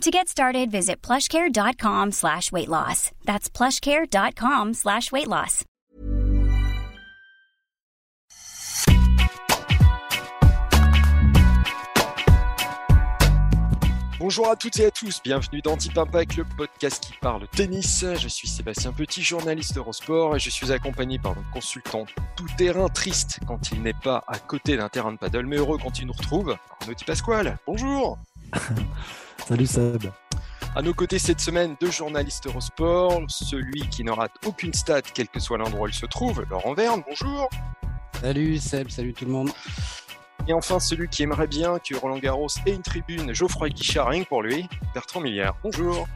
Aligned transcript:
To 0.00 0.10
get 0.10 0.28
started, 0.28 0.70
visit 0.70 1.00
plushcare.com 1.02 2.12
slash 2.12 2.52
weight 2.52 2.68
loss. 2.68 3.10
That's 3.24 3.48
plushcare.com 3.48 4.74
slash 4.74 5.10
weight 5.12 5.28
loss. 5.28 5.64
Bonjour 14.18 14.50
à 14.50 14.56
toutes 14.56 14.78
et 14.80 14.86
à 14.86 14.90
tous, 14.90 15.20
bienvenue 15.22 15.60
dans 15.60 15.76
Deep 15.76 15.98
Impact, 15.98 16.36
le 16.36 16.44
podcast 16.56 17.04
qui 17.04 17.12
parle 17.20 17.46
tennis. 17.48 18.04
Je 18.18 18.28
suis 18.28 18.48
Sébastien 18.48 18.92
Petit, 18.92 19.22
journaliste 19.22 19.76
Eurosport, 19.76 20.36
et 20.36 20.38
je 20.38 20.50
suis 20.50 20.72
accompagné 20.72 21.18
par 21.18 21.36
notre 21.36 21.50
consultant 21.50 22.06
tout 22.36 22.46
terrain 22.56 22.88
triste 22.88 23.40
quand 23.46 23.70
il 23.72 23.82
n'est 23.82 23.92
pas 23.92 24.24
à 24.26 24.38
côté 24.38 24.76
d'un 24.76 24.88
terrain 24.88 25.12
de 25.12 25.18
paddle, 25.18 25.46
mais 25.46 25.56
heureux 25.56 25.78
quand 25.82 25.98
il 25.98 26.06
nous 26.06 26.14
retrouve, 26.14 26.56
Arnaud 26.80 26.94
Di 26.94 27.04
Pasquale. 27.04 27.58
Bonjour 27.66 28.18
Salut 29.46 29.66
Seb. 29.66 30.04
À 30.74 30.80
nos 30.80 30.94
côtés 30.94 31.18
cette 31.18 31.40
semaine, 31.40 31.76
deux 31.78 31.90
journalistes 31.90 32.46
Eurosport, 32.46 33.20
celui 33.28 33.86
qui 33.90 34.02
ne 34.02 34.10
rate 34.10 34.32
aucune 34.46 34.72
stat, 34.72 35.02
quel 35.02 35.28
que 35.28 35.38
soit 35.38 35.58
l'endroit 35.58 35.86
où 35.86 35.88
il 35.88 35.94
se 35.94 36.06
trouve, 36.06 36.46
Laurent 36.48 36.72
Verne, 36.72 37.02
bonjour. 37.06 37.50
Salut 38.22 38.56
Seb, 38.56 38.88
salut 38.88 39.12
tout 39.12 39.26
le 39.26 39.32
monde. 39.32 39.50
Et 40.48 40.54
enfin, 40.54 40.80
celui 40.80 41.08
qui 41.08 41.24
aimerait 41.24 41.46
bien 41.46 41.78
que 41.78 41.94
Roland 41.94 42.18
Garros 42.18 42.48
ait 42.64 42.74
une 42.74 42.80
tribune, 42.80 43.34
Geoffroy 43.34 43.68
Guichard, 43.68 44.08
rien 44.08 44.24
que 44.24 44.28
pour 44.28 44.42
lui, 44.42 44.66
Bertrand 44.94 45.20
Milliard, 45.20 45.56
bonjour. 45.62 46.08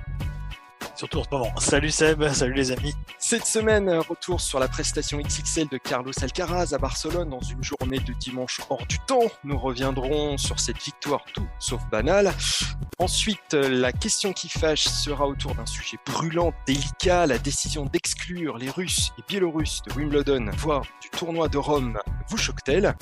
Surtout 0.99 1.19
en 1.21 1.23
ce 1.23 1.29
moment. 1.31 1.57
Salut 1.59 1.93
Seb, 1.93 2.29
salut 2.33 2.55
les 2.55 2.73
amis. 2.73 2.93
Cette 3.21 3.47
semaine, 3.47 3.89
retour 3.89 4.41
sur 4.41 4.59
la 4.59 4.67
prestation 4.67 5.21
XXL 5.21 5.69
de 5.69 5.79
Carlos 5.79 6.11
Alcaraz 6.21 6.75
à 6.75 6.79
Barcelone 6.79 7.31
dans 7.31 7.41
une 7.41 7.63
journée 7.63 8.01
de 8.01 8.13
dimanche 8.15 8.61
hors 8.69 8.85
du 8.85 8.99
temps. 9.07 9.23
Nous 9.45 9.57
reviendrons 9.57 10.37
sur 10.39 10.59
cette 10.59 10.83
victoire 10.83 11.25
tout 11.33 11.47
sauf 11.61 11.81
banale. 11.93 12.33
Ensuite, 12.99 13.55
la 13.55 13.93
question 13.93 14.33
qui 14.33 14.49
fâche 14.49 14.89
sera 14.89 15.29
autour 15.29 15.55
d'un 15.55 15.67
sujet 15.67 15.99
brûlant, 16.05 16.53
délicat, 16.67 17.27
la 17.27 17.39
décision 17.39 17.85
d'exclure 17.85 18.59
les 18.59 18.69
Russes 18.69 19.13
et 19.21 19.23
Biélorusses 19.29 19.83
de 19.87 19.93
Wimbledon, 19.93 20.51
voire 20.57 20.83
du 21.01 21.11
tournoi 21.11 21.49
de 21.49 21.59
Rome, 21.59 21.97
vous 22.29 22.39
choque-t-elle? 22.39 22.97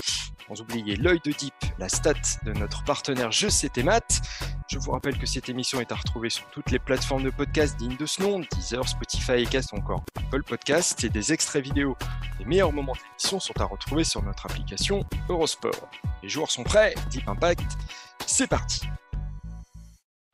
Sans 0.47 0.61
oublier 0.61 0.97
l'œil 0.97 1.19
de 1.25 1.31
Deep, 1.31 1.55
la 1.79 1.89
stat 1.89 2.13
de 2.45 2.53
notre 2.53 2.83
partenaire 2.83 3.31
Je 3.31 3.49
sais 3.49 3.71
maths. 3.83 4.21
Je 4.69 4.79
vous 4.79 4.91
rappelle 4.91 5.17
que 5.17 5.25
cette 5.25 5.47
émission 5.47 5.79
est 5.79 5.93
à 5.93 5.95
retrouver 5.95 6.29
sur 6.29 6.45
toutes 6.49 6.71
les 6.71 6.79
plateformes 6.79 7.23
de 7.23 7.29
podcast 7.29 7.77
dignes 7.77 7.95
de 7.95 8.05
ce 8.05 8.21
nom, 8.21 8.39
Deezer, 8.51 8.85
Spotify 8.85 9.43
et 9.43 9.45
Cast 9.45 9.73
encore 9.73 10.03
Apple 10.17 10.43
Podcast 10.43 11.05
et 11.05 11.09
des 11.09 11.31
extraits 11.31 11.63
vidéo. 11.63 11.95
Les 12.37 12.45
meilleurs 12.45 12.73
moments 12.73 12.91
de 12.91 12.99
l'émission 12.99 13.39
sont 13.39 13.57
à 13.61 13.63
retrouver 13.63 14.03
sur 14.03 14.21
notre 14.23 14.45
application 14.45 15.05
Eurosport. 15.29 15.89
Les 16.21 16.27
joueurs 16.27 16.51
sont 16.51 16.63
prêts, 16.63 16.95
Deep 17.09 17.29
Impact, 17.29 17.77
c'est 18.25 18.47
parti 18.47 18.81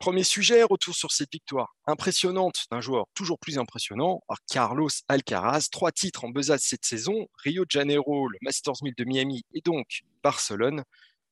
Premier 0.00 0.24
sujet, 0.24 0.64
retour 0.64 0.96
sur 0.96 1.12
cette 1.12 1.30
victoire 1.32 1.76
impressionnante 1.86 2.64
d'un 2.72 2.80
joueur 2.80 3.06
toujours 3.14 3.38
plus 3.38 3.56
impressionnant, 3.56 4.20
Carlos 4.50 4.90
Alcaraz. 5.08 5.68
Trois 5.70 5.92
titres 5.92 6.24
en 6.24 6.30
besace 6.30 6.62
cette 6.64 6.84
saison, 6.84 7.28
Rio 7.44 7.64
de 7.64 7.70
Janeiro, 7.70 8.28
le 8.28 8.38
Masters 8.42 8.82
1000 8.82 8.94
de 8.98 9.04
Miami 9.04 9.44
et 9.54 9.60
donc 9.60 10.02
Barcelone. 10.24 10.82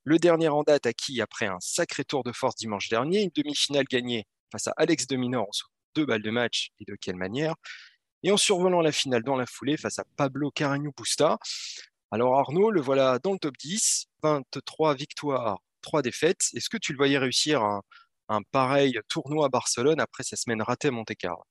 Le 0.05 0.19
dernier 0.19 0.48
en 0.48 0.62
date 0.62 0.86
acquis 0.86 1.20
après 1.20 1.47
un 1.47 1.58
sacré 1.61 2.05
tour 2.05 2.25
de 2.25 2.33
force 2.33 2.56
dimanche 2.56 2.88
dernier, 2.88 3.22
une 3.22 3.31
demi-finale 3.34 3.84
gagnée 3.84 4.26
face 4.50 4.69
à 4.69 4.72
Alex 4.76 5.06
de 5.06 5.16
Minaur 5.16 5.47
en 5.47 5.69
deux 5.94 6.06
balles 6.06 6.22
de 6.22 6.31
match 6.31 6.71
et 6.81 6.84
de 6.84 6.97
quelle 7.00 7.16
manière? 7.16 7.54
Et 8.22 8.31
en 8.31 8.37
survolant 8.37 8.81
la 8.81 8.93
finale 8.93 9.22
dans 9.22 9.37
la 9.37 9.47
foulée 9.47 9.76
face 9.76 9.99
à 9.99 10.04
Pablo 10.16 10.50
Carreño 10.50 10.93
Busta. 10.97 11.38
Alors 12.10 12.38
Arnaud, 12.38 12.71
le 12.71 12.81
voilà 12.81 13.19
dans 13.19 13.32
le 13.32 13.38
top 13.38 13.56
10, 13.59 14.06
23 14.22 14.94
victoires, 14.94 15.59
3 15.82 16.03
défaites. 16.03 16.49
Est-ce 16.55 16.69
que 16.69 16.76
tu 16.76 16.93
le 16.93 16.99
voyais 16.99 17.19
réussir 17.19 17.62
un 18.32 18.43
pareil 18.50 18.99
tournoi 19.09 19.47
à 19.47 19.49
Barcelone 19.49 20.00
après 20.00 20.22
sa 20.22 20.37
semaine 20.37 20.62
ratée 20.62 20.88
à 20.88 20.91
Monte-Carlo. 20.91 21.44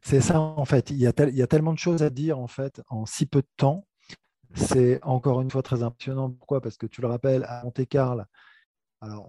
C'est 0.00 0.20
ça 0.20 0.40
en 0.40 0.64
fait. 0.64 0.90
Il 0.90 0.96
y, 0.96 1.06
a 1.06 1.12
il 1.28 1.36
y, 1.36 1.42
a 1.42 1.46
tellement 1.46 1.72
de 1.72 1.78
choses 1.78 2.02
à 2.02 2.10
dire 2.10 2.38
en 2.38 2.48
fait 2.48 2.82
en 2.88 3.06
si 3.06 3.26
peu 3.26 3.42
de 3.42 3.48
temps. 3.56 3.86
C'est 4.54 5.02
encore 5.02 5.40
une 5.40 5.50
fois 5.50 5.62
très 5.62 5.82
impressionnant. 5.82 6.30
Pourquoi? 6.30 6.60
Parce 6.60 6.76
que 6.76 6.86
tu 6.86 7.00
le 7.00 7.06
rappelles, 7.06 7.44
à 7.44 7.62
Monte-Carlo, 7.64 8.22
alors 9.02 9.26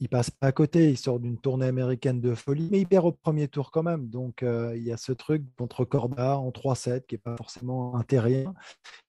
il 0.00 0.08
passe 0.08 0.30
pas 0.30 0.48
à 0.48 0.52
côté, 0.52 0.90
il 0.90 0.98
sort 0.98 1.20
d'une 1.20 1.38
tournée 1.38 1.66
américaine 1.66 2.20
de 2.20 2.34
folie, 2.34 2.68
mais 2.72 2.80
il 2.80 2.88
perd 2.88 3.06
au 3.06 3.12
premier 3.12 3.46
tour 3.46 3.70
quand 3.70 3.84
même. 3.84 4.08
Donc 4.08 4.42
euh, 4.42 4.76
il 4.76 4.82
y 4.82 4.90
a 4.90 4.96
ce 4.96 5.12
truc 5.12 5.44
contre 5.56 5.84
Corda 5.84 6.38
en 6.38 6.50
3-7 6.50 7.06
qui 7.06 7.14
n'est 7.14 7.20
pas 7.20 7.36
forcément 7.36 7.96
un. 7.96 8.04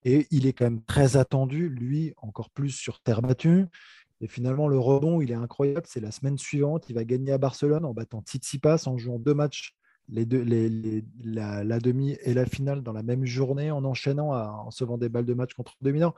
Et 0.03 0.28
il 0.29 0.46
est 0.46 0.53
quand 0.53 0.66
même 0.66 0.84
très 0.84 1.18
attendu, 1.18 1.68
lui, 1.68 2.13
encore 2.18 2.52
plus 2.52 2.69
sur 2.69 3.00
terre 3.00 3.23
battue. 3.23 3.66
Et 4.22 4.28
finalement, 4.28 4.68
le 4.68 4.78
rebond, 4.78 5.19
il 5.19 5.31
est 5.31 5.35
incroyable. 5.35 5.85
C'est 5.85 6.00
la 6.00 6.12
semaine 6.12 6.38
suivante, 6.38 6.85
il 6.90 6.94
va 6.94 7.06
gagner 7.06 7.31
à 7.31 7.40
Barcelone 7.40 7.84
en 7.84 7.94
battant 7.94 8.22
Tsitsipas, 8.22 8.84
en 8.85 9.00
jouant 9.00 9.18
deux 9.18 9.34
matchs, 9.34 9.75
les 10.09 10.25
deux, 10.25 10.44
la, 11.24 11.80
demi 11.80 12.18
et 12.24 12.34
la 12.34 12.46
finale 12.46 12.84
dans 12.84 12.94
la 12.94 13.03
même 13.03 13.25
journée, 13.25 13.72
en 13.72 13.84
enchaînant, 13.86 14.31
en 14.31 14.72
se 14.72 14.84
des 14.97 15.09
balles 15.09 15.25
de 15.25 15.34
match 15.34 15.53
contre 15.53 15.75
dominant. 15.81 16.14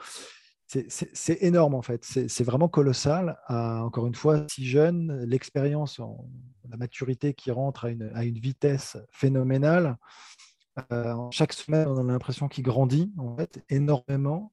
C'est 0.68 1.44
énorme 1.44 1.75
en 1.75 1.84
fait, 1.84 2.03
c'est 2.03 2.44
vraiment 2.44 2.68
colossal. 2.68 3.38
encore 3.47 4.07
une 4.07 4.16
fois, 4.16 4.46
si 4.50 4.66
jeune, 4.66 5.23
l'expérience, 5.25 6.01
la 6.69 6.78
maturité 6.78 7.34
qui 7.34 7.51
rentre 7.51 7.85
à 7.85 7.90
une, 7.91 8.12
à 8.16 8.23
une 8.23 8.40
vitesse 8.40 8.97
phénoménale. 9.12 9.97
Euh, 10.91 11.16
chaque 11.31 11.53
semaine, 11.53 11.88
on 11.88 12.09
a 12.09 12.12
l'impression 12.12 12.47
qu'il 12.47 12.63
grandit 12.63 13.13
en 13.17 13.38
fait 13.38 13.63
énormément. 13.69 14.52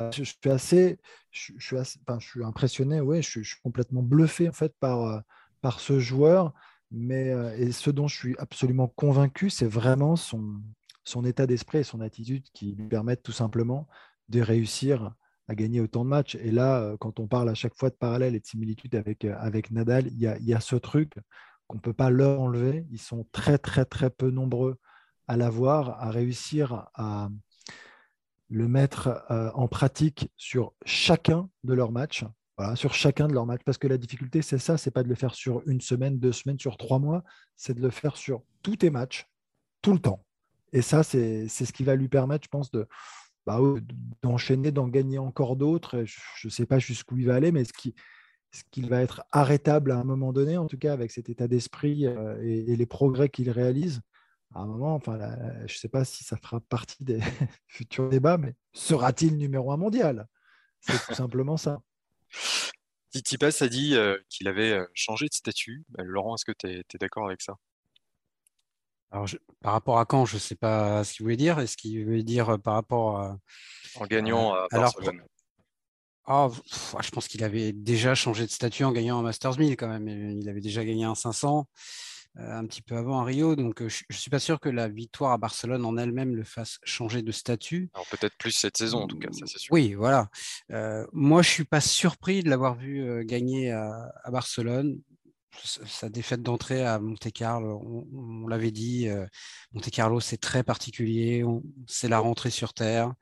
Euh, 0.00 0.10
je, 0.12 0.24
suis 0.24 0.50
assez, 0.50 0.98
je, 1.30 1.52
suis 1.58 1.76
je 1.76 2.42
impressionné, 2.42 3.00
ouais, 3.00 3.22
je, 3.22 3.40
suis 3.40 3.60
complètement 3.62 4.02
bluffé 4.02 4.48
en 4.48 4.52
fait 4.52 4.74
par, 4.78 5.04
euh, 5.04 5.20
par 5.60 5.80
ce 5.80 5.98
joueur. 5.98 6.52
Mais 6.90 7.30
euh, 7.30 7.72
ce 7.72 7.90
dont 7.90 8.08
je 8.08 8.16
suis 8.16 8.34
absolument 8.38 8.88
convaincu, 8.88 9.50
c'est 9.50 9.66
vraiment 9.66 10.16
son, 10.16 10.62
état 11.24 11.46
d'esprit 11.46 11.78
et 11.78 11.84
son 11.84 12.00
attitude 12.00 12.44
qui 12.52 12.72
lui 12.72 12.88
permettent 12.88 13.22
tout 13.22 13.32
simplement 13.32 13.88
de 14.28 14.40
réussir 14.40 15.14
à 15.48 15.54
gagner 15.54 15.80
autant 15.80 16.04
de 16.04 16.10
matchs. 16.10 16.36
Et 16.36 16.50
là, 16.50 16.96
quand 17.00 17.20
on 17.20 17.26
parle 17.26 17.50
à 17.50 17.54
chaque 17.54 17.74
fois 17.74 17.90
de 17.90 17.94
parallèle 17.94 18.34
et 18.34 18.40
de 18.40 18.46
similitude 18.46 18.94
avec, 18.94 19.24
avec 19.24 19.70
Nadal, 19.70 20.06
il 20.06 20.18
y 20.18 20.26
a, 20.26 20.38
y 20.38 20.54
a 20.54 20.60
ce 20.60 20.76
truc 20.76 21.12
qu'on 21.66 21.76
ne 21.76 21.82
peut 21.82 21.92
pas 21.92 22.10
leur 22.10 22.40
enlever. 22.40 22.86
Ils 22.90 23.00
sont 23.00 23.26
très, 23.32 23.58
très, 23.58 23.84
très 23.84 24.08
peu 24.08 24.30
nombreux 24.30 24.78
à 25.26 25.36
l'avoir, 25.36 26.02
à 26.02 26.10
réussir 26.10 26.88
à, 26.94 27.28
le 28.50 28.68
mettre 28.68 29.24
euh, 29.30 29.50
en 29.54 29.68
pratique 29.68 30.30
sur 30.36 30.74
chacun 30.84 31.48
de 31.64 31.74
leurs 31.74 31.92
matchs. 31.92 32.24
Voilà, 32.56 32.76
sur 32.76 32.94
chacun 32.94 33.26
de 33.26 33.34
leurs 33.34 33.46
matchs. 33.46 33.62
Parce 33.64 33.78
que 33.78 33.88
la 33.88 33.98
difficulté, 33.98 34.42
c'est 34.42 34.58
ça, 34.58 34.76
c'est 34.76 34.90
pas 34.90 35.02
de 35.02 35.08
le 35.08 35.14
faire 35.14 35.34
sur 35.34 35.62
une 35.66 35.80
semaine, 35.80 36.18
deux 36.18 36.32
semaines, 36.32 36.58
sur 36.58 36.76
trois 36.76 36.98
mois, 36.98 37.24
c'est 37.56 37.74
de 37.74 37.82
le 37.82 37.90
faire 37.90 38.16
sur 38.16 38.42
tous 38.62 38.76
tes 38.76 38.90
matchs, 38.90 39.26
tout 39.82 39.92
le 39.92 39.98
temps. 39.98 40.24
Et 40.72 40.82
ça, 40.82 41.02
c'est 41.02 41.48
ce 41.48 41.72
qui 41.72 41.84
va 41.84 41.94
lui 41.94 42.08
permettre, 42.08 42.44
je 42.44 42.48
pense, 42.48 42.70
de 42.70 42.86
bah, 43.46 43.60
d'enchaîner, 44.22 44.72
d'en 44.72 44.88
gagner 44.88 45.18
encore 45.18 45.56
d'autres. 45.56 46.04
Je 46.04 46.46
ne 46.46 46.50
sais 46.50 46.66
pas 46.66 46.78
jusqu'où 46.78 47.18
il 47.18 47.26
va 47.26 47.34
aller, 47.34 47.52
mais 47.52 47.64
ce 47.64 47.72
qui, 47.72 47.94
ce 48.52 48.62
qu'il 48.70 48.88
va 48.88 49.02
être 49.02 49.24
arrêtable 49.32 49.92
à 49.92 49.98
un 49.98 50.04
moment 50.04 50.32
donné, 50.32 50.56
en 50.56 50.66
tout 50.66 50.78
cas 50.78 50.92
avec 50.92 51.10
cet 51.10 51.28
état 51.28 51.48
d'esprit 51.48 52.06
euh, 52.06 52.40
et, 52.42 52.76
les 52.76 52.86
progrès 52.86 53.28
qu'il 53.28 53.50
réalise, 53.50 54.00
à 54.54 54.60
un 54.60 54.66
moment, 54.66 54.94
enfin, 54.94 55.18
je 55.66 55.74
ne 55.74 55.78
sais 55.78 55.88
pas 55.88 56.04
si 56.04 56.22
ça 56.24 56.36
fera 56.36 56.60
partie 56.60 57.02
des 57.04 57.18
futurs 57.68 58.08
débats, 58.08 58.38
mais 58.38 58.54
sera-t-il 58.72 59.36
numéro 59.36 59.72
un 59.72 59.76
mondial? 59.76 60.26
C'est 60.80 61.06
tout 61.06 61.14
simplement 61.14 61.56
ça. 61.56 61.80
Titi 63.10 63.38
Pass 63.38 63.62
a 63.62 63.68
dit 63.68 63.94
euh, 63.94 64.18
qu'il 64.28 64.48
avait 64.48 64.72
euh, 64.72 64.86
changé 64.92 65.26
de 65.26 65.34
statut. 65.34 65.84
Bah, 65.90 66.02
Laurent, 66.04 66.34
est-ce 66.34 66.44
que 66.44 66.52
tu 66.52 66.66
es, 66.66 66.84
d'accord 66.98 67.26
avec 67.26 67.42
ça? 67.42 67.54
Alors, 69.12 69.28
par 69.60 69.72
rapport 69.72 70.00
à 70.00 70.04
quand, 70.04 70.26
je 70.26 70.34
ne 70.34 70.40
sais 70.40 70.56
pas 70.56 71.04
ce 71.04 71.14
qu'il 71.14 71.22
voulait 71.22 71.36
dire. 71.36 71.60
Est-ce 71.60 71.76
qu'il 71.76 72.04
veut 72.04 72.24
dire 72.24 72.50
euh, 72.50 72.58
par 72.58 72.74
rapport 72.74 73.18
à. 73.18 73.38
En 73.96 74.06
gagnant 74.06 74.54
à 74.54 74.66
Barcelone 74.70 75.22
ah, 76.26 76.48
je 77.02 77.10
pense 77.10 77.28
qu'il 77.28 77.44
avait 77.44 77.72
déjà 77.72 78.14
changé 78.14 78.46
de 78.46 78.50
statut 78.50 78.84
en 78.84 78.92
gagnant 78.92 79.18
un 79.18 79.22
Masters 79.22 79.58
1000 79.58 79.76
quand 79.76 79.88
même. 79.88 80.08
Il 80.08 80.48
avait 80.48 80.62
déjà 80.62 80.82
gagné 80.82 81.04
un 81.04 81.14
500. 81.14 81.68
Un 82.36 82.66
petit 82.66 82.82
peu 82.82 82.96
avant 82.96 83.20
à 83.20 83.24
Rio. 83.24 83.54
Donc, 83.54 83.78
je 83.86 84.02
ne 84.10 84.14
suis 84.14 84.30
pas 84.30 84.40
sûr 84.40 84.58
que 84.58 84.68
la 84.68 84.88
victoire 84.88 85.32
à 85.32 85.38
Barcelone 85.38 85.84
en 85.84 85.96
elle-même 85.96 86.34
le 86.34 86.42
fasse 86.42 86.78
changer 86.82 87.22
de 87.22 87.30
statut. 87.30 87.90
Alors, 87.94 88.06
peut-être 88.08 88.36
plus 88.36 88.50
cette 88.50 88.76
saison, 88.76 89.02
en 89.02 89.06
tout 89.06 89.18
cas, 89.18 89.28
ça 89.32 89.46
c'est 89.46 89.58
sûr. 89.58 89.72
Oui, 89.72 89.94
voilà. 89.94 90.28
Euh, 90.72 91.06
moi, 91.12 91.42
je 91.42 91.48
ne 91.50 91.52
suis 91.52 91.64
pas 91.64 91.80
surpris 91.80 92.42
de 92.42 92.50
l'avoir 92.50 92.74
vu 92.74 93.24
gagner 93.24 93.70
à, 93.70 94.12
Barcelone. 94.32 94.98
sa 95.62 96.08
défaite 96.08 96.42
d'entrée 96.42 96.84
à 96.84 96.98
Monte 96.98 97.30
Carlo, 97.32 97.80
on, 98.12 98.48
l'avait 98.48 98.72
dit, 98.72 99.06
Monte 99.72 99.90
Carlo 99.90 100.18
c'est 100.18 100.36
très 100.36 100.64
particulier, 100.64 101.44
c'est 101.86 102.08
la 102.08 102.18
rentrée 102.18 102.50
sur 102.50 102.74
terre. 102.74 103.12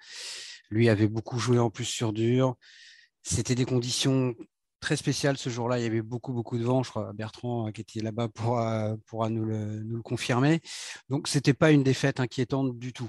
Lui 0.70 0.88
avait 0.88 1.08
beaucoup 1.08 1.38
joué 1.38 1.58
en 1.58 1.68
plus 1.68 1.84
sur 1.84 2.14
dur. 2.14 2.56
C'était 3.22 3.54
des 3.54 3.66
conditions 3.66 4.34
très 4.82 4.96
spéciales 4.96 5.38
ce 5.38 5.48
jour-là. 5.48 5.78
Il 5.78 5.84
y 5.84 5.86
avait 5.86 6.02
beaucoup, 6.02 6.34
beaucoup 6.34 6.58
de 6.58 6.64
vent. 6.64 6.82
Je 6.82 6.90
crois 6.90 7.12
Bertrand 7.14 7.72
qui 7.72 7.80
était 7.80 8.00
là-bas 8.00 8.28
pourra, 8.28 8.96
pourra 9.06 9.30
nous, 9.30 9.46
le, 9.46 9.82
nous, 9.82 9.96
le, 9.96 10.02
confirmer. 10.02 10.60
Donc, 11.08 11.28
ce 11.28 11.38
n'était 11.38 11.54
pas 11.54 11.70
une 11.70 11.82
défaite 11.82 12.20
inquiétante 12.20 12.78
du 12.78 12.92
tout. 12.92 13.08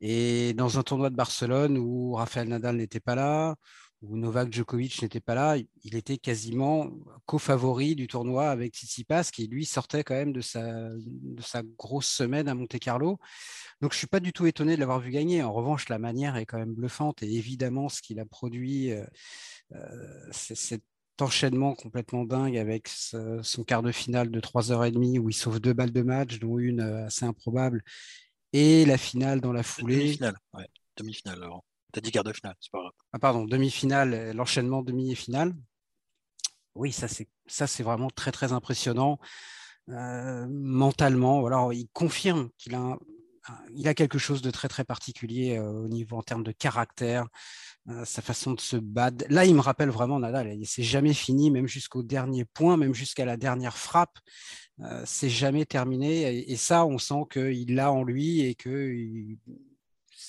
Et 0.00 0.52
dans 0.54 0.78
un 0.78 0.82
tournoi 0.82 1.08
de 1.08 1.16
Barcelone 1.16 1.78
où 1.78 2.12
Rafael 2.14 2.48
Nadal 2.48 2.76
n'était 2.76 3.00
pas 3.00 3.14
là, 3.14 3.54
où 4.02 4.16
Novak 4.16 4.52
Djokovic 4.52 5.00
n'était 5.02 5.20
pas 5.20 5.34
là, 5.34 5.56
il 5.84 5.94
était 5.94 6.18
quasiment 6.18 6.90
co-favori 7.24 7.94
du 7.94 8.08
tournoi 8.08 8.50
avec 8.50 8.74
Tsitsipas, 8.74 9.30
qui 9.32 9.46
lui 9.46 9.64
sortait 9.64 10.02
quand 10.02 10.14
même 10.14 10.32
de 10.32 10.40
sa, 10.40 10.90
de 10.90 11.40
sa 11.40 11.62
grosse 11.62 12.08
semaine 12.08 12.48
à 12.48 12.54
Monte-Carlo. 12.54 13.18
Donc 13.80 13.92
je 13.92 13.96
ne 13.96 13.98
suis 13.98 14.06
pas 14.08 14.20
du 14.20 14.32
tout 14.32 14.46
étonné 14.46 14.74
de 14.74 14.80
l'avoir 14.80 14.98
vu 14.98 15.10
gagner. 15.10 15.42
En 15.42 15.52
revanche, 15.52 15.88
la 15.88 16.00
manière 16.00 16.36
est 16.36 16.46
quand 16.46 16.58
même 16.58 16.74
bluffante 16.74 17.22
et 17.22 17.32
évidemment 17.32 17.88
ce 17.88 18.02
qu'il 18.02 18.18
a 18.18 18.26
produit, 18.26 18.90
euh, 18.90 19.04
euh, 19.74 20.28
c'est 20.32 20.56
cet 20.56 20.82
enchaînement 21.20 21.74
complètement 21.74 22.24
dingue 22.24 22.56
avec 22.56 22.88
son 22.88 23.64
quart 23.64 23.82
de 23.82 23.92
finale 23.92 24.30
de 24.30 24.40
3h30 24.40 25.18
où 25.18 25.28
il 25.28 25.34
sauve 25.34 25.60
deux 25.60 25.72
balles 25.72 25.92
de 25.92 26.02
match, 26.02 26.38
dont 26.38 26.58
une 26.58 26.80
euh, 26.80 27.06
assez 27.06 27.24
improbable, 27.24 27.82
et 28.52 28.84
la 28.84 28.98
finale 28.98 29.40
dans 29.40 29.52
la 29.52 29.62
foulée. 29.62 29.96
Demi-finale, 29.96 30.36
ouais. 30.54 30.66
demi-finale. 30.96 31.48
T'as 31.92 32.00
dit 32.00 32.10
quart 32.10 32.24
de 32.24 32.32
finale, 32.32 32.54
c'est 32.60 32.70
pas 32.70 32.80
grave. 32.80 32.92
Ah, 33.12 33.18
pardon, 33.18 33.44
demi-finale, 33.44 34.14
euh, 34.14 34.32
l'enchaînement 34.32 34.82
demi 34.82 35.12
et 35.12 35.14
finale. 35.14 35.54
Oui, 36.74 36.90
ça 36.90 37.06
c'est 37.06 37.28
ça 37.46 37.66
c'est 37.66 37.82
vraiment 37.82 38.08
très 38.08 38.32
très 38.32 38.52
impressionnant 38.52 39.18
euh, 39.90 40.46
mentalement. 40.48 41.44
Alors 41.44 41.72
il 41.72 41.88
confirme 41.92 42.48
qu'il 42.56 42.74
a 42.74 42.96
il 43.74 43.88
a 43.88 43.94
quelque 43.94 44.18
chose 44.18 44.42
de 44.42 44.50
très 44.50 44.68
très 44.68 44.84
particulier 44.84 45.58
euh, 45.58 45.70
au 45.70 45.88
niveau 45.88 46.16
en 46.16 46.22
termes 46.22 46.44
de 46.44 46.52
caractère, 46.52 47.26
sa 48.04 48.22
façon 48.22 48.52
de 48.52 48.60
se 48.60 48.76
battre. 48.76 49.24
Là, 49.28 49.44
il 49.44 49.56
me 49.56 49.60
rappelle 49.60 49.90
vraiment 49.90 50.20
Nadal. 50.20 50.56
C'est 50.64 50.84
jamais 50.84 51.14
fini, 51.14 51.50
même 51.50 51.66
jusqu'au 51.66 52.04
dernier 52.04 52.44
point, 52.44 52.76
même 52.76 52.94
jusqu'à 52.94 53.24
la 53.24 53.36
dernière 53.36 53.76
frappe. 53.76 54.18
c'est 55.04 55.28
jamais 55.28 55.66
terminé. 55.66 56.48
Et, 56.48 56.56
ça, 56.56 56.86
on 56.86 56.98
sent 56.98 57.24
qu'il 57.32 57.74
l'a 57.74 57.90
en 57.90 58.04
lui 58.04 58.42
et 58.42 58.54
que 58.54 58.88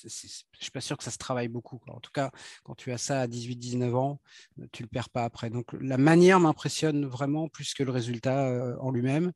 je 0.03 0.07
ne 0.07 0.61
suis 0.61 0.71
pas 0.71 0.81
sûr 0.81 0.97
que 0.97 1.03
ça 1.03 1.11
se 1.11 1.17
travaille 1.17 1.47
beaucoup. 1.47 1.79
En 1.87 1.99
tout 1.99 2.11
cas, 2.11 2.31
quand 2.63 2.75
tu 2.75 2.91
as 2.91 2.97
ça 2.97 3.21
à 3.21 3.27
18-19 3.27 3.95
ans, 3.95 4.21
euh, 4.59 4.67
tu 4.71 4.83
ne 4.83 4.87
le 4.87 4.89
perds 4.89 5.09
pas 5.09 5.23
après. 5.23 5.49
Donc 5.49 5.67
la 5.79 5.97
manière 5.97 6.39
m'impressionne 6.39 7.05
vraiment 7.05 7.47
plus 7.47 7.73
que 7.73 7.83
le 7.83 7.91
résultat 7.91 8.47
euh, 8.47 8.75
en 8.79 8.91
lui-même. 8.91 9.31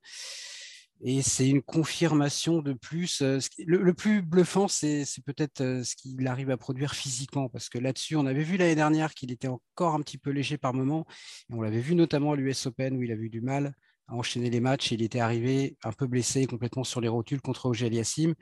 Et 1.01 1.21
c'est 1.21 1.47
une 1.47 1.61
confirmation 1.61 2.61
de 2.61 2.73
plus. 2.73 3.21
Euh, 3.21 3.39
le, 3.65 3.93
plus 3.93 4.21
bluffant, 4.21 4.67
c'est 4.67 5.05
peut-être 5.25 5.83
ce 5.83 5.95
qu'il 5.95 6.27
arrive 6.27 6.49
à 6.49 6.57
produire 6.57 6.95
physiquement, 6.95 7.49
parce 7.49 7.69
que 7.69 7.77
là-dessus, 7.77 8.15
on 8.15 8.25
avait 8.25 8.43
vu 8.43 8.57
l'année 8.57 8.75
dernière 8.75 9.13
qu'il 9.13 9.31
était 9.31 9.47
encore 9.47 9.93
un 9.93 10.01
petit 10.01 10.17
peu 10.17 10.31
léger 10.31 10.57
par 10.57 10.73
moment, 10.73 11.05
et 11.49 11.53
on 11.53 11.61
l'avait 11.61 11.81
vu 11.81 11.95
notamment 11.95 12.33
à 12.33 12.35
l'US 12.35 12.65
Open 12.65 12.97
où 12.97 13.03
il 13.03 13.11
avait 13.11 13.23
eu 13.23 13.29
du 13.29 13.41
mal 13.41 13.73
à 14.07 14.15
enchaîner 14.15 14.49
les 14.49 14.59
matchs. 14.59 14.91
Il 14.91 15.01
était 15.01 15.19
arrivé 15.19 15.77
un 15.83 15.91
peu 15.91 16.07
blessé 16.07 16.45
complètement 16.45 16.83
sur 16.83 17.01
les 17.01 17.07
rotules 17.07 17.41
contre 17.41 17.67
Ogé 17.67 17.87
Aliassim. 17.87 18.33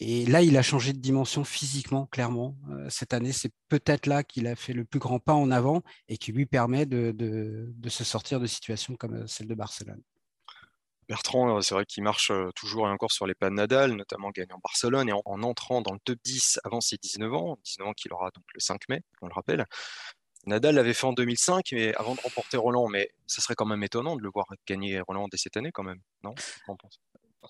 Et 0.00 0.26
là, 0.26 0.42
il 0.42 0.56
a 0.56 0.62
changé 0.62 0.92
de 0.92 0.98
dimension 0.98 1.42
physiquement, 1.42 2.06
clairement. 2.06 2.56
Euh, 2.70 2.88
cette 2.88 3.12
année, 3.12 3.32
c'est 3.32 3.52
peut-être 3.68 4.06
là 4.06 4.22
qu'il 4.22 4.46
a 4.46 4.54
fait 4.54 4.72
le 4.72 4.84
plus 4.84 5.00
grand 5.00 5.18
pas 5.18 5.34
en 5.34 5.50
avant 5.50 5.82
et 6.08 6.16
qui 6.16 6.30
lui 6.32 6.46
permet 6.46 6.86
de, 6.86 7.74
se 7.88 8.04
sortir 8.04 8.38
de 8.38 8.46
situations 8.46 8.94
comme 8.94 9.14
euh, 9.14 9.26
celle 9.26 9.48
de 9.48 9.54
Barcelone. 9.54 10.00
Bertrand, 11.08 11.56
euh, 11.56 11.60
c'est 11.60 11.74
vrai 11.74 11.84
qu'il 11.86 12.02
marche 12.02 12.32
toujours 12.54 12.86
et 12.88 12.90
encore 12.90 13.12
sur 13.12 13.26
les 13.26 13.34
pas 13.34 13.50
de 13.50 13.54
Nadal, 13.54 13.92
notamment 13.92 14.30
gagnant 14.30 14.58
Barcelone 14.62 15.08
et 15.08 15.12
en, 15.12 15.42
entrant 15.42 15.80
dans 15.82 15.92
le 15.92 16.00
top 16.00 16.18
10 16.24 16.60
avant 16.64 16.80
ses 16.80 16.96
19 16.98 17.32
ans, 17.32 17.58
19 17.64 17.88
ans 17.88 17.92
qu'il 17.94 18.12
aura 18.12 18.30
donc 18.30 18.44
le 18.54 18.60
5 18.60 18.88
mai, 18.88 19.02
on 19.22 19.28
le 19.28 19.34
rappelle. 19.34 19.66
Nadal 20.46 20.76
l'avait 20.76 20.94
fait 20.94 21.06
en 21.06 21.12
2005, 21.12 21.66
mais 21.72 21.94
avant 21.96 22.14
de 22.14 22.20
remporter 22.20 22.56
Roland, 22.56 22.88
mais 22.88 23.10
ce 23.26 23.40
serait 23.40 23.54
quand 23.54 23.66
même 23.66 23.82
étonnant 23.82 24.16
de 24.16 24.22
le 24.22 24.30
voir 24.32 24.46
gagner 24.66 25.00
Roland 25.00 25.28
dès 25.28 25.36
cette 25.38 25.56
année, 25.56 25.72
quand 25.72 25.82
même, 25.82 26.00
non? 26.22 26.34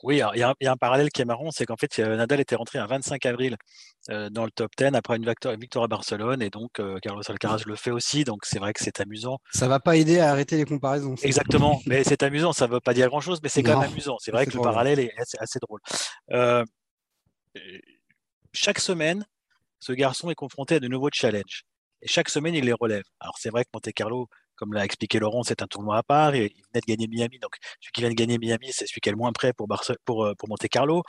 Oui, 0.02 0.22
il 0.34 0.38
y, 0.38 0.42
a 0.42 0.54
un 0.60 0.76
parallèle 0.76 1.10
qui 1.10 1.22
est 1.22 1.24
marrant, 1.24 1.50
c'est 1.50 1.66
qu'en 1.66 1.76
fait, 1.76 1.98
Nadal 1.98 2.40
était 2.40 2.54
rentré 2.54 2.78
un 2.78 2.86
25 2.86 3.24
avril 3.26 3.56
euh, 4.10 4.30
dans 4.30 4.44
le 4.44 4.50
top 4.50 4.70
10 4.78 4.94
après 4.94 5.16
une 5.16 5.34
victoire 5.58 5.84
à 5.84 5.88
Barcelone, 5.88 6.40
et 6.40 6.50
donc 6.50 6.78
euh, 6.78 6.98
Carlos 7.00 7.22
Alcaraz 7.28 7.64
le 7.66 7.76
fait 7.76 7.90
aussi, 7.90 8.24
donc 8.24 8.44
c'est 8.44 8.58
vrai 8.58 8.72
que 8.72 8.82
c'est 8.82 9.00
amusant. 9.00 9.38
Ça 9.52 9.68
va 9.68 9.80
pas 9.80 9.96
aider 9.96 10.20
à 10.20 10.30
arrêter 10.30 10.56
les 10.56 10.64
comparaisons. 10.64 11.14
Exactement, 11.22 11.80
mais 11.86 12.04
c'est 12.04 12.22
amusant, 12.22 12.52
ça 12.52 12.66
ne 12.66 12.72
veut 12.72 12.80
pas 12.80 12.94
dire 12.94 13.08
grand-chose, 13.08 13.40
mais 13.42 13.48
c'est 13.48 13.62
quand 13.62 13.78
même 13.78 13.90
amusant. 13.90 14.16
C'est 14.20 14.30
vrai 14.30 14.46
que 14.46 14.56
le 14.56 14.62
parallèle 14.62 15.00
est 15.00 15.12
assez, 15.38 15.58
drôle. 15.60 15.80
Euh, 16.30 16.64
chaque 18.52 18.78
semaine, 18.78 19.26
ce 19.80 19.92
garçon 19.92 20.30
est 20.30 20.34
confronté 20.34 20.76
à 20.76 20.80
de 20.80 20.88
nouveaux 20.88 21.10
challenges, 21.12 21.64
et 22.02 22.08
chaque 22.08 22.28
semaine, 22.28 22.54
il 22.54 22.64
les 22.64 22.72
relève. 22.72 23.04
Alors 23.20 23.36
c'est 23.38 23.50
vrai 23.50 23.64
que 23.64 23.70
Monte 23.74 23.92
Carlo 23.92 24.28
comme 24.58 24.72
l'a 24.74 24.84
expliqué 24.84 25.18
Laurent, 25.18 25.42
c'est 25.44 25.62
un 25.62 25.66
tournoi 25.66 25.96
à 25.96 26.02
part. 26.02 26.34
il 26.34 26.50
venait 26.50 26.80
de 26.80 26.86
gagner 26.86 27.06
Miami, 27.06 27.38
donc 27.38 27.56
celui 27.80 27.92
qui 27.92 28.00
vient 28.00 28.10
de 28.10 28.14
gagner 28.14 28.38
Miami, 28.38 28.70
c'est 28.72 28.86
celui 28.86 29.00
qui 29.00 29.08
est 29.08 29.12
le 29.12 29.18
moins 29.18 29.32
prêt 29.32 29.52
pour, 29.52 29.68
euh, 29.70 30.34
pour 30.34 30.48
Monte 30.48 30.68
Carlo. 30.68 31.02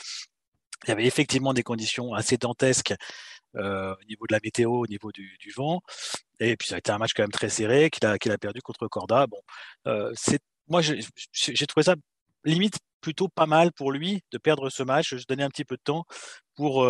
Il 0.85 0.89
y 0.89 0.91
avait 0.91 1.05
effectivement 1.05 1.53
des 1.53 1.63
conditions 1.63 2.13
assez 2.13 2.37
dantesques 2.37 2.93
euh, 3.55 3.93
au 3.93 4.05
niveau 4.05 4.25
de 4.29 4.33
la 4.33 4.39
météo, 4.41 4.71
au 4.71 4.87
niveau 4.87 5.11
du, 5.11 5.51
vent. 5.55 5.81
Et 6.39 6.55
puis 6.55 6.69
ça 6.69 6.75
a 6.75 6.77
été 6.77 6.91
un 6.91 6.97
match 6.99 7.11
quand 7.13 7.23
même 7.23 7.31
très 7.31 7.49
serré 7.49 7.89
qu'il 7.89 8.05
a, 8.05 8.37
perdu 8.37 8.61
contre 8.61 8.87
Corda. 8.87 9.27
Bon, 9.27 9.41
euh, 9.87 10.13
moi 10.67 10.81
j'ai, 10.81 11.67
trouvé 11.67 11.83
ça 11.83 11.95
limite 12.45 12.77
plutôt 13.01 13.27
pas 13.27 13.45
mal 13.45 13.73
pour 13.73 13.91
lui 13.91 14.21
de 14.31 14.37
perdre 14.37 14.69
ce 14.69 14.83
match. 14.83 15.15
Je 15.15 15.25
donnais 15.27 15.43
un 15.43 15.49
petit 15.49 15.65
peu 15.65 15.75
de 15.75 15.81
temps 15.83 16.05
pour, 16.55 16.87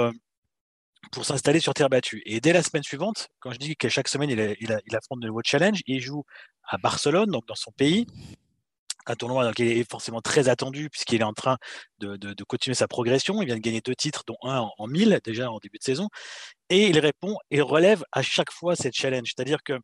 pour 1.12 1.26
s'installer 1.26 1.60
sur 1.60 1.74
terre 1.74 1.90
battue. 1.90 2.22
Et 2.26 2.40
dès 2.42 2.54
la 2.54 2.64
semaine 2.64 2.84
suivante, 2.84 3.30
quand 3.40 3.52
je 3.52 3.58
dis 3.58 3.76
que 3.76 3.90
chaque 3.90 4.08
semaine 4.08 4.30
il, 4.30 4.56
il, 4.60 4.96
affronte 4.96 5.22
de 5.22 5.28
nouveaux 5.28 5.42
challenges, 5.44 5.82
il 5.88 6.02
joue 6.02 6.24
à 6.64 6.78
Barcelone, 6.78 7.32
donc 7.32 7.48
dans 7.48 7.56
son 7.56 7.72
pays, 7.72 8.06
un 9.06 9.16
tournoi 9.16 9.44
dans 9.44 9.52
il 9.58 9.68
est 9.68 9.90
forcément 9.90 10.22
très 10.22 10.50
attendu 10.50 10.90
puisqu'il 10.90 11.22
est 11.22 11.26
en 11.26 11.34
train 11.34 11.58
de, 12.00 12.44
continuer 12.44 12.76
sa 12.76 12.88
progression. 12.88 13.42
Il 13.42 13.46
vient 13.48 13.56
de 13.56 13.62
gagner 13.62 13.82
deux 13.82 13.96
titres, 13.96 14.24
dont 14.28 14.38
un 14.44 14.60
en, 14.60 14.74
en 14.78 14.88
1000 14.88 15.20
déjà 15.24 15.52
en 15.52 15.58
début 15.60 15.80
de 15.80 15.84
saison. 15.84 16.10
Et 16.70 16.88
il 16.88 17.00
répond 17.00 17.38
et 17.50 17.62
relève 17.62 18.04
à 18.12 18.22
chaque 18.22 18.52
fois 18.52 18.76
cette 18.76 18.94
challenge. 18.94 19.34
C'est-à-dire 19.36 19.64
que 19.64 19.80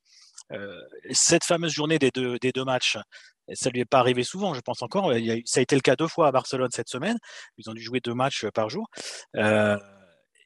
euh, 0.51 0.81
cette 1.11 1.43
fameuse 1.43 1.71
journée 1.71 1.97
des 1.97 2.11
deux, 2.11 2.37
des 2.39 2.51
deux 2.51 2.63
matchs, 2.63 2.97
ça 3.53 3.69
lui 3.69 3.79
est 3.79 3.85
pas 3.85 3.99
arrivé 3.99 4.23
souvent, 4.23 4.53
je 4.53 4.61
pense 4.61 4.81
encore. 4.81 5.11
ça 5.45 5.59
a 5.59 5.61
été 5.61 5.75
le 5.75 5.81
cas 5.81 5.95
deux 5.95 6.07
fois 6.07 6.27
à 6.27 6.31
Barcelone 6.31 6.69
cette 6.71 6.89
semaine. 6.89 7.17
Ils 7.57 7.69
ont 7.69 7.73
dû 7.73 7.81
jouer 7.81 7.99
deux 7.99 8.13
matchs 8.13 8.45
par 8.53 8.69
jour. 8.69 8.87
Euh, 9.35 9.77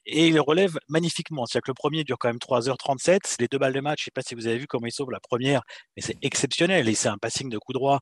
et 0.10 0.28
il 0.28 0.40
relève 0.40 0.78
magnifiquement. 0.88 1.46
C'est-à-dire 1.46 1.66
que 1.66 1.72
le 1.72 1.76
premier 1.76 2.04
dure 2.04 2.18
quand 2.18 2.30
même 2.30 2.38
3h37. 2.38 3.36
Les 3.40 3.48
deux 3.48 3.58
balles 3.58 3.74
de 3.74 3.80
match, 3.80 4.00
je 4.00 4.04
ne 4.04 4.06
sais 4.06 4.12
pas 4.12 4.22
si 4.22 4.36
vous 4.36 4.48
avez 4.48 4.58
vu 4.58 4.68
comment 4.68 4.88
il 4.88 4.92
sauve 4.92 5.12
la 5.12 5.20
première, 5.20 5.62
mais 5.96 6.02
c'est 6.02 6.18
exceptionnel. 6.22 6.88
Et 6.90 6.96
c'est 6.96 7.10
un 7.10 7.18
passing 7.18 7.50
de 7.50 7.58
coup 7.58 7.74
droit 7.74 8.00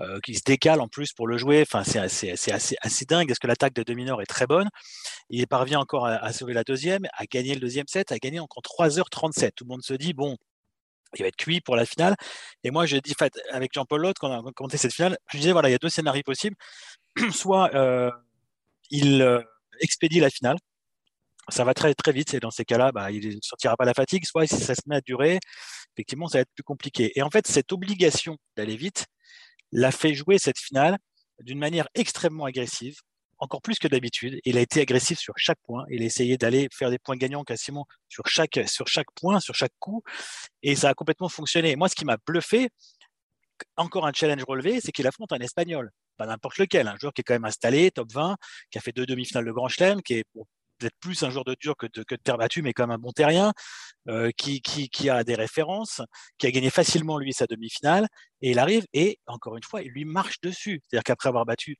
euh, 0.00 0.18
qui 0.20 0.34
se 0.34 0.42
décale 0.44 0.80
en 0.80 0.88
plus 0.88 1.12
pour 1.12 1.26
le 1.26 1.36
jouer. 1.36 1.62
Enfin, 1.62 1.84
c'est 1.84 1.98
assez, 1.98 3.04
dingue 3.06 3.28
parce 3.28 3.38
que 3.38 3.46
l'attaque 3.46 3.74
de 3.74 3.82
Dominor 3.82 4.22
est 4.22 4.26
très 4.26 4.46
bonne? 4.46 4.68
Il 5.28 5.46
parvient 5.46 5.80
encore 5.80 6.06
à, 6.06 6.32
sauver 6.32 6.54
la 6.54 6.64
deuxième, 6.64 7.02
à 7.12 7.26
gagner 7.26 7.54
le 7.54 7.60
deuxième 7.60 7.86
set, 7.86 8.10
à 8.12 8.18
gagner 8.18 8.40
encore 8.40 8.62
3h37. 8.62 9.52
Tout 9.54 9.64
le 9.64 9.68
monde 9.68 9.82
se 9.82 9.94
dit, 9.94 10.14
bon, 10.14 10.36
il 11.16 11.22
va 11.22 11.28
être 11.28 11.36
cuit 11.36 11.60
pour 11.60 11.76
la 11.76 11.84
finale. 11.84 12.16
Et 12.64 12.70
moi, 12.70 12.86
je 12.86 12.96
dis, 12.96 13.14
avec 13.50 13.72
Jean-Paul 13.74 14.00
Lotte, 14.00 14.18
quand 14.18 14.30
on 14.30 14.48
a 14.48 14.52
commenté 14.52 14.78
cette 14.78 14.94
finale, 14.94 15.18
je 15.32 15.38
disais, 15.38 15.52
voilà, 15.52 15.68
il 15.68 15.72
y 15.72 15.74
a 15.74 15.78
deux 15.78 15.90
scénarios 15.90 16.22
possibles. 16.24 16.56
Soit 17.32 17.74
euh, 17.74 18.10
il 18.90 19.22
euh, 19.22 19.42
expédie 19.80 20.20
la 20.20 20.30
finale, 20.30 20.56
ça 21.48 21.64
va 21.64 21.74
très 21.74 21.94
très 21.94 22.12
vite 22.12 22.34
et 22.34 22.40
dans 22.40 22.50
ces 22.50 22.64
cas-là, 22.64 22.92
bah, 22.92 23.10
il 23.10 23.36
ne 23.36 23.40
sortira 23.42 23.76
pas 23.76 23.84
la 23.84 23.94
fatigue. 23.94 24.24
Soit 24.24 24.46
si 24.46 24.60
ça 24.60 24.74
se 24.74 24.82
met 24.86 24.96
à 24.96 25.00
durer, 25.00 25.38
effectivement, 25.96 26.28
ça 26.28 26.38
va 26.38 26.42
être 26.42 26.52
plus 26.54 26.62
compliqué. 26.62 27.12
Et 27.16 27.22
en 27.22 27.30
fait, 27.30 27.46
cette 27.46 27.72
obligation 27.72 28.36
d'aller 28.56 28.76
vite 28.76 29.06
l'a 29.72 29.90
fait 29.90 30.14
jouer 30.14 30.38
cette 30.38 30.58
finale 30.58 30.98
d'une 31.40 31.58
manière 31.58 31.88
extrêmement 31.94 32.44
agressive, 32.44 32.96
encore 33.38 33.62
plus 33.62 33.78
que 33.78 33.88
d'habitude. 33.88 34.40
Il 34.44 34.58
a 34.58 34.60
été 34.60 34.80
agressif 34.80 35.18
sur 35.18 35.34
chaque 35.36 35.58
point. 35.62 35.84
Il 35.90 36.02
a 36.02 36.04
essayé 36.04 36.36
d'aller 36.36 36.68
faire 36.72 36.90
des 36.90 36.98
points 36.98 37.16
gagnants 37.16 37.44
quasiment 37.44 37.86
sur 38.08 38.26
chaque, 38.26 38.60
sur 38.66 38.86
chaque 38.86 39.10
point, 39.14 39.40
sur 39.40 39.54
chaque 39.54 39.72
coup. 39.78 40.02
Et 40.62 40.76
ça 40.76 40.90
a 40.90 40.94
complètement 40.94 41.28
fonctionné. 41.28 41.76
moi, 41.76 41.88
ce 41.88 41.94
qui 41.94 42.04
m'a 42.04 42.18
bluffé, 42.26 42.68
encore 43.76 44.06
un 44.06 44.12
challenge 44.12 44.44
relevé, 44.44 44.80
c'est 44.80 44.92
qu'il 44.92 45.06
affronte 45.06 45.32
un 45.32 45.38
Espagnol. 45.38 45.90
Pas 46.16 46.26
n'importe 46.26 46.58
lequel, 46.58 46.86
un 46.88 46.96
joueur 46.98 47.12
qui 47.14 47.22
est 47.22 47.24
quand 47.24 47.34
même 47.34 47.46
installé, 47.46 47.90
top 47.90 48.12
20, 48.12 48.36
qui 48.70 48.78
a 48.78 48.80
fait 48.80 48.92
deux 48.92 49.06
demi-finales 49.06 49.46
de 49.46 49.52
Grand 49.52 49.68
Chelem, 49.68 50.02
qui 50.02 50.14
est 50.14 50.24
peut-être 50.80 50.96
plus 51.00 51.22
un 51.22 51.30
joueur 51.30 51.44
de 51.44 51.54
dur 51.60 51.76
que 51.76 51.86
de, 51.86 52.02
terre 52.16 52.38
battue, 52.38 52.62
mais 52.62 52.72
comme 52.72 52.90
un 52.90 52.98
bon 52.98 53.12
terrien, 53.12 53.52
euh, 54.08 54.30
qui, 54.36 55.10
a 55.10 55.24
des 55.24 55.34
références, 55.34 56.00
qui 56.38 56.46
a 56.46 56.50
gagné 56.50 56.70
facilement 56.70 57.18
lui 57.18 57.32
sa 57.32 57.46
demi-finale, 57.46 58.08
et 58.42 58.50
il 58.50 58.58
arrive 58.58 58.86
et 58.92 59.18
encore 59.26 59.56
une 59.56 59.62
fois, 59.62 59.82
il 59.82 59.90
lui 59.90 60.04
marche 60.04 60.40
dessus. 60.40 60.80
C'est-à-dire 60.88 61.04
qu'après 61.04 61.28
avoir 61.28 61.44
battu 61.44 61.76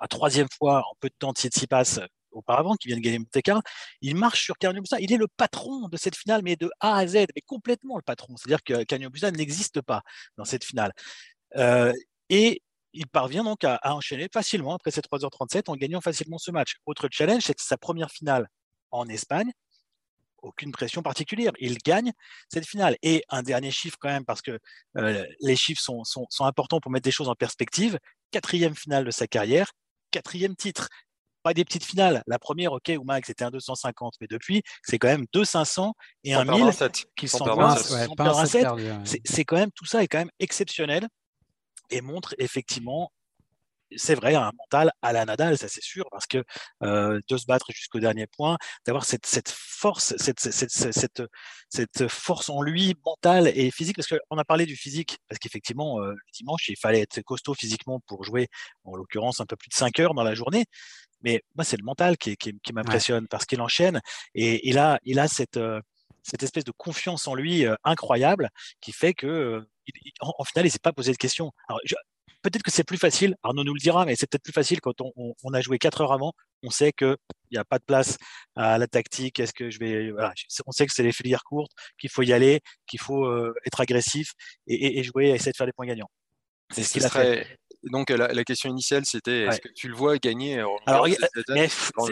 la 0.00 0.08
troisième 0.08 0.48
fois 0.56 0.84
en 0.90 0.94
peu 1.00 1.08
de 1.08 1.14
temps 1.18 1.32
Tsitsipas 1.32 2.00
auparavant, 2.32 2.74
qui 2.74 2.88
vient 2.88 2.96
de 2.96 3.02
gagner 3.02 3.18
Monte 3.20 3.62
il 4.00 4.16
marche 4.16 4.42
sur 4.42 4.58
Canyon 4.58 4.82
Il 4.98 5.12
est 5.12 5.16
le 5.16 5.28
patron 5.28 5.88
de 5.88 5.96
cette 5.96 6.16
finale, 6.16 6.42
mais 6.42 6.56
de 6.56 6.70
A 6.80 6.96
à 6.96 7.06
Z, 7.06 7.14
mais 7.34 7.42
complètement 7.46 7.96
le 7.96 8.02
patron. 8.02 8.34
C'est-à-dire 8.36 8.62
que 8.64 8.82
Canyon 8.84 9.12
n'existe 9.32 9.80
pas 9.82 10.02
dans 10.36 10.44
cette 10.44 10.64
finale. 10.64 10.92
Euh, 11.56 11.92
et 12.30 12.62
il 12.94 13.06
parvient 13.06 13.44
donc 13.44 13.64
à, 13.64 13.78
enchaîner 13.84 14.28
facilement 14.32 14.74
après 14.74 14.90
ces 14.90 15.00
3h37 15.00 15.64
en 15.68 15.76
gagnant 15.76 16.00
facilement 16.00 16.38
ce 16.38 16.50
match. 16.50 16.76
Autre 16.86 17.08
challenge, 17.10 17.42
c'est 17.44 17.58
sa 17.60 17.76
première 17.76 18.10
finale 18.10 18.48
en 18.90 19.06
Espagne. 19.08 19.50
Aucune 20.42 20.72
pression 20.72 21.02
particulière. 21.02 21.52
Il 21.58 21.78
gagne 21.78 22.12
cette 22.48 22.66
finale. 22.66 22.96
Et 23.02 23.24
un 23.30 23.42
dernier 23.42 23.70
chiffre 23.70 23.96
quand 23.98 24.10
même, 24.10 24.24
parce 24.24 24.42
que 24.42 24.58
euh, 24.96 25.26
les 25.40 25.56
chiffres 25.56 25.82
sont, 25.82 26.04
sont, 26.04 26.44
importants 26.44 26.80
pour 26.80 26.90
mettre 26.90 27.04
des 27.04 27.10
choses 27.10 27.28
en 27.28 27.34
perspective. 27.34 27.98
Quatrième 28.30 28.74
finale 28.74 29.04
de 29.04 29.10
sa 29.10 29.26
carrière, 29.26 29.72
quatrième 30.10 30.54
titre. 30.54 30.88
Pas 31.42 31.52
des 31.52 31.64
petites 31.64 31.84
finales. 31.84 32.22
La 32.26 32.38
première, 32.38 32.72
ok, 32.72 32.92
ou 32.98 33.04
Max 33.04 33.26
c'était 33.26 33.44
un 33.44 33.50
250, 33.50 34.14
mais 34.20 34.26
depuis, 34.30 34.62
c'est 34.82 34.98
quand 34.98 35.08
même 35.08 35.26
deux 35.32 35.44
500 35.44 35.94
et 36.24 36.32
un 36.32 36.44
1000 36.44 36.70
qui 37.16 37.28
sont 37.28 37.44
C'est 39.24 39.44
quand 39.44 39.56
même, 39.56 39.70
tout 39.72 39.84
ça 39.84 40.02
est 40.02 40.08
quand 40.08 40.18
même 40.18 40.30
exceptionnel 40.38 41.06
et 41.90 42.00
montre 42.00 42.34
effectivement 42.38 43.10
c'est 43.96 44.14
vrai, 44.14 44.34
un 44.34 44.50
mental 44.56 44.92
à 45.02 45.12
la 45.12 45.24
Nadal, 45.24 45.58
ça 45.58 45.68
c'est 45.68 45.82
sûr, 45.82 46.06
parce 46.10 46.26
que 46.26 46.42
euh, 46.82 47.20
de 47.28 47.36
se 47.36 47.46
battre 47.46 47.66
jusqu'au 47.72 48.00
dernier 48.00 48.26
point, 48.26 48.56
d'avoir 48.86 49.04
cette, 49.04 49.26
cette, 49.26 49.50
force, 49.50 50.16
cette, 50.16 50.40
cette, 50.40 51.22
cette, 51.68 52.08
force 52.08 52.48
en 52.48 52.62
lui, 52.62 52.94
mentale 53.04 53.48
et 53.48 53.70
physique, 53.70 53.96
parce 53.96 54.08
qu'on 54.08 54.38
a 54.38 54.44
parlé 54.44 54.66
du 54.66 54.76
physique, 54.76 55.18
parce 55.28 55.38
qu'effectivement, 55.38 56.00
euh, 56.00 56.12
le 56.12 56.32
dimanche, 56.32 56.68
il 56.68 56.76
fallait 56.76 57.00
être 57.00 57.20
costaud 57.22 57.54
physiquement 57.54 58.00
pour 58.06 58.24
jouer, 58.24 58.48
en 58.84 58.96
l'occurrence, 58.96 59.40
un 59.40 59.46
peu 59.46 59.56
plus 59.56 59.68
de 59.68 59.74
5 59.74 59.98
heures 60.00 60.14
dans 60.14 60.24
la 60.24 60.34
journée. 60.34 60.66
Mais 61.22 61.42
moi, 61.54 61.64
c'est 61.64 61.76
le 61.76 61.84
mental 61.84 62.18
qui, 62.18 62.36
qui, 62.36 62.52
qui 62.62 62.72
m'impressionne, 62.72 63.26
parce 63.28 63.46
qu'il 63.46 63.60
enchaîne 63.60 64.00
et 64.34 64.68
il 64.68 64.78
a, 64.78 64.98
il 65.04 65.18
a 65.18 65.28
cette, 65.28 65.56
euh, 65.56 65.80
cette 66.22 66.42
espèce 66.42 66.64
de 66.64 66.72
confiance 66.72 67.28
en 67.28 67.34
lui 67.34 67.66
incroyable 67.84 68.50
qui 68.80 68.92
fait 68.92 69.14
que 69.14 69.66
en, 70.20 70.44
final, 70.44 70.66
il 70.66 70.70
s'est 70.70 70.78
pas 70.78 70.92
posé 70.92 71.12
de 71.12 71.16
questions. 71.16 71.52
peut-être 72.42 72.62
que 72.62 72.70
c'est 72.70 72.84
plus 72.84 72.98
facile, 72.98 73.36
Arnaud 73.42 73.64
nous 73.64 73.74
le 73.74 73.80
dira, 73.80 74.04
mais 74.04 74.16
c'est 74.16 74.28
peut-être 74.28 74.42
plus 74.42 74.52
facile 74.52 74.80
quand 74.80 74.94
on, 75.00 75.54
a 75.54 75.60
joué 75.60 75.78
4 75.78 76.02
heures 76.02 76.12
avant. 76.12 76.32
On 76.62 76.70
sait 76.70 76.92
qu'il 76.92 77.16
n'y 77.52 77.58
a 77.58 77.64
pas 77.64 77.78
de 77.78 77.84
place 77.84 78.16
à 78.56 78.78
la 78.78 78.86
tactique. 78.86 79.40
Est-ce 79.40 79.52
que 79.52 79.70
je 79.70 79.78
vais, 79.78 80.12
on 80.66 80.72
sait 80.72 80.86
que 80.86 80.92
c'est 80.92 81.02
les 81.02 81.12
filières 81.12 81.44
courtes, 81.44 81.72
qu'il 81.98 82.10
faut 82.10 82.22
y 82.22 82.32
aller, 82.32 82.60
qu'il 82.86 83.00
faut 83.00 83.24
euh, 83.24 83.54
être 83.66 83.80
agressif 83.80 84.32
et, 84.66 85.02
jouer, 85.02 85.28
et 85.28 85.30
essayer 85.30 85.52
de 85.52 85.56
faire 85.56 85.66
des 85.66 85.72
points 85.72 85.86
gagnants. 85.86 86.10
C'est 86.70 86.82
ce 86.82 86.92
qu'il 86.92 87.04
a 87.04 87.10
fait. 87.10 87.58
Donc 87.90 88.08
la, 88.08 88.44
question 88.44 88.70
initiale, 88.70 89.04
c'était 89.04 89.42
est-ce 89.42 89.60
que 89.60 89.68
tu 89.68 89.88
le 89.88 89.94
vois 89.94 90.16
gagner 90.16 90.64
Alors, 90.86 91.06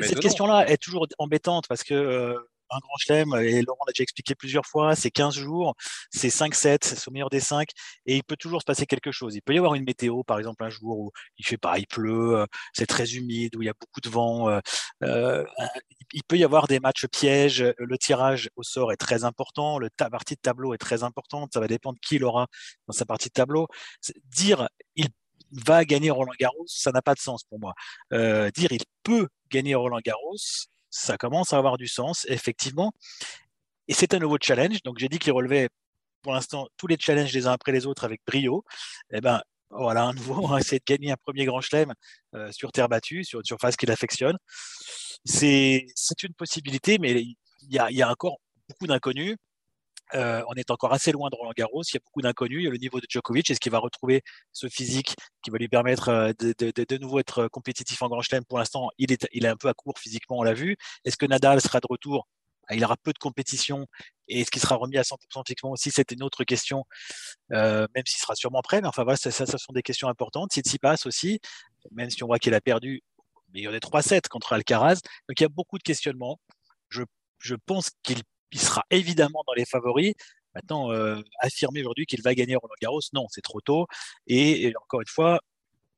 cette 0.02 0.20
question-là 0.20 0.68
est 0.68 0.76
toujours 0.76 1.06
embêtante 1.18 1.66
parce 1.68 1.82
que 1.82 1.94
euh, 1.94 2.38
un 2.72 2.78
grand 2.80 2.96
chelem, 2.98 3.34
et 3.36 3.62
Laurent 3.62 3.84
l'a 3.86 3.92
déjà 3.92 4.02
expliqué 4.02 4.34
plusieurs 4.34 4.66
fois, 4.66 4.94
c'est 4.96 5.10
15 5.10 5.34
jours, 5.34 5.74
c'est 6.10 6.28
5-7, 6.28 6.78
c'est 6.82 7.08
au 7.08 7.10
meilleur 7.10 7.30
des 7.30 7.40
5, 7.40 7.68
et 8.06 8.16
il 8.16 8.24
peut 8.24 8.36
toujours 8.36 8.60
se 8.60 8.64
passer 8.64 8.86
quelque 8.86 9.12
chose. 9.12 9.34
Il 9.34 9.42
peut 9.42 9.54
y 9.54 9.58
avoir 9.58 9.74
une 9.74 9.84
météo, 9.84 10.22
par 10.24 10.38
exemple, 10.38 10.64
un 10.64 10.70
jour 10.70 10.98
où 10.98 11.12
il 11.38 11.46
fait 11.46 11.58
pas, 11.58 11.78
il 11.78 11.86
pleut, 11.86 12.36
euh, 12.38 12.46
c'est 12.72 12.86
très 12.86 13.14
humide, 13.14 13.56
où 13.56 13.62
il 13.62 13.66
y 13.66 13.68
a 13.68 13.74
beaucoup 13.78 14.00
de 14.00 14.08
vent. 14.08 14.48
Euh, 14.48 14.60
euh, 15.02 15.44
il 16.12 16.22
peut 16.24 16.36
y 16.36 16.44
avoir 16.44 16.66
des 16.68 16.80
matchs 16.80 17.06
pièges. 17.06 17.64
Le 17.78 17.98
tirage 17.98 18.50
au 18.56 18.62
sort 18.62 18.92
est 18.92 18.96
très 18.96 19.24
important, 19.24 19.78
le 19.78 19.88
partie 20.10 20.34
de 20.34 20.40
tableau 20.40 20.74
est 20.74 20.78
très 20.78 21.02
importante. 21.02 21.52
Ça 21.54 21.60
va 21.60 21.68
dépendre 21.68 21.98
qui 22.00 22.16
il 22.16 22.24
aura 22.24 22.46
dans 22.86 22.92
sa 22.92 23.06
partie 23.06 23.28
de 23.28 23.32
tableau. 23.32 23.68
Dire 24.26 24.68
il 24.96 25.08
va 25.66 25.84
gagner 25.84 26.10
Roland 26.10 26.32
Garros, 26.38 26.64
ça 26.66 26.92
n'a 26.92 27.02
pas 27.02 27.14
de 27.14 27.20
sens 27.20 27.44
pour 27.44 27.58
moi. 27.60 27.74
dire 28.10 28.72
il 28.72 28.82
peut 29.02 29.28
gagner 29.50 29.74
Roland 29.74 30.00
Garros, 30.04 30.36
ça 30.92 31.16
commence 31.16 31.52
à 31.52 31.58
avoir 31.58 31.78
du 31.78 31.88
sens, 31.88 32.26
effectivement. 32.28 32.92
Et 33.88 33.94
c'est 33.94 34.14
un 34.14 34.18
nouveau 34.18 34.36
challenge. 34.40 34.82
Donc, 34.84 34.98
j'ai 34.98 35.08
dit 35.08 35.18
qu'il 35.18 35.32
relevait 35.32 35.68
pour 36.22 36.32
l'instant 36.34 36.68
tous 36.76 36.86
les 36.86 36.96
challenges 36.98 37.32
les 37.32 37.46
uns 37.46 37.52
après 37.52 37.72
les 37.72 37.86
autres 37.86 38.04
avec 38.04 38.20
brio. 38.26 38.62
Eh 39.12 39.20
ben, 39.20 39.40
voilà, 39.70 40.04
un 40.04 40.12
nouveau, 40.12 40.34
on 40.44 40.48
va 40.48 40.60
essayer 40.60 40.78
de 40.78 40.84
gagner 40.86 41.10
un 41.10 41.16
premier 41.16 41.46
grand 41.46 41.62
chelem 41.62 41.94
euh, 42.34 42.52
sur 42.52 42.72
terre 42.72 42.88
battue, 42.88 43.24
sur 43.24 43.40
une 43.40 43.44
surface 43.44 43.76
qu'il 43.76 43.90
affectionne. 43.90 44.36
C'est 45.24 45.86
une 46.22 46.34
possibilité, 46.34 46.98
mais 46.98 47.22
il 47.22 47.36
y 47.70 47.78
a, 47.78 47.90
y 47.90 48.02
a 48.02 48.10
encore 48.10 48.36
beaucoup 48.68 48.86
d'inconnus. 48.86 49.36
Euh, 50.14 50.42
on 50.48 50.54
est 50.54 50.70
encore 50.70 50.92
assez 50.92 51.12
loin 51.12 51.30
de 51.30 51.36
Roland 51.36 51.52
Garros. 51.56 51.82
Il 51.82 51.94
y 51.94 51.96
a 51.96 52.00
beaucoup 52.04 52.22
d'inconnus. 52.22 52.60
Il 52.60 52.64
y 52.64 52.68
a 52.68 52.70
le 52.70 52.76
niveau 52.76 53.00
de 53.00 53.06
Djokovic. 53.08 53.50
Est-ce 53.50 53.60
qu'il 53.60 53.72
va 53.72 53.78
retrouver 53.78 54.22
ce 54.52 54.68
physique 54.68 55.14
qui 55.42 55.50
va 55.50 55.58
lui 55.58 55.68
permettre 55.68 56.08
euh, 56.08 56.32
de, 56.38 56.54
de, 56.58 56.98
nouveau 56.98 57.18
être 57.18 57.48
compétitif 57.48 58.02
en 58.02 58.08
Grand 58.08 58.20
Chelem? 58.20 58.44
Pour 58.44 58.58
l'instant, 58.58 58.90
il 58.98 59.12
est, 59.12 59.26
il 59.32 59.44
est 59.44 59.48
un 59.48 59.56
peu 59.56 59.68
à 59.68 59.74
court 59.74 59.98
physiquement, 59.98 60.38
on 60.38 60.42
l'a 60.42 60.54
vu. 60.54 60.76
Est-ce 61.04 61.16
que 61.16 61.26
Nadal 61.26 61.60
sera 61.60 61.80
de 61.80 61.86
retour? 61.88 62.26
Ah, 62.68 62.74
il 62.76 62.84
aura 62.84 62.96
peu 62.96 63.12
de 63.12 63.18
compétition 63.18 63.86
et 64.28 64.40
est-ce 64.40 64.50
qu'il 64.50 64.62
sera 64.62 64.76
remis 64.76 64.96
à 64.96 65.02
100% 65.02 65.42
physiquement? 65.44 65.72
Aussi 65.72 65.90
C'est 65.90 66.12
une 66.12 66.22
autre 66.22 66.44
question, 66.44 66.84
euh, 67.52 67.86
même 67.94 68.04
s'il 68.06 68.20
sera 68.20 68.34
sûrement 68.36 68.62
prêt. 68.62 68.80
Mais 68.80 68.88
enfin, 68.88 69.02
voilà, 69.02 69.16
ça, 69.16 69.30
ça, 69.32 69.46
sont 69.46 69.72
des 69.72 69.82
questions 69.82 70.08
importantes. 70.08 70.52
S'il 70.52 70.64
s'y 70.66 70.78
passe 70.78 71.06
aussi, 71.06 71.40
même 71.90 72.10
si 72.10 72.22
on 72.22 72.28
voit 72.28 72.38
qu'il 72.38 72.54
a 72.54 72.60
perdu, 72.60 73.02
mais 73.52 73.60
il 73.60 73.64
y 73.64 73.68
en 73.68 73.74
a 73.74 73.78
3-7 73.78 74.28
contre 74.28 74.52
Alcaraz. 74.52 75.00
Donc 75.28 75.40
il 75.40 75.42
y 75.42 75.46
a 75.46 75.48
beaucoup 75.48 75.78
de 75.78 75.82
questionnements. 75.82 76.38
Je, 76.88 77.02
je 77.38 77.56
pense 77.66 77.90
qu'il 78.02 78.22
il 78.52 78.60
sera 78.60 78.84
évidemment 78.90 79.42
dans 79.46 79.54
les 79.54 79.64
favoris. 79.64 80.14
Maintenant, 80.54 80.92
euh, 80.92 81.20
affirmer 81.40 81.80
aujourd'hui 81.80 82.06
qu'il 82.06 82.22
va 82.22 82.34
gagner 82.34 82.56
Roland 82.56 82.74
Garros, 82.80 83.00
non, 83.14 83.26
c'est 83.30 83.40
trop 83.40 83.60
tôt. 83.60 83.86
Et, 84.26 84.72
encore 84.82 85.00
une 85.00 85.08
fois, 85.08 85.40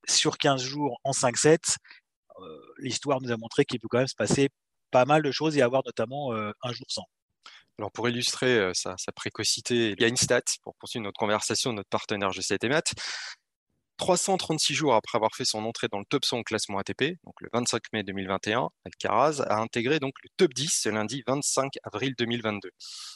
sur 0.07 0.39
15 0.39 0.63
jours 0.63 1.01
en 1.05 1.13
5-7, 1.13 1.77
euh, 2.41 2.61
l'histoire 2.79 3.21
nous 3.21 3.33
a 3.33 3.37
montré 3.37 3.65
qu'il 3.65 3.81
peut 3.81 3.89
quand 3.89 3.99
même 3.99 4.07
se 4.07 4.15
passer 4.15 4.51
pas 4.91 5.05
mal 5.05 5.23
de 5.23 5.33
choses 5.33 5.57
et 5.57 5.63
avoir 5.63 5.83
notamment 5.85 6.33
euh, 6.33 6.53
un 6.63 6.73
jour 6.73 6.87
sans. 6.89 7.05
Alors 7.79 7.91
pour 7.91 8.09
illustrer 8.09 8.71
sa, 8.73 8.95
précocité, 9.17 9.91
il 9.91 10.01
y 10.01 10.05
a 10.05 10.07
une 10.07 10.17
stat 10.17 10.43
pour 10.63 10.77
poursuivre 10.77 11.03
notre 11.03 11.19
conversation, 11.19 11.73
notre 11.73 11.89
partenaire 11.89 12.31
G7 12.31 12.65
et 12.65 12.69
Math. 12.69 12.95
336 14.05 14.75
jours 14.75 14.95
après 14.95 15.17
avoir 15.17 15.35
fait 15.35 15.47
son 15.47 15.65
entrée 15.65 15.89
dans 15.91 15.99
le 15.99 16.05
top 16.05 16.27
100 16.27 16.41
au 16.41 16.43
classement 16.43 16.79
ATP, 16.79 17.17
donc 17.25 17.41
le 17.41 17.49
25 17.55 17.83
mai 17.95 18.03
2021, 18.03 18.69
Alcaraz 18.85 19.41
a 19.41 19.57
intégré 19.61 19.99
donc 19.99 20.13
le 20.23 20.29
top 20.37 20.53
10 20.53 20.69
ce 20.83 20.91
lundi 20.91 21.23
25 21.27 21.73
avril 21.85 22.13
2022. 22.19 22.69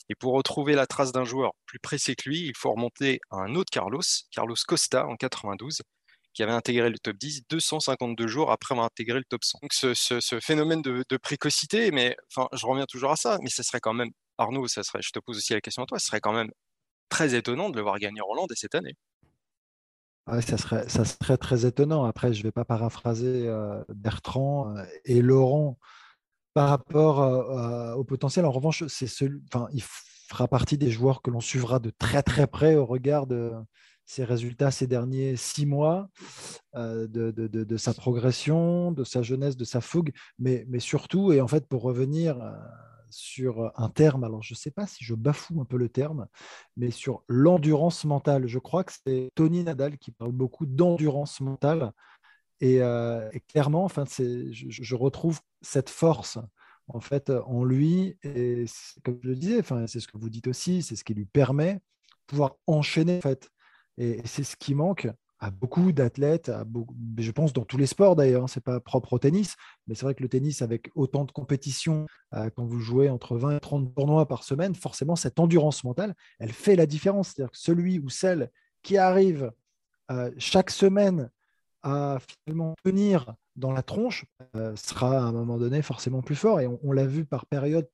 Et 0.08 0.14
pour 0.14 0.32
retrouver 0.32 0.74
la 0.74 0.86
trace 0.86 1.12
d'un 1.12 1.24
joueur 1.24 1.52
plus 1.66 1.78
pressé 1.78 2.16
que 2.16 2.26
lui, 2.26 2.46
il 2.46 2.56
faut 2.56 2.72
remonter 2.72 3.20
à 3.30 3.36
un 3.36 3.54
autre 3.54 3.68
Carlos, 3.70 4.00
Carlos 4.30 4.54
Costa 4.66 5.06
en 5.06 5.16
92, 5.16 5.82
qui 6.32 6.42
avait 6.42 6.52
intégré 6.52 6.88
le 6.88 6.98
top 6.98 7.18
10 7.18 7.42
252 7.50 8.26
jours 8.26 8.50
après 8.50 8.72
avoir 8.72 8.86
intégré 8.86 9.18
le 9.18 9.24
top 9.28 9.44
100. 9.44 9.58
Donc 9.60 9.74
ce, 9.74 10.40
phénomène 10.40 10.80
de, 10.80 11.04
précocité, 11.18 11.90
mais 11.90 12.16
je 12.54 12.64
reviens 12.64 12.86
toujours 12.86 13.10
à 13.10 13.16
ça, 13.16 13.36
mais 13.42 13.50
ce 13.50 13.62
serait 13.62 13.80
quand 13.80 13.92
même, 13.92 14.08
Arnaud, 14.38 14.66
ça 14.68 14.82
serait, 14.82 15.02
je 15.02 15.10
te 15.10 15.18
pose 15.18 15.36
aussi 15.36 15.52
la 15.52 15.60
question 15.60 15.82
à 15.82 15.86
toi, 15.86 15.98
ce 15.98 16.06
serait 16.06 16.20
quand 16.20 16.32
même 16.32 16.50
très 17.10 17.34
étonnant 17.34 17.68
de 17.68 17.76
le 17.76 17.82
voir 17.82 17.98
gagner 17.98 18.22
Roland 18.22 18.46
cette 18.54 18.74
année 18.74 18.96
ça, 20.40 20.58
serait, 20.58 20.88
ça 20.88 21.04
serait 21.04 21.36
très 21.36 21.66
étonnant. 21.66 22.04
Après, 22.04 22.32
je 22.32 22.40
ne 22.40 22.44
vais 22.44 22.52
pas 22.52 22.64
paraphraser 22.64 23.46
euh, 23.46 23.82
Bertrand 23.94 24.76
euh, 24.76 24.84
et 25.04 25.22
Laurent 25.22 25.78
par 26.54 26.68
rapport 26.68 27.20
euh, 27.20 27.94
au 27.94 28.04
potentiel. 28.04 28.44
En 28.44 28.50
revanche, 28.50 28.84
c'est 28.88 29.08
enfin, 29.52 29.68
il 29.72 29.82
fera 29.82 30.48
partie 30.48 30.78
des 30.78 30.90
joueurs 30.90 31.22
que 31.22 31.30
l'on 31.30 31.40
suivra 31.40 31.78
de 31.78 31.90
très 31.90 32.22
très 32.22 32.46
près 32.46 32.76
au 32.76 32.86
regard 32.86 33.26
de 33.26 33.52
ses 34.04 34.24
résultats 34.24 34.70
ces 34.70 34.86
derniers 34.86 35.36
six 35.36 35.66
mois, 35.66 36.08
de, 36.74 37.76
sa 37.76 37.92
progression, 37.92 38.90
de 38.90 39.04
sa 39.04 39.22
jeunesse, 39.22 39.56
de 39.56 39.64
sa 39.64 39.82
fougue, 39.82 40.12
mais 40.38 40.64
surtout, 40.78 41.30
et 41.32 41.42
en 41.42 41.46
fait, 41.46 41.66
pour 41.66 41.82
revenir 41.82 42.38
sur 43.10 43.72
un 43.76 43.88
terme, 43.88 44.24
alors 44.24 44.42
je 44.42 44.54
ne 44.54 44.56
sais 44.56 44.70
pas 44.70 44.86
si 44.86 45.04
je 45.04 45.14
bafoue 45.14 45.60
un 45.60 45.64
peu 45.64 45.76
le 45.76 45.88
terme, 45.88 46.26
mais 46.76 46.90
sur 46.90 47.22
l'endurance 47.28 48.04
mentale. 48.04 48.46
Je 48.46 48.58
crois 48.58 48.84
que 48.84 48.92
c'est 49.06 49.30
Tony 49.34 49.64
Nadal 49.64 49.98
qui 49.98 50.12
parle 50.12 50.32
beaucoup 50.32 50.66
d'endurance 50.66 51.40
mentale. 51.40 51.92
Et, 52.60 52.82
euh, 52.82 53.30
clairement, 53.48 53.84
enfin, 53.84 54.04
je, 54.06 54.50
je, 54.50 54.94
retrouve 54.96 55.40
cette 55.62 55.90
force 55.90 56.38
en 56.88 57.00
fait 57.00 57.30
en 57.30 57.64
lui. 57.64 58.16
Et 58.22 58.64
comme 59.04 59.20
je 59.22 59.28
le 59.28 59.36
disais, 59.36 59.60
enfin, 59.60 59.86
c'est 59.86 60.00
ce 60.00 60.08
que 60.08 60.18
vous 60.18 60.30
dites 60.30 60.48
aussi, 60.48 60.82
c'est 60.82 60.96
ce 60.96 61.04
qui 61.04 61.14
lui 61.14 61.26
permet 61.26 61.74
de 61.74 61.80
pouvoir 62.26 62.56
enchaîner 62.66 63.18
en 63.18 63.22
fait. 63.22 63.50
Et 63.96 64.20
c'est 64.26 64.44
ce 64.44 64.56
qui 64.56 64.74
manque 64.74 65.08
à 65.40 65.50
beaucoup 65.50 65.92
d'athlètes, 65.92 66.50
je 67.16 67.30
pense 67.30 67.52
dans 67.52 67.64
tous 67.64 67.76
les 67.76 67.86
sports 67.86 68.16
d'ailleurs, 68.16 68.44
hein, 68.44 68.48
c'est 68.48 68.62
pas 68.62 68.80
propre 68.80 69.12
au 69.12 69.18
tennis, 69.18 69.56
mais 69.86 69.94
c'est 69.94 70.04
vrai 70.04 70.14
que 70.14 70.22
le 70.22 70.28
tennis 70.28 70.62
avec 70.62 70.90
autant 70.94 71.24
de 71.24 71.30
compétitions, 71.30 72.06
euh, 72.34 72.50
quand 72.50 72.64
vous 72.64 72.80
jouez 72.80 73.08
entre 73.08 73.36
20 73.36 73.56
et 73.56 73.60
30 73.60 73.94
tournois 73.94 74.26
par 74.26 74.42
semaine, 74.42 74.74
forcément 74.74 75.16
cette 75.16 75.38
endurance 75.38 75.84
mentale, 75.84 76.14
elle 76.40 76.52
fait 76.52 76.76
la 76.76 76.86
différence. 76.86 77.28
C'est-à-dire 77.28 77.52
que 77.52 77.58
celui 77.58 77.98
ou 78.00 78.08
celle 78.08 78.50
qui 78.82 78.96
arrive 78.96 79.52
euh, 80.10 80.30
chaque 80.38 80.70
semaine 80.70 81.30
à 81.82 82.18
finalement 82.44 82.74
tenir 82.82 83.34
dans 83.54 83.72
la 83.72 83.82
tronche 83.82 84.24
euh, 84.56 84.74
sera 84.76 85.18
à 85.18 85.22
un 85.22 85.32
moment 85.32 85.58
donné 85.58 85.82
forcément 85.82 86.22
plus 86.22 86.36
fort. 86.36 86.60
Et 86.60 86.66
on, 86.82 86.92
l'a 86.92 87.06
vu 87.06 87.24
par 87.24 87.46
période 87.46 87.88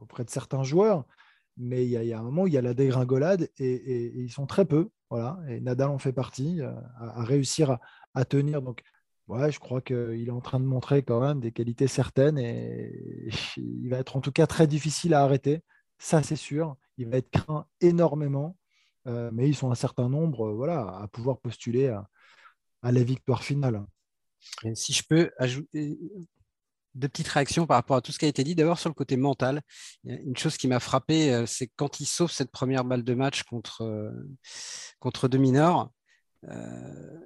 auprès 0.00 0.24
de 0.24 0.30
certains 0.30 0.62
joueurs 0.62 1.04
mais 1.58 1.84
il 1.84 1.90
y, 1.90 2.12
a, 2.12 2.18
un 2.18 2.22
moment 2.22 2.42
où 2.42 2.46
il 2.46 2.54
y 2.54 2.58
a 2.58 2.62
la 2.62 2.74
dégringolade 2.74 3.50
et, 3.58 4.12
ils 4.14 4.30
sont 4.30 4.46
très 4.46 4.64
peu. 4.64 4.90
Voilà, 5.10 5.38
et 5.48 5.60
Nadal 5.60 5.90
en 5.90 5.98
fait 5.98 6.12
partie, 6.12 6.60
euh, 6.60 6.72
à, 6.98 7.24
réussir 7.24 7.78
à, 8.14 8.24
tenir. 8.24 8.62
Donc, 8.62 8.82
je 9.28 9.58
crois 9.58 9.80
qu'il 9.80 10.26
est 10.26 10.30
en 10.30 10.40
train 10.40 10.60
de 10.60 10.64
montrer 10.64 11.02
quand 11.02 11.20
même 11.20 11.40
des 11.40 11.52
qualités 11.52 11.86
certaines 11.86 12.38
et 12.38 13.26
il 13.56 13.88
va 13.88 13.98
être 13.98 14.16
en 14.16 14.20
tout 14.20 14.32
cas 14.32 14.46
très 14.46 14.66
difficile 14.66 15.14
à 15.14 15.22
arrêter. 15.22 15.62
Ça, 15.98 16.22
c'est 16.22 16.36
sûr. 16.36 16.76
Il 16.96 17.08
va 17.08 17.18
être 17.18 17.30
craint 17.30 17.66
énormément. 17.80 18.56
mais 19.06 19.48
ils 19.48 19.56
sont 19.56 19.70
un 19.70 19.74
certain 19.74 20.08
nombre 20.08 20.50
voilà, 20.52 20.98
à 21.02 21.08
pouvoir 21.08 21.38
postuler 21.38 21.88
à 22.82 22.92
la 22.92 23.02
victoire 23.02 23.42
finale. 23.42 23.84
si 24.74 24.92
je 24.92 25.02
peux 25.08 25.30
ajouter 25.38 25.98
deux 26.98 27.08
petites 27.08 27.28
réactions 27.28 27.66
par 27.66 27.76
rapport 27.76 27.96
à 27.96 28.00
tout 28.00 28.12
ce 28.12 28.18
qui 28.18 28.24
a 28.24 28.28
été 28.28 28.44
dit. 28.44 28.54
D'abord, 28.54 28.78
sur 28.78 28.90
le 28.90 28.94
côté 28.94 29.16
mental, 29.16 29.62
une 30.04 30.36
chose 30.36 30.56
qui 30.56 30.68
m'a 30.68 30.80
frappé, 30.80 31.32
euh, 31.32 31.46
c'est 31.46 31.68
quand 31.76 32.00
il 32.00 32.06
sauve 32.06 32.30
cette 32.30 32.50
première 32.50 32.84
balle 32.84 33.04
de 33.04 33.14
match 33.14 33.44
contre, 33.44 33.82
euh, 33.82 34.10
contre 34.98 35.28
mineurs, 35.38 35.90
euh, 36.48 37.20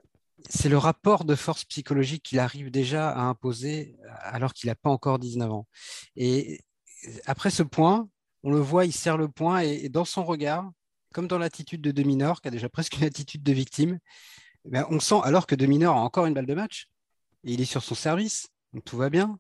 c'est 0.49 0.69
le 0.69 0.79
rapport 0.79 1.25
de 1.25 1.35
force 1.35 1.65
psychologique 1.65 2.25
qu'il 2.25 2.39
arrive 2.39 2.71
déjà 2.71 3.11
à 3.11 3.23
imposer 3.23 3.97
alors 4.21 4.53
qu'il 4.55 4.69
n'a 4.69 4.75
pas 4.75 4.91
encore 4.91 5.19
19 5.19 5.51
ans. 5.51 5.69
Et 6.17 6.61
après 7.27 7.51
ce 7.51 7.63
point, 7.63 8.09
on 8.43 8.51
le 8.51 8.59
voit, 8.59 8.85
il 8.85 8.93
serre 8.93 9.17
le 9.17 9.29
point 9.29 9.61
et, 9.61 9.89
dans 9.89 10.05
son 10.05 10.25
regard, 10.25 10.71
comme 11.15 11.29
dans 11.29 11.39
l'attitude 11.39 11.81
de 11.81 12.03
mineurs, 12.03 12.41
qui 12.41 12.49
a 12.49 12.51
déjà 12.51 12.69
presque 12.69 12.99
une 12.99 13.05
attitude 13.05 13.43
de 13.43 13.53
victime, 13.53 13.99
ben, 14.65 14.87
on 14.91 15.01
sent, 15.01 15.21
alors 15.25 15.47
que 15.47 15.55
mineurs 15.55 15.97
a 15.97 16.01
encore 16.01 16.27
une 16.27 16.35
balle 16.35 16.47
de 16.47 16.55
match, 16.55 16.89
et 17.45 17.53
il 17.53 17.61
est 17.61 17.65
sur 17.67 17.83
son 17.83 17.95
service, 17.95 18.49
donc 18.73 18.85
tout 18.85 18.97
va 18.97 19.11
bien. 19.11 19.39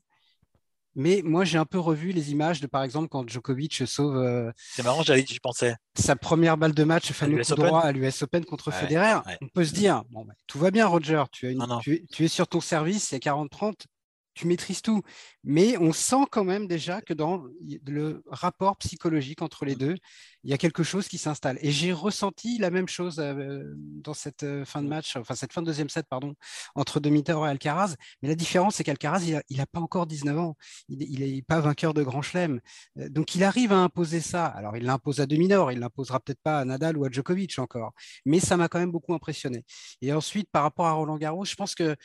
Mais 0.94 1.22
moi, 1.24 1.44
j'ai 1.44 1.58
un 1.58 1.64
peu 1.64 1.78
revu 1.78 2.12
les 2.12 2.32
images 2.32 2.60
de, 2.60 2.66
par 2.66 2.82
exemple, 2.82 3.08
quand 3.08 3.28
Djokovic 3.28 3.86
sauve. 3.86 4.16
Euh, 4.16 4.52
c'est 4.56 4.82
marrant, 4.82 5.02
j'y 5.02 5.40
pensais. 5.40 5.74
Sa 5.98 6.16
première 6.16 6.56
balle 6.56 6.74
de 6.74 6.84
match, 6.84 7.12
fan 7.12 7.40
coup 7.40 7.54
droit 7.54 7.80
à 7.80 7.92
l'US 7.92 8.22
Open 8.22 8.44
contre 8.44 8.70
Federer. 8.70 9.20
On 9.40 9.48
peut 9.48 9.64
se 9.64 9.72
dire, 9.72 10.02
bon, 10.10 10.24
bah, 10.24 10.34
tout 10.46 10.58
va 10.58 10.70
bien, 10.70 10.86
Roger. 10.86 11.24
Tu, 11.32 11.48
as 11.48 11.78
tu, 11.80 12.06
tu, 12.12 12.24
es, 12.24 12.28
sur 12.28 12.46
ton 12.46 12.60
service, 12.60 13.10
il 13.12 13.14
y 13.14 13.28
a 13.28 13.32
40-30 13.32 13.86
tu 14.34 14.46
maîtrises 14.46 14.82
tout. 14.82 15.02
Mais 15.44 15.76
on 15.78 15.92
sent 15.92 16.24
quand 16.30 16.44
même 16.44 16.66
déjà 16.66 17.00
que 17.00 17.14
dans 17.14 17.44
le 17.86 18.22
rapport 18.26 18.76
psychologique 18.78 19.42
entre 19.42 19.64
les 19.64 19.74
mmh. 19.74 19.78
deux, 19.78 19.96
il 20.44 20.50
y 20.50 20.54
a 20.54 20.58
quelque 20.58 20.82
chose 20.82 21.08
qui 21.08 21.18
s'installe. 21.18 21.58
Et 21.60 21.70
j'ai 21.70 21.92
ressenti 21.92 22.58
la 22.58 22.70
même 22.70 22.88
chose 22.88 23.20
euh, 23.20 23.62
dans 23.76 24.14
cette 24.14 24.42
euh, 24.42 24.64
fin 24.64 24.82
de 24.82 24.88
match, 24.88 25.16
enfin 25.16 25.34
cette 25.34 25.52
fin 25.52 25.62
de 25.62 25.66
deuxième 25.66 25.88
set, 25.88 26.06
pardon, 26.08 26.34
entre 26.74 27.00
Dimitrov 27.00 27.46
et 27.46 27.50
Alcaraz. 27.50 27.94
Mais 28.22 28.28
la 28.28 28.34
différence, 28.34 28.76
c'est 28.76 28.84
qu'Alcaraz, 28.84 29.22
il 29.24 29.56
n'a 29.56 29.66
pas 29.66 29.80
encore 29.80 30.06
19 30.06 30.38
ans. 30.38 30.56
Il 30.88 31.20
n'est 31.20 31.42
pas 31.42 31.60
vainqueur 31.60 31.94
de 31.94 32.02
Grand 32.02 32.22
Chelem. 32.22 32.60
Euh, 32.98 33.08
donc 33.08 33.34
il 33.34 33.44
arrive 33.44 33.72
à 33.72 33.78
imposer 33.78 34.20
ça. 34.20 34.46
Alors 34.46 34.76
il 34.76 34.84
l'impose 34.84 35.20
à 35.20 35.26
demi-nord, 35.26 35.72
il 35.72 35.78
l'imposera 35.78 36.20
peut-être 36.20 36.42
pas 36.42 36.60
à 36.60 36.64
Nadal 36.64 36.96
ou 36.96 37.04
à 37.04 37.10
Djokovic 37.10 37.58
encore. 37.58 37.92
Mais 38.24 38.40
ça 38.40 38.56
m'a 38.56 38.68
quand 38.68 38.78
même 38.78 38.92
beaucoup 38.92 39.14
impressionné. 39.14 39.64
Et 40.00 40.12
ensuite, 40.12 40.48
par 40.50 40.62
rapport 40.62 40.86
à 40.86 40.92
Roland 40.92 41.18
Garros, 41.18 41.44
je 41.44 41.54
pense 41.54 41.74
que 41.74 41.96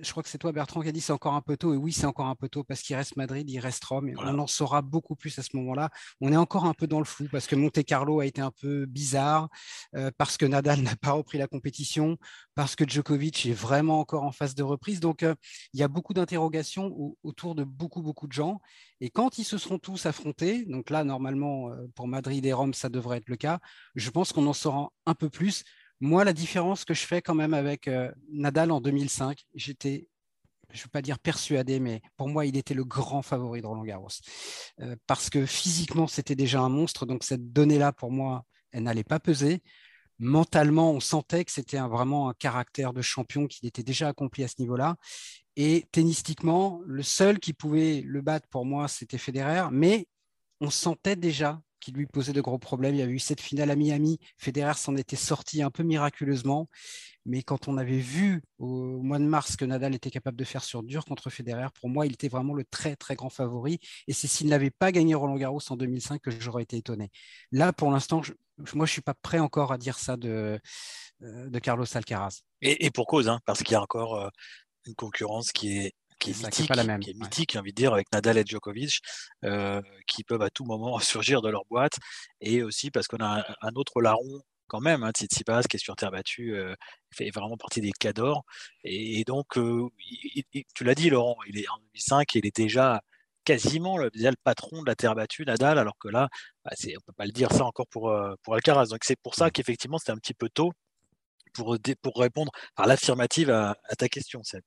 je 0.00 0.10
crois 0.10 0.22
que 0.22 0.28
c'est 0.28 0.38
toi 0.38 0.52
Bertrand 0.52 0.80
qui 0.80 0.88
a 0.88 0.92
dit 0.92 1.00
c'est 1.00 1.12
encore 1.12 1.34
un 1.34 1.40
peu 1.40 1.56
tôt 1.56 1.74
et 1.74 1.76
oui 1.76 1.92
c'est 1.92 2.06
encore 2.06 2.26
un 2.26 2.34
peu 2.34 2.48
tôt 2.48 2.64
parce 2.64 2.82
qu'il 2.82 2.96
reste 2.96 3.16
Madrid, 3.16 3.48
il 3.48 3.58
reste 3.58 3.84
Rome 3.84 4.08
et 4.08 4.14
on 4.16 4.38
en 4.38 4.46
saura 4.46 4.82
beaucoup 4.82 5.16
plus 5.16 5.38
à 5.38 5.42
ce 5.42 5.56
moment-là. 5.56 5.90
On 6.20 6.32
est 6.32 6.36
encore 6.36 6.64
un 6.64 6.74
peu 6.74 6.86
dans 6.86 6.98
le 6.98 7.04
flou 7.04 7.28
parce 7.30 7.46
que 7.46 7.56
Monte 7.56 7.82
Carlo 7.84 8.20
a 8.20 8.26
été 8.26 8.40
un 8.40 8.50
peu 8.50 8.86
bizarre, 8.86 9.48
euh, 9.94 10.10
parce 10.18 10.36
que 10.36 10.46
Nadal 10.46 10.80
n'a 10.80 10.96
pas 10.96 11.12
repris 11.12 11.38
la 11.38 11.46
compétition, 11.46 12.16
parce 12.54 12.76
que 12.76 12.88
Djokovic 12.88 13.46
est 13.46 13.52
vraiment 13.52 14.00
encore 14.00 14.24
en 14.24 14.32
phase 14.32 14.54
de 14.54 14.62
reprise. 14.62 15.00
Donc 15.00 15.22
euh, 15.22 15.34
il 15.72 15.80
y 15.80 15.82
a 15.82 15.88
beaucoup 15.88 16.14
d'interrogations 16.14 17.14
autour 17.22 17.54
de 17.54 17.64
beaucoup 17.64 18.02
beaucoup 18.02 18.26
de 18.26 18.32
gens 18.32 18.60
et 19.00 19.10
quand 19.10 19.38
ils 19.38 19.44
se 19.44 19.58
seront 19.58 19.78
tous 19.78 20.06
affrontés, 20.06 20.64
donc 20.66 20.90
là 20.90 21.04
normalement 21.04 21.70
euh, 21.70 21.86
pour 21.94 22.08
Madrid 22.08 22.44
et 22.46 22.52
Rome 22.52 22.74
ça 22.74 22.88
devrait 22.88 23.18
être 23.18 23.28
le 23.28 23.36
cas, 23.36 23.60
je 23.94 24.10
pense 24.10 24.32
qu'on 24.32 24.46
en 24.46 24.52
saura 24.52 24.92
un 25.06 25.14
peu 25.14 25.30
plus 25.30 25.64
moi, 26.00 26.24
la 26.24 26.32
différence 26.32 26.84
que 26.84 26.94
je 26.94 27.06
fais 27.06 27.22
quand 27.22 27.34
même 27.34 27.54
avec 27.54 27.88
euh, 27.88 28.10
Nadal 28.30 28.70
en 28.70 28.80
2005, 28.80 29.44
j'étais, 29.54 30.08
je 30.70 30.80
ne 30.80 30.84
veux 30.84 30.90
pas 30.90 31.02
dire 31.02 31.18
persuadé, 31.18 31.80
mais 31.80 32.02
pour 32.16 32.28
moi, 32.28 32.46
il 32.46 32.56
était 32.56 32.74
le 32.74 32.84
grand 32.84 33.22
favori 33.22 33.62
de 33.62 33.66
Roland 33.66 33.84
Garros. 33.84 34.08
Euh, 34.80 34.96
parce 35.06 35.30
que 35.30 35.46
physiquement, 35.46 36.06
c'était 36.06 36.34
déjà 36.34 36.60
un 36.60 36.68
monstre. 36.68 37.06
Donc, 37.06 37.24
cette 37.24 37.52
donnée-là, 37.52 37.92
pour 37.92 38.10
moi, 38.10 38.44
elle 38.72 38.82
n'allait 38.82 39.04
pas 39.04 39.20
peser. 39.20 39.62
Mentalement, 40.18 40.92
on 40.92 41.00
sentait 41.00 41.44
que 41.44 41.50
c'était 41.50 41.78
vraiment 41.78 42.28
un 42.28 42.34
caractère 42.34 42.92
de 42.92 43.02
champion 43.02 43.46
qui 43.46 43.66
était 43.66 43.82
déjà 43.82 44.08
accompli 44.08 44.44
à 44.44 44.48
ce 44.48 44.54
niveau-là. 44.58 44.96
Et 45.56 45.86
tennistiquement, 45.92 46.80
le 46.86 47.02
seul 47.02 47.38
qui 47.38 47.52
pouvait 47.52 48.02
le 48.04 48.20
battre 48.20 48.48
pour 48.48 48.64
moi, 48.64 48.88
c'était 48.88 49.18
Federer. 49.18 49.68
Mais 49.72 50.06
on 50.60 50.70
sentait 50.70 51.16
déjà 51.16 51.60
qui 51.84 51.92
lui 51.92 52.06
posait 52.06 52.32
de 52.32 52.40
gros 52.40 52.58
problèmes. 52.58 52.94
Il 52.94 52.98
y 52.98 53.02
avait 53.02 53.12
eu 53.12 53.18
cette 53.18 53.42
finale 53.42 53.70
à 53.70 53.76
Miami. 53.76 54.18
Federer 54.38 54.74
s'en 54.74 54.96
était 54.96 55.16
sorti 55.16 55.62
un 55.62 55.70
peu 55.70 55.82
miraculeusement. 55.82 56.68
Mais 57.26 57.42
quand 57.42 57.68
on 57.68 57.76
avait 57.76 57.98
vu 57.98 58.42
au 58.58 59.02
mois 59.02 59.18
de 59.18 59.24
mars 59.24 59.56
que 59.56 59.66
Nadal 59.66 59.94
était 59.94 60.10
capable 60.10 60.38
de 60.38 60.44
faire 60.44 60.64
sur 60.64 60.82
dur 60.82 61.04
contre 61.04 61.28
Federer, 61.28 61.68
pour 61.78 61.90
moi, 61.90 62.06
il 62.06 62.12
était 62.12 62.28
vraiment 62.28 62.54
le 62.54 62.64
très, 62.64 62.96
très 62.96 63.16
grand 63.16 63.28
favori. 63.28 63.80
Et 64.08 64.14
c'est 64.14 64.26
s'il 64.26 64.48
n'avait 64.48 64.70
pas 64.70 64.92
gagné 64.92 65.14
Roland 65.14 65.36
Garros 65.36 65.60
en 65.68 65.76
2005 65.76 66.22
que 66.22 66.30
j'aurais 66.30 66.62
été 66.62 66.78
étonné. 66.78 67.10
Là, 67.52 67.74
pour 67.74 67.90
l'instant, 67.90 68.22
moi, 68.58 68.64
je 68.66 68.78
ne 68.78 68.86
suis 68.86 69.02
pas 69.02 69.14
prêt 69.14 69.38
encore 69.38 69.70
à 69.70 69.76
dire 69.76 69.98
ça 69.98 70.16
de, 70.16 70.58
euh, 71.22 71.60
Carlos 71.60 71.84
Alcaraz. 71.92 72.40
Et, 72.62 72.90
pour 72.90 73.06
cause, 73.06 73.28
hein, 73.28 73.40
parce 73.44 73.62
qu'il 73.62 73.72
y 73.72 73.76
a 73.76 73.82
encore 73.82 74.14
euh, 74.14 74.28
une 74.86 74.94
concurrence 74.94 75.52
qui 75.52 75.76
est 75.78 75.92
qui 76.18 76.30
est, 76.30 76.42
mythique, 76.42 76.68
pas 76.68 76.74
la 76.74 76.84
même. 76.84 77.00
Qui 77.00 77.14
mythique, 77.14 77.52
j'ai 77.52 77.58
envie 77.58 77.72
de 77.72 77.76
dire, 77.76 77.92
avec 77.92 78.10
Nadal 78.12 78.38
et 78.38 78.44
Djokovic, 78.46 79.00
euh, 79.44 79.80
qui 80.06 80.24
peuvent 80.24 80.42
à 80.42 80.50
tout 80.50 80.64
moment 80.64 80.98
surgir 81.00 81.42
de 81.42 81.48
leur 81.48 81.64
boîte, 81.66 81.98
et 82.40 82.62
aussi 82.62 82.90
parce 82.90 83.06
qu'on 83.06 83.22
a 83.22 83.44
un, 83.62 83.74
autre 83.74 84.00
larron 84.00 84.40
quand 84.66 84.80
même, 84.80 85.02
hein, 85.02 85.10
Tsitsipas, 85.14 85.64
qui 85.64 85.76
est 85.76 85.78
sur 85.78 85.96
terre 85.96 86.10
battue, 86.10 86.54
euh, 86.54 86.74
fait 87.14 87.30
vraiment 87.30 87.56
partie 87.56 87.80
des 87.80 87.92
cadors, 87.92 88.44
et, 88.82 89.24
donc, 89.24 89.58
euh, 89.58 89.88
tu 90.74 90.84
l'as 90.84 90.94
dit, 90.94 91.10
Laurent, 91.10 91.36
il 91.48 91.58
est 91.58 91.68
en 91.68 91.78
2005, 91.78 92.34
il 92.34 92.46
est 92.46 92.56
déjà 92.56 93.02
quasiment 93.44 93.98
le, 93.98 94.10
le, 94.14 94.32
patron 94.42 94.82
de 94.82 94.86
la 94.86 94.94
terre 94.94 95.14
battue, 95.14 95.44
Nadal, 95.44 95.78
alors 95.78 95.98
que 95.98 96.08
là, 96.08 96.28
bah, 96.64 96.72
on 96.82 96.88
ne 96.88 96.94
peut 97.06 97.12
pas 97.12 97.26
le 97.26 97.32
dire 97.32 97.52
ça 97.52 97.64
encore 97.64 97.86
pour, 97.88 98.14
pour 98.42 98.54
Alcaraz. 98.54 98.86
Donc 98.86 99.04
c'est 99.04 99.20
pour 99.20 99.34
ça 99.34 99.50
qu'effectivement, 99.50 99.98
c'était 99.98 100.12
un 100.12 100.16
petit 100.16 100.32
peu 100.32 100.48
tôt 100.48 100.72
pour, 101.54 101.76
pour 102.02 102.16
répondre 102.16 102.52
par 102.74 102.86
l'affirmative 102.86 103.50
à, 103.50 103.76
à, 103.84 103.96
ta 103.96 104.08
question, 104.08 104.42
Seb. 104.42 104.62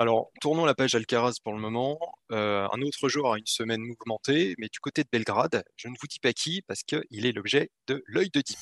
Alors, 0.00 0.30
tournons 0.40 0.64
la 0.64 0.76
page 0.76 0.94
Alcaraz 0.94 1.40
pour 1.42 1.52
le 1.52 1.58
moment. 1.58 1.98
Euh, 2.30 2.68
un 2.72 2.82
autre 2.82 3.08
jour 3.08 3.32
a 3.32 3.36
une 3.36 3.46
semaine 3.46 3.80
mouvementée, 3.80 4.54
mais 4.58 4.68
du 4.68 4.78
côté 4.78 5.02
de 5.02 5.08
Belgrade, 5.10 5.64
je 5.74 5.88
ne 5.88 5.94
vous 6.00 6.06
dis 6.08 6.20
pas 6.20 6.32
qui, 6.32 6.62
parce 6.68 6.84
qu'il 6.84 7.26
est 7.26 7.32
l'objet 7.32 7.72
de 7.88 8.04
l'œil 8.06 8.30
de 8.32 8.40
Deep. 8.40 8.56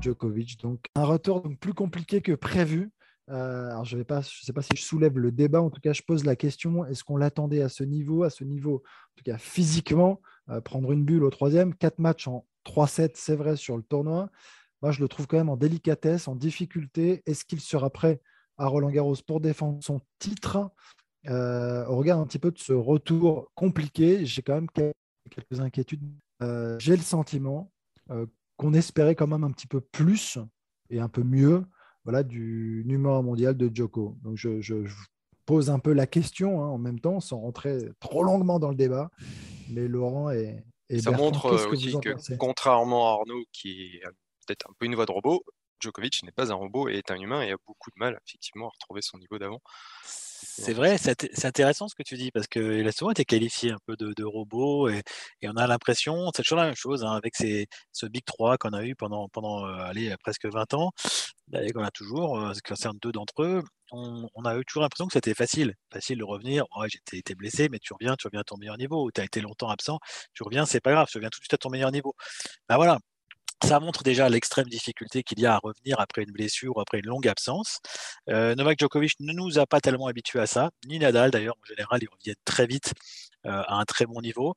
Djokovic, 0.00 0.58
donc 0.60 0.86
un 0.96 1.04
retour 1.04 1.40
donc 1.40 1.60
plus 1.60 1.72
compliqué 1.72 2.20
que 2.20 2.32
prévu. 2.32 2.90
Euh, 3.30 3.70
alors 3.70 3.84
je 3.84 3.96
ne 3.96 4.02
sais 4.02 4.04
pas 4.04 4.22
si 4.62 4.74
je 4.74 4.82
soulève 4.82 5.20
le 5.20 5.30
débat, 5.30 5.62
en 5.62 5.70
tout 5.70 5.80
cas 5.80 5.92
je 5.92 6.02
pose 6.02 6.24
la 6.24 6.34
question, 6.34 6.84
est-ce 6.84 7.04
qu'on 7.04 7.16
l'attendait 7.16 7.62
à 7.62 7.68
ce 7.68 7.84
niveau, 7.84 8.24
à 8.24 8.30
ce 8.30 8.42
niveau, 8.42 8.82
en 8.82 9.14
tout 9.14 9.24
cas 9.24 9.38
physiquement, 9.38 10.20
euh, 10.48 10.60
prendre 10.60 10.90
une 10.90 11.04
bulle 11.04 11.22
au 11.22 11.30
troisième, 11.30 11.76
quatre 11.76 12.00
matchs 12.00 12.26
en 12.26 12.44
3-7, 12.64 13.12
c'est 13.14 13.36
vrai 13.36 13.54
sur 13.54 13.76
le 13.76 13.84
tournoi, 13.84 14.30
moi, 14.82 14.92
je 14.92 15.00
le 15.00 15.08
trouve 15.08 15.26
quand 15.26 15.36
même 15.36 15.48
en 15.48 15.56
délicatesse, 15.56 16.28
en 16.28 16.36
difficulté. 16.36 17.22
Est-ce 17.26 17.44
qu'il 17.44 17.60
sera 17.60 17.90
prêt 17.90 18.20
à 18.56 18.66
Roland 18.66 18.90
Garros 18.90 19.16
pour 19.26 19.40
défendre 19.40 19.82
son 19.82 20.00
titre? 20.18 20.70
Euh, 21.26 21.84
Au 21.86 21.96
regard 21.96 22.18
un 22.18 22.26
petit 22.26 22.38
peu 22.38 22.50
de 22.50 22.58
ce 22.58 22.72
retour 22.72 23.50
compliqué, 23.54 24.24
j'ai 24.24 24.42
quand 24.42 24.54
même 24.54 24.68
quelques 24.70 25.60
inquiétudes. 25.60 26.02
Euh, 26.42 26.78
j'ai 26.78 26.96
le 26.96 27.02
sentiment 27.02 27.72
euh, 28.10 28.26
qu'on 28.56 28.72
espérait 28.72 29.16
quand 29.16 29.26
même 29.26 29.44
un 29.44 29.50
petit 29.50 29.66
peu 29.66 29.80
plus 29.80 30.38
et 30.90 31.00
un 31.00 31.08
peu 31.08 31.24
mieux 31.24 31.64
voilà, 32.04 32.22
du 32.22 32.84
numéro 32.86 33.20
mondial 33.22 33.56
de 33.56 33.70
Joko. 33.74 34.16
Donc, 34.22 34.36
je, 34.36 34.86
pose 35.44 35.70
un 35.70 35.78
peu 35.78 35.94
la 35.94 36.06
question 36.06 36.62
hein, 36.62 36.68
en 36.68 36.76
même 36.76 37.00
temps, 37.00 37.20
sans 37.20 37.40
rentrer 37.40 37.78
trop 38.00 38.22
longuement 38.22 38.58
dans 38.58 38.68
le 38.68 38.74
débat. 38.74 39.10
Mais 39.70 39.88
Laurent 39.88 40.30
et, 40.30 40.62
et 40.90 41.00
ça 41.00 41.10
montre 41.10 41.46
aussi 41.46 41.92
que, 42.00 42.36
contrairement 42.36 43.08
à 43.08 43.12
Arnaud, 43.12 43.44
qui 43.50 43.98
peut-être 44.48 44.68
un 44.68 44.74
peu 44.78 44.86
une 44.86 44.94
voix 44.94 45.06
de 45.06 45.12
robot. 45.12 45.44
Djokovic 45.80 46.22
n'est 46.24 46.32
pas 46.32 46.50
un 46.50 46.56
robot 46.56 46.88
et 46.88 46.96
est 46.96 47.10
un 47.10 47.16
humain 47.16 47.42
et 47.42 47.52
a 47.52 47.56
beaucoup 47.66 47.90
de 47.90 47.98
mal 47.98 48.18
effectivement 48.26 48.66
à 48.66 48.70
retrouver 48.70 49.00
son 49.02 49.18
niveau 49.18 49.38
d'avant. 49.38 49.60
C'est 50.40 50.72
vrai, 50.72 50.98
c'est 50.98 51.44
intéressant 51.44 51.88
ce 51.88 51.94
que 51.94 52.02
tu 52.02 52.16
dis 52.16 52.30
parce 52.30 52.46
qu'il 52.46 52.86
a 52.86 52.92
souvent 52.92 53.10
été 53.10 53.24
qualifié 53.24 53.72
un 53.72 53.78
peu 53.86 53.96
de, 53.96 54.24
robot 54.24 54.88
et, 54.88 55.02
on 55.44 55.56
a 55.56 55.66
l'impression, 55.66 56.30
c'est 56.34 56.42
toujours 56.42 56.58
la 56.58 56.66
même 56.66 56.76
chose 56.76 57.04
hein, 57.04 57.12
avec 57.12 57.34
ces, 57.36 57.66
ce 57.92 58.06
Big 58.06 58.24
3 58.24 58.56
qu'on 58.56 58.72
a 58.72 58.84
eu 58.84 58.94
pendant, 58.94 59.28
pendant 59.28 59.66
euh, 59.66 60.16
presque 60.20 60.46
20 60.46 60.74
ans, 60.74 60.92
qu'on 61.74 61.82
a 61.82 61.90
toujours, 61.90 62.40
euh, 62.40 62.54
ce 62.54 62.62
qui 62.62 62.68
concerne 62.68 62.98
deux 63.00 63.12
d'entre 63.12 63.42
eux, 63.42 63.62
on, 63.90 64.44
a 64.44 64.56
eu 64.56 64.64
toujours 64.64 64.82
l'impression 64.82 65.06
que 65.06 65.14
c'était 65.14 65.34
facile, 65.34 65.74
facile 65.92 66.18
de 66.18 66.24
revenir. 66.24 66.64
J'ai 66.88 67.18
été 67.18 67.34
blessé, 67.34 67.68
mais 67.70 67.78
tu 67.78 67.92
reviens, 67.94 68.16
tu 68.16 68.26
reviens 68.26 68.40
à 68.40 68.44
ton 68.44 68.56
meilleur 68.58 68.76
niveau. 68.76 69.10
Tu 69.10 69.20
as 69.20 69.24
été 69.24 69.40
longtemps 69.40 69.70
absent, 69.70 69.98
tu 70.34 70.42
reviens, 70.42 70.66
c'est 70.66 70.80
pas 70.80 70.92
grave, 70.92 71.08
tu 71.10 71.16
reviens 71.18 71.30
tout 71.30 71.38
de 71.38 71.44
suite 71.44 71.54
à 71.54 71.58
ton 71.58 71.70
meilleur 71.70 71.90
niveau. 71.90 72.14
Ben 72.68 72.76
voilà, 72.76 72.98
ça 73.64 73.80
montre 73.80 74.02
déjà 74.02 74.28
l'extrême 74.28 74.66
difficulté 74.68 75.22
qu'il 75.22 75.40
y 75.40 75.46
a 75.46 75.54
à 75.54 75.58
revenir 75.58 76.00
après 76.00 76.22
une 76.22 76.32
blessure 76.32 76.76
ou 76.76 76.80
après 76.80 76.98
une 76.98 77.06
longue 77.06 77.28
absence. 77.28 77.80
Euh, 78.28 78.54
Novak 78.54 78.78
Djokovic 78.78 79.14
ne 79.20 79.32
nous 79.32 79.58
a 79.58 79.66
pas 79.66 79.80
tellement 79.80 80.06
habitués 80.06 80.40
à 80.40 80.46
ça, 80.46 80.70
ni 80.86 80.98
Nadal 80.98 81.30
d'ailleurs, 81.30 81.56
en 81.60 81.64
général, 81.66 82.00
ils 82.02 82.08
reviennent 82.08 82.36
très 82.44 82.66
vite 82.66 82.92
euh, 83.46 83.62
à 83.66 83.74
un 83.76 83.84
très 83.84 84.06
bon 84.06 84.20
niveau. 84.20 84.54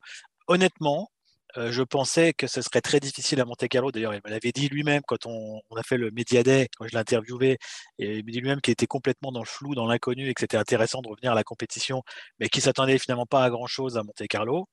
Honnêtement, 0.48 1.10
euh, 1.58 1.72
je 1.72 1.84
pensais 1.84 2.34
que 2.34 2.48
ce 2.48 2.62
serait 2.62 2.82
très 2.82 3.00
difficile 3.00 3.42
à 3.42 3.46
Monte 3.46 3.68
Carlo. 3.68 3.92
D'ailleurs, 3.92 4.14
il 4.14 4.22
me 4.24 4.30
l'avait 4.30 4.52
dit 4.52 4.70
lui-même 4.70 5.02
quand 5.06 5.26
on, 5.26 5.60
a 5.76 5.84
fait 5.84 5.98
le 5.98 6.12
Media 6.12 6.44
Day, 6.44 6.70
quand 6.78 6.88
je 6.88 6.94
l'ai 6.94 7.00
interviewé, 7.00 7.58
et 8.00 8.20
il 8.20 8.26
me 8.26 8.32
dit 8.32 8.40
lui-même 8.40 8.62
qu'il 8.62 8.72
était 8.72 8.88
complètement 8.88 9.32
dans 9.32 9.42
le 9.42 9.46
flou, 9.46 9.76
dans 9.76 9.88
l'inconnu, 9.88 10.30
et 10.30 10.34
que 10.34 10.42
c'était 10.42 10.58
intéressant 10.58 11.02
de 11.02 11.10
revenir 11.10 11.32
à 11.34 11.36
la 11.36 11.44
compétition, 11.44 12.04
mais 12.40 12.50
qu'il 12.50 12.62
s'attendait 12.62 12.98
finalement 13.00 13.26
pas 13.26 13.44
à 13.44 13.50
grand-chose 13.50 13.98
à 13.98 14.04
Monte 14.04 14.28
Carlo. 14.30 14.68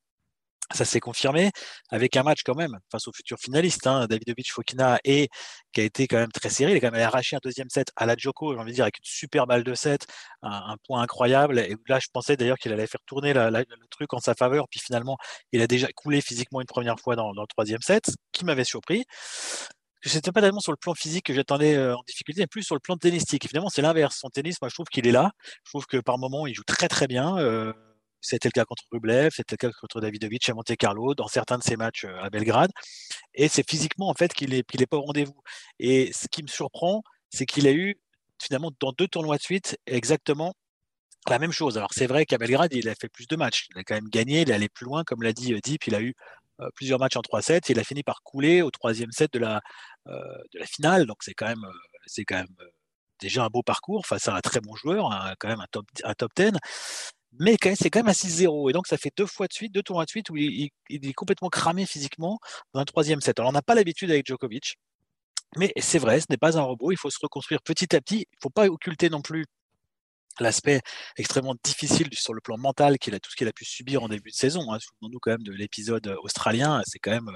Ça 0.73 0.85
s'est 0.85 0.99
confirmé 0.99 1.51
avec 1.89 2.15
un 2.17 2.23
match 2.23 2.41
quand 2.45 2.55
même 2.55 2.77
face 2.91 3.07
au 3.07 3.11
futur 3.11 3.37
finaliste, 3.39 3.87
hein, 3.87 4.05
Davidovic 4.07 4.51
Fokina, 4.51 4.99
et 5.03 5.29
qui 5.73 5.81
a 5.81 5.83
été 5.83 6.07
quand 6.07 6.17
même 6.17 6.31
très 6.31 6.49
serré. 6.49 6.71
Il 6.71 6.77
a 6.77 6.79
quand 6.79 6.91
même 6.91 7.01
arraché 7.01 7.35
un 7.35 7.39
deuxième 7.41 7.69
set 7.69 7.87
à 7.95 8.05
la 8.05 8.15
Djoko, 8.15 8.53
j'ai 8.53 8.59
envie 8.59 8.71
de 8.71 8.75
dire, 8.75 8.83
avec 8.83 8.97
une 8.99 9.05
super 9.05 9.47
balle 9.47 9.63
de 9.63 9.73
set, 9.73 10.05
un, 10.41 10.75
point 10.85 11.01
incroyable. 11.01 11.59
Et 11.59 11.75
là, 11.87 11.99
je 11.99 12.07
pensais 12.13 12.37
d'ailleurs 12.37 12.57
qu'il 12.57 12.71
allait 12.71 12.87
faire 12.87 13.01
tourner 13.05 13.33
le 13.33 13.65
truc 13.89 14.13
en 14.13 14.19
sa 14.19 14.35
faveur, 14.35 14.67
puis 14.69 14.79
finalement, 14.79 15.17
il 15.51 15.61
a 15.61 15.67
déjà 15.67 15.87
coulé 15.95 16.21
physiquement 16.21 16.61
une 16.61 16.67
première 16.67 16.99
fois 16.99 17.15
dans, 17.15 17.31
le 17.31 17.47
troisième 17.47 17.81
set, 17.81 18.11
qui 18.31 18.45
m'avait 18.45 18.63
surpris. 18.63 19.05
Ce 20.01 20.15
n'était 20.15 20.31
pas 20.31 20.41
tellement 20.41 20.61
sur 20.61 20.71
le 20.71 20.77
plan 20.77 20.93
physique 20.93 21.25
que 21.25 21.33
j'attendais 21.33 21.75
euh, 21.75 21.95
en 21.95 22.01
difficulté, 22.07 22.41
mais 22.41 22.47
plus 22.47 22.63
sur 22.63 22.75
le 22.75 22.79
plan 22.79 22.95
tennistique. 22.95 23.43
Évidemment, 23.43 23.67
c'est 23.69 23.81
l'inverse. 23.81 24.17
Son 24.17 24.29
tennis, 24.29 24.55
moi, 24.61 24.69
je 24.69 24.75
trouve 24.75 24.87
qu'il 24.87 25.05
est 25.07 25.11
là. 25.11 25.31
Je 25.65 25.71
trouve 25.71 25.85
que 25.87 25.97
par 25.97 26.17
moment, 26.17 26.47
il 26.47 26.53
joue 26.53 26.63
très 26.63 26.87
très 26.87 27.05
bien. 27.07 27.37
Euh, 27.37 27.73
c'était 28.21 28.49
le 28.49 28.51
cas 28.51 28.65
contre 28.65 28.83
Rublev, 28.91 29.31
c'était 29.33 29.55
le 29.55 29.69
cas 29.69 29.71
contre 29.79 30.01
Davidovic 30.01 30.49
à 30.49 30.53
Monte 30.53 30.75
Carlo, 30.75 31.15
dans 31.15 31.27
certains 31.27 31.57
de 31.57 31.63
ses 31.63 31.77
matchs 31.77 32.05
euh, 32.05 32.21
à 32.21 32.29
Belgrade. 32.29 32.71
Et 33.33 33.47
c'est 33.47 33.67
physiquement 33.69 34.09
en 34.09 34.13
fait 34.13 34.33
qu'il 34.33 34.51
n'est 34.51 34.59
est 34.59 34.85
pas 34.87 34.97
au 34.97 35.01
rendez-vous. 35.01 35.41
Et 35.79 36.11
ce 36.13 36.27
qui 36.27 36.43
me 36.43 36.47
surprend, 36.47 37.03
c'est 37.29 37.45
qu'il 37.45 37.67
a 37.67 37.71
eu 37.71 37.99
finalement 38.41 38.71
dans 38.79 38.91
deux 38.91 39.07
tournois 39.07 39.37
de 39.37 39.41
suite 39.41 39.77
exactement 39.85 40.53
la 41.29 41.39
même 41.39 41.51
chose. 41.51 41.77
Alors 41.77 41.93
c'est 41.93 42.07
vrai 42.07 42.25
qu'à 42.25 42.37
Belgrade, 42.37 42.73
il 42.73 42.89
a 42.89 42.95
fait 42.95 43.09
plus 43.09 43.27
de 43.27 43.35
matchs. 43.35 43.67
Il 43.73 43.79
a 43.79 43.83
quand 43.83 43.95
même 43.95 44.09
gagné, 44.09 44.41
il 44.41 44.49
est 44.49 44.53
allé 44.53 44.69
plus 44.69 44.85
loin, 44.85 45.03
comme 45.03 45.21
l'a 45.23 45.33
dit 45.33 45.53
euh, 45.53 45.59
Deep. 45.61 45.87
Il 45.87 45.95
a 45.95 46.01
eu 46.01 46.13
euh, 46.61 46.69
plusieurs 46.75 46.99
matchs 46.99 47.17
en 47.17 47.21
3-7. 47.21 47.65
Il 47.69 47.79
a 47.79 47.83
fini 47.83 48.03
par 48.03 48.21
couler 48.23 48.61
au 48.61 48.71
troisième 48.71 49.11
set 49.11 49.31
de 49.33 49.39
la, 49.39 49.61
de 50.05 50.59
la 50.59 50.65
finale. 50.65 51.05
Donc 51.05 51.17
c'est 51.21 51.33
quand 51.33 51.47
même, 51.47 51.65
quand 52.27 52.35
même 52.35 52.55
déjà 53.19 53.43
un 53.43 53.49
beau 53.49 53.63
parcours 53.63 54.05
face 54.05 54.27
à 54.27 54.35
un 54.35 54.39
très 54.41 54.61
bon 54.61 54.75
joueur, 54.75 55.09
quand 55.39 55.49
même 55.49 55.59
un 55.61 55.67
top, 55.71 55.85
un 56.03 56.13
top 56.13 56.31
10 56.35 56.51
mais 57.37 57.57
c'est 57.75 57.89
quand 57.89 57.99
même 57.99 58.09
à 58.09 58.13
6-0. 58.13 58.69
Et 58.69 58.73
donc, 58.73 58.87
ça 58.87 58.97
fait 58.97 59.11
deux 59.15 59.25
fois 59.25 59.47
de 59.47 59.53
suite, 59.53 59.73
deux 59.73 59.83
tours 59.83 60.01
de 60.03 60.09
suite 60.09 60.29
où 60.29 60.37
il, 60.37 60.69
est 60.89 61.13
complètement 61.13 61.49
cramé 61.49 61.85
physiquement 61.85 62.39
dans 62.73 62.81
un 62.81 62.85
troisième 62.85 63.21
set. 63.21 63.39
Alors, 63.39 63.49
on 63.49 63.53
n'a 63.53 63.61
pas 63.61 63.75
l'habitude 63.75 64.09
avec 64.11 64.25
Djokovic, 64.25 64.77
mais 65.57 65.71
c'est 65.77 65.99
vrai, 65.99 66.19
ce 66.19 66.27
n'est 66.29 66.37
pas 66.37 66.57
un 66.57 66.61
robot. 66.61 66.91
Il 66.91 66.97
faut 66.97 67.09
se 67.09 67.19
reconstruire 67.21 67.61
petit 67.61 67.95
à 67.95 68.01
petit. 68.01 68.17
Il 68.17 68.35
ne 68.37 68.41
faut 68.41 68.49
pas 68.49 68.67
occulter 68.67 69.09
non 69.09 69.21
plus 69.21 69.45
l'aspect 70.39 70.81
extrêmement 71.17 71.55
difficile 71.63 72.07
sur 72.13 72.33
le 72.33 72.41
plan 72.41 72.57
mental 72.57 72.97
qu'il 72.97 73.13
a 73.15 73.19
tout 73.19 73.31
ce 73.31 73.35
qu'il 73.35 73.47
a 73.47 73.53
pu 73.53 73.65
subir 73.65 74.03
en 74.03 74.09
début 74.09 74.31
de 74.31 74.35
saison. 74.35 74.71
Hein. 74.71 74.79
Souvenons-nous 74.79 75.19
quand 75.19 75.31
même 75.31 75.43
de 75.43 75.51
l'épisode 75.51 76.07
australien, 76.23 76.81
c'est 76.85 76.99
quand 76.99 77.11
même 77.11 77.29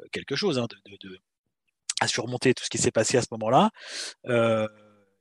euh, 0.00 0.06
quelque 0.12 0.36
chose 0.36 0.58
hein, 0.58 0.66
de, 0.68 1.20
à 2.00 2.08
surmonter 2.08 2.54
tout 2.54 2.64
ce 2.64 2.70
qui 2.70 2.78
s'est 2.78 2.90
passé 2.90 3.18
à 3.18 3.22
ce 3.22 3.28
moment-là. 3.32 3.70
Euh, 4.26 4.66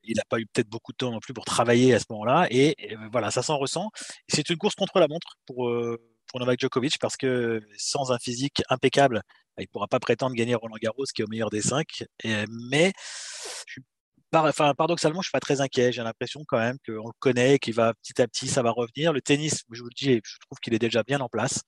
il 0.04 0.16
n'a 0.16 0.24
pas 0.30 0.40
eu 0.40 0.46
peut-être 0.46 0.70
beaucoup 0.70 0.92
de 0.92 0.98
temps 0.98 1.12
non 1.12 1.20
plus 1.20 1.34
pour 1.34 1.46
travailler 1.46 1.94
à 1.94 2.00
ce 2.00 2.06
moment-là. 2.12 2.48
Et, 2.52 2.76
voilà, 3.12 3.32
ça 3.32 3.42
s'en 3.42 3.58
ressent. 3.58 3.90
C'est 4.28 4.50
une 4.50 4.58
course 4.58 4.76
contre 4.76 5.00
la 5.00 5.08
montre 5.08 5.36
pour, 5.46 5.70
euh, 5.70 5.98
Novak 6.36 6.60
Djokovic 6.60 7.00
parce 7.00 7.18
que 7.18 7.60
sans 7.78 8.12
un 8.12 8.20
physique 8.20 8.62
impeccable, 8.70 9.24
il 9.58 9.64
ne 9.64 9.68
pourra 9.68 9.88
pas 9.88 10.00
prétendre 10.00 10.36
gagner 10.36 10.56
Roland 10.56 10.76
Garros, 10.82 11.06
qui 11.14 11.22
est 11.22 11.26
au 11.26 11.28
meilleur 11.28 11.50
des 11.50 11.62
cinq. 11.62 12.04
mais 12.24 12.94
paradoxalement, 14.32 15.22
je 15.22 15.28
ne 15.28 15.30
suis 15.30 15.32
pas 15.32 15.40
très 15.40 15.62
inquiet. 15.62 15.92
J'ai 15.92 16.04
l'impression 16.04 16.44
quand 16.48 16.60
même 16.60 16.78
qu'on 16.86 17.08
le 17.08 17.14
connaît, 17.20 17.60
qu'il 17.60 17.74
va 17.74 17.94
petit 17.96 18.22
à 18.22 18.28
petit, 18.28 18.48
ça 18.48 18.62
va 18.62 18.72
revenir. 18.72 19.14
Le 19.14 19.22
tennis, 19.22 19.64
je 19.72 19.82
vous 19.82 19.90
le 19.90 19.96
dis, 19.96 20.22
je 20.24 20.38
trouve 20.48 20.60
qu'il 20.62 20.74
est 20.74 20.80
déjà 20.80 21.04
bien 21.04 21.20
en 21.20 21.30
place. 21.30 21.62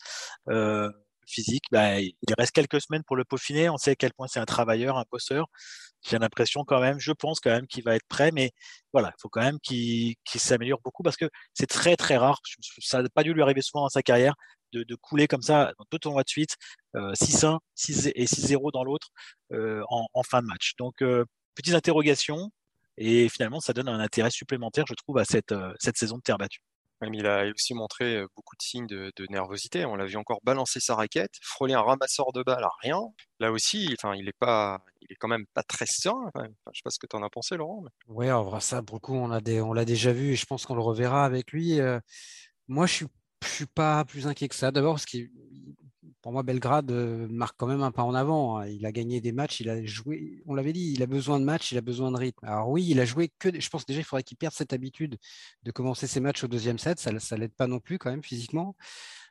Euh, 0.49 0.89
physique, 1.31 1.63
bah, 1.71 1.99
il 1.99 2.13
reste 2.37 2.51
quelques 2.51 2.81
semaines 2.81 3.03
pour 3.05 3.15
le 3.15 3.23
peaufiner. 3.23 3.69
On 3.69 3.77
sait 3.77 3.91
à 3.91 3.95
quel 3.95 4.13
point 4.13 4.27
c'est 4.27 4.39
un 4.39 4.45
travailleur, 4.45 4.97
un 4.97 5.05
bosseur 5.11 5.47
j'ai 6.03 6.17
l'impression 6.17 6.63
quand 6.65 6.79
même, 6.81 6.99
je 6.99 7.11
pense 7.11 7.39
quand 7.39 7.51
même 7.51 7.67
qu'il 7.67 7.83
va 7.83 7.95
être 7.95 8.07
prêt, 8.07 8.31
mais 8.31 8.51
voilà, 8.93 9.09
il 9.17 9.21
faut 9.21 9.29
quand 9.29 9.41
même 9.41 9.59
qu'il 9.59 10.15
s'améliore 10.25 10.79
beaucoup 10.83 11.03
parce 11.03 11.17
que 11.17 11.29
c'est 11.53 11.67
très 11.67 11.95
très 11.95 12.17
rare. 12.17 12.39
Ça 12.79 13.01
n'a 13.01 13.09
pas 13.09 13.23
dû 13.23 13.33
lui 13.33 13.41
arriver 13.41 13.61
souvent 13.61 13.83
dans 13.83 13.89
sa 13.89 14.01
carrière 14.01 14.35
de, 14.73 14.95
couler 14.95 15.27
comme 15.27 15.41
ça 15.41 15.73
dans 15.77 15.85
deux 15.91 15.99
tournois 15.99 16.23
de 16.23 16.29
suite, 16.29 16.55
6-1 16.95 17.55
euh, 17.55 18.11
et 18.15 18.25
6-0 18.25 18.71
dans 18.71 18.83
l'autre 18.83 19.09
euh, 19.51 19.83
en, 19.89 20.23
fin 20.23 20.41
de 20.41 20.47
match. 20.47 20.73
Donc, 20.77 21.01
euh, 21.01 21.25
petites 21.55 21.73
interrogations 21.73 22.51
et 22.97 23.29
finalement, 23.29 23.59
ça 23.59 23.73
donne 23.73 23.89
un 23.89 23.99
intérêt 23.99 24.31
supplémentaire, 24.31 24.85
je 24.87 24.93
trouve, 24.93 25.17
à 25.17 25.25
cette 25.25 25.53
saison 25.97 26.17
de 26.17 26.21
terre 26.21 26.37
battue 26.37 26.61
il 27.13 27.25
a 27.27 27.45
aussi 27.53 27.73
montré 27.73 28.21
beaucoup 28.35 28.55
de 28.55 28.61
signes 28.61 28.87
de, 28.87 29.11
nervosité. 29.29 29.85
On 29.85 29.95
l'a 29.95 30.05
vu 30.05 30.17
encore 30.17 30.39
balancer 30.43 30.79
sa 30.79 30.95
raquette, 30.95 31.33
frôler 31.41 31.73
un 31.73 31.81
ramasseur 31.81 32.31
de 32.33 32.43
balles 32.43 32.63
à 32.63 32.71
rien. 32.81 32.99
Là 33.39 33.51
aussi, 33.51 33.95
enfin, 33.97 34.15
il 34.15 34.27
est 34.27 34.37
pas, 34.37 34.83
il 35.01 35.11
est 35.11 35.15
quand 35.15 35.27
même 35.27 35.45
pas 35.53 35.63
très 35.63 35.85
serein. 35.85 36.31
Je 36.35 36.41
ne 36.41 36.47
sais 36.73 36.81
pas 36.83 36.89
ce 36.89 36.99
que 36.99 37.07
tu 37.07 37.15
en 37.15 37.23
as 37.23 37.29
pensé, 37.29 37.57
Laurent. 37.57 37.83
Oui, 38.07 38.27
ça, 38.59 38.81
beaucoup, 38.81 39.15
on 39.15 39.27
l'a, 39.27 39.85
déjà 39.85 40.13
vu 40.13 40.31
et 40.31 40.35
je 40.35 40.45
pense 40.45 40.65
qu'on 40.65 40.75
le 40.75 40.81
reverra 40.81 41.25
avec 41.25 41.51
lui. 41.51 41.79
moi, 42.67 42.85
je 42.85 42.93
suis, 42.93 43.07
je 43.43 43.49
suis 43.49 43.65
pas 43.65 44.05
plus 44.05 44.27
inquiet 44.27 44.47
que 44.47 44.55
ça. 44.55 44.71
D'abord, 44.71 44.95
parce 44.95 45.05
qu'il 45.05 45.29
pour 46.21 46.31
moi, 46.31 46.43
Belgrade 46.43 46.91
euh, 46.91 47.27
marque 47.29 47.55
quand 47.57 47.67
même 47.67 47.81
un 47.81 47.91
pas 47.91 48.03
en 48.03 48.13
avant. 48.13 48.59
Hein. 48.59 48.67
Il 48.67 48.85
a 48.85 48.91
gagné 48.91 49.21
des 49.21 49.31
matchs, 49.31 49.59
il 49.59 49.69
a 49.69 49.83
joué, 49.85 50.43
on 50.45 50.53
l'avait 50.53 50.73
dit, 50.73 50.93
il 50.93 51.01
a 51.01 51.07
besoin 51.07 51.39
de 51.39 51.45
matchs, 51.45 51.71
il 51.71 51.77
a 51.77 51.81
besoin 51.81 52.11
de 52.11 52.17
rythme. 52.17 52.45
Alors 52.45 52.69
oui, 52.69 52.85
il 52.87 52.99
a 52.99 53.05
joué 53.05 53.31
que, 53.39 53.59
je 53.59 53.69
pense 53.69 53.85
déjà, 53.85 53.99
il 54.01 54.03
faudrait 54.03 54.23
qu'il 54.23 54.37
perde 54.37 54.53
cette 54.53 54.73
habitude 54.73 55.17
de 55.63 55.71
commencer 55.71 56.05
ses 56.07 56.19
matchs 56.19 56.43
au 56.43 56.47
deuxième 56.47 56.77
set. 56.77 56.99
Ça 56.99 57.11
ne 57.11 57.39
l'aide 57.39 57.53
pas 57.55 57.67
non 57.67 57.79
plus 57.79 57.97
quand 57.97 58.11
même 58.11 58.23
physiquement. 58.23 58.75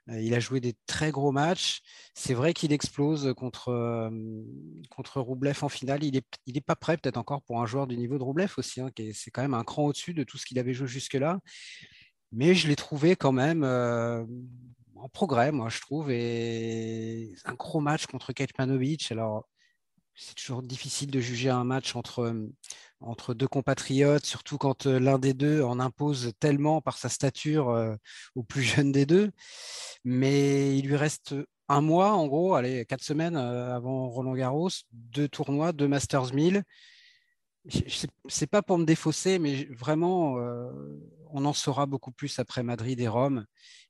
Euh, 0.09 0.21
il 0.21 0.35
a 0.35 0.41
joué 0.41 0.61
des 0.61 0.75
très 0.87 1.13
gros 1.13 1.31
matchs. 1.31 1.81
C'est 2.15 2.35
vrai 2.35 2.55
qu'il 2.55 2.73
explose 2.73 3.35
contre, 3.35 3.69
euh, 3.69 4.11
contre 4.91 5.21
Roublev 5.21 5.59
en 5.63 5.69
finale. 5.69 6.03
Il 6.03 6.21
n'est 6.47 6.61
pas 6.61 6.77
prêt 6.77 6.97
peut-être 6.97 7.19
encore 7.19 7.43
pour 7.43 7.63
un 7.63 7.67
joueur 7.67 7.87
du 7.87 7.97
niveau 7.97 8.19
de 8.19 8.25
Roublev 8.25 8.53
aussi. 8.57 8.81
Hein, 8.81 8.91
c'est 9.15 9.31
quand 9.31 9.43
même 9.43 9.55
un 9.55 9.65
cran 9.65 9.85
au-dessus 9.85 10.15
de 10.15 10.25
tout 10.25 10.39
ce 10.39 10.47
qu'il 10.47 10.59
avait 10.59 10.75
joué 10.75 10.89
jusque-là. 10.89 11.39
Mais 12.33 12.55
je 12.55 12.69
l'ai 12.69 12.77
trouvé 12.77 13.17
quand 13.17 13.33
même 13.33 13.65
en 15.01 15.09
progrès, 15.09 15.53
moi, 15.53 15.69
je 15.69 15.81
trouve. 15.81 16.11
Et 16.11 17.35
un 17.45 17.55
gros 17.55 17.81
match 17.81 18.07
contre 18.07 18.33
Kecmanovic. 18.33 19.11
Alors, 19.13 19.49
c'est 20.15 20.35
toujours 20.35 20.63
difficile 20.63 21.11
de 21.11 21.21
juger 21.21 21.51
un 21.51 21.65
match 21.65 21.97
entre, 21.97 22.35
entre 23.01 23.35
deux 23.35 23.49
compatriotes, 23.49 24.27
surtout 24.27 24.59
quand 24.59 24.87
euh, 24.87 24.99
l'un 25.01 25.19
des 25.19 25.35
deux 25.35 25.63
en 25.63 25.81
impose 25.81 26.33
tellement 26.41 26.83
par 26.83 26.99
sa 26.99 27.09
stature 27.09 27.71
euh, 27.71 27.97
au 28.35 28.43
plus 28.43 28.63
jeune 28.63 28.93
des 28.93 29.07
deux. 29.07 29.31
Mais 30.05 30.77
il 30.79 30.87
lui 30.87 30.97
reste 30.97 31.35
un 31.69 31.81
mois, 31.81 32.13
en 32.13 32.27
gros, 32.27 32.55
allez, 32.55 32.85
quatre 32.87 33.05
semaines 33.05 33.37
euh, 33.37 33.75
avant 33.75 34.09
Roland 34.09 34.35
Garros, 34.35 34.71
deux 34.93 35.29
tournois, 35.29 35.73
deux 35.73 35.89
Masters 35.89 36.35
1000 36.35 36.65
c'est 38.29 38.47
pas 38.47 38.63
pour 38.63 38.79
me 38.79 38.85
défausser, 38.85 39.39
mais 39.39 39.65
vraiment, 39.67 40.35
on 41.33 41.45
en 41.45 41.53
saura 41.53 41.87
beaucoup 41.87 42.13
plus 42.13 42.39
après 42.39 42.63
Madrid 42.63 42.99
et 43.01 43.09
Rome. 43.09 43.45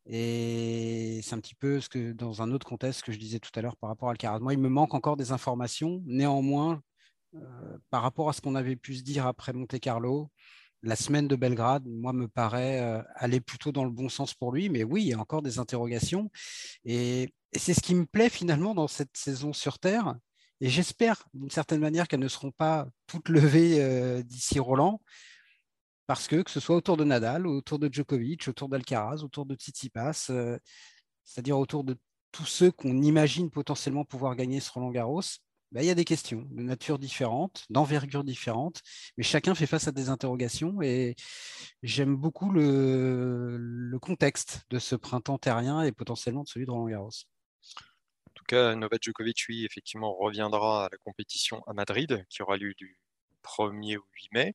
Et 0.06 1.20
c'est 1.22 1.34
un 1.34 1.40
petit 1.40 1.54
peu 1.54 1.80
que, 1.90 2.12
dans 2.12 2.42
un 2.42 2.50
autre 2.50 2.66
contexte, 2.66 3.02
que 3.02 3.12
je 3.12 3.18
disais 3.18 3.38
tout 3.38 3.50
à 3.54 3.62
l'heure 3.62 3.76
par 3.76 3.90
rapport 3.90 4.08
à 4.08 4.12
Alcaraz. 4.12 4.40
Moi, 4.40 4.54
il 4.54 4.58
me 4.58 4.68
manque 4.68 4.94
encore 4.94 5.16
des 5.16 5.32
informations. 5.32 6.02
Néanmoins, 6.04 6.82
par 7.90 8.02
rapport 8.02 8.28
à 8.28 8.32
ce 8.32 8.40
qu'on 8.40 8.56
avait 8.56 8.76
pu 8.76 8.96
se 8.96 9.02
dire 9.02 9.26
après 9.26 9.52
Monte 9.52 9.78
Carlo, 9.78 10.30
la 10.82 10.96
semaine 10.96 11.28
de 11.28 11.36
Belgrade, 11.36 11.86
moi, 11.86 12.12
me 12.12 12.26
paraît 12.26 13.04
aller 13.14 13.40
plutôt 13.40 13.70
dans 13.70 13.84
le 13.84 13.90
bon 13.90 14.08
sens 14.08 14.34
pour 14.34 14.52
lui. 14.52 14.68
Mais 14.68 14.82
oui, 14.82 15.02
il 15.02 15.08
y 15.08 15.12
a 15.14 15.18
encore 15.20 15.42
des 15.42 15.58
interrogations. 15.58 16.30
et 16.84 17.32
c'est 17.52 17.74
ce 17.74 17.80
qui 17.80 17.94
me 17.94 18.06
plaît 18.06 18.30
finalement 18.30 18.74
dans 18.74 18.88
cette 18.88 19.16
saison 19.16 19.52
sur 19.52 19.78
Terre, 19.78 20.16
et 20.60 20.68
j'espère 20.68 21.24
d'une 21.34 21.50
certaine 21.50 21.80
manière 21.80 22.08
qu'elles 22.08 22.20
ne 22.20 22.28
seront 22.28 22.50
pas 22.50 22.88
toutes 23.06 23.28
levées 23.28 23.82
euh, 23.82 24.22
d'ici 24.22 24.58
Roland, 24.58 25.00
parce 26.06 26.26
que 26.28 26.42
que 26.42 26.50
ce 26.50 26.60
soit 26.60 26.76
autour 26.76 26.96
de 26.96 27.04
Nadal, 27.04 27.46
autour 27.46 27.78
de 27.78 27.88
Djokovic, 27.92 28.48
autour 28.48 28.68
d'Alcaraz, 28.68 29.22
autour 29.22 29.46
de 29.46 29.54
Tsitsipas, 29.54 30.26
euh, 30.30 30.58
c'est-à-dire 31.24 31.58
autour 31.58 31.84
de 31.84 31.96
tous 32.32 32.46
ceux 32.46 32.70
qu'on 32.70 33.02
imagine 33.02 33.50
potentiellement 33.50 34.04
pouvoir 34.04 34.36
gagner 34.36 34.60
ce 34.60 34.70
Roland 34.72 34.90
Garros, 34.90 35.22
ben, 35.72 35.82
il 35.82 35.86
y 35.86 35.90
a 35.90 35.94
des 35.94 36.04
questions 36.04 36.46
de 36.50 36.62
nature 36.62 36.98
différente, 36.98 37.64
d'envergure 37.70 38.24
différente, 38.24 38.80
mais 39.16 39.22
chacun 39.22 39.54
fait 39.54 39.66
face 39.66 39.86
à 39.86 39.92
des 39.92 40.08
interrogations 40.08 40.82
et 40.82 41.14
j'aime 41.84 42.16
beaucoup 42.16 42.50
le, 42.50 43.96
contexte 44.02 44.62
de 44.70 44.80
ce 44.80 44.96
printemps 44.96 45.38
terrien 45.38 45.82
et 45.82 45.92
potentiellement 45.92 46.42
de 46.42 46.48
celui 46.48 46.66
de 46.66 46.72
Roland 46.72 46.88
Garros 46.88 47.10
cas, 48.46 48.74
Novak 48.74 49.02
Djokovic, 49.02 49.44
lui, 49.48 49.64
effectivement, 49.64 50.14
reviendra 50.14 50.86
à 50.86 50.88
la 50.90 50.98
compétition 50.98 51.62
à 51.66 51.72
Madrid, 51.72 52.24
qui 52.28 52.42
aura 52.42 52.56
lieu 52.56 52.74
du 52.74 52.98
1er 53.42 53.98
au 53.98 54.04
8 54.14 54.28
mai. 54.32 54.54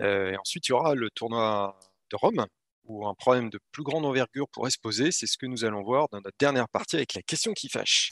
Euh, 0.00 0.32
et 0.32 0.36
ensuite, 0.36 0.68
il 0.68 0.70
y 0.70 0.72
aura 0.72 0.94
le 0.94 1.10
tournoi 1.10 1.78
de 2.10 2.16
Rome, 2.16 2.46
où 2.84 3.06
un 3.06 3.14
problème 3.14 3.50
de 3.50 3.58
plus 3.72 3.82
grande 3.82 4.04
envergure 4.04 4.48
pourrait 4.48 4.70
se 4.70 4.78
poser. 4.78 5.12
C'est 5.12 5.26
ce 5.26 5.38
que 5.38 5.46
nous 5.46 5.64
allons 5.64 5.82
voir 5.82 6.08
dans 6.10 6.20
notre 6.20 6.36
dernière 6.38 6.68
partie 6.68 6.96
avec 6.96 7.14
la 7.14 7.22
question 7.22 7.52
qui 7.52 7.68
fâche. 7.68 8.10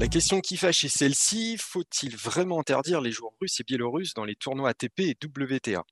La 0.00 0.08
question 0.08 0.40
qui 0.40 0.56
fâche 0.56 0.84
est 0.84 0.94
celle-ci. 0.94 1.56
Faut-il 1.58 2.16
vraiment 2.16 2.60
interdire 2.60 3.00
les 3.00 3.12
joueurs 3.12 3.32
russes 3.40 3.60
et 3.60 3.64
biélorusses 3.64 4.12
dans 4.12 4.24
les 4.24 4.34
tournois 4.34 4.70
ATP 4.70 5.00
et 5.00 5.16
WTA 5.24 5.84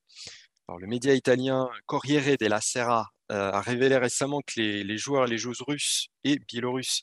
Alors, 0.68 0.78
Le 0.80 0.86
média 0.86 1.14
italien 1.14 1.70
Corriere 1.86 2.36
della 2.36 2.60
Sera 2.60 3.10
a 3.32 3.60
révélé 3.60 3.96
récemment 3.96 4.40
que 4.42 4.60
les, 4.60 4.98
joueurs 4.98 5.26
et 5.26 5.28
les 5.28 5.38
joueuses 5.38 5.62
russes 5.62 6.08
et 6.24 6.38
biélorusses 6.38 7.02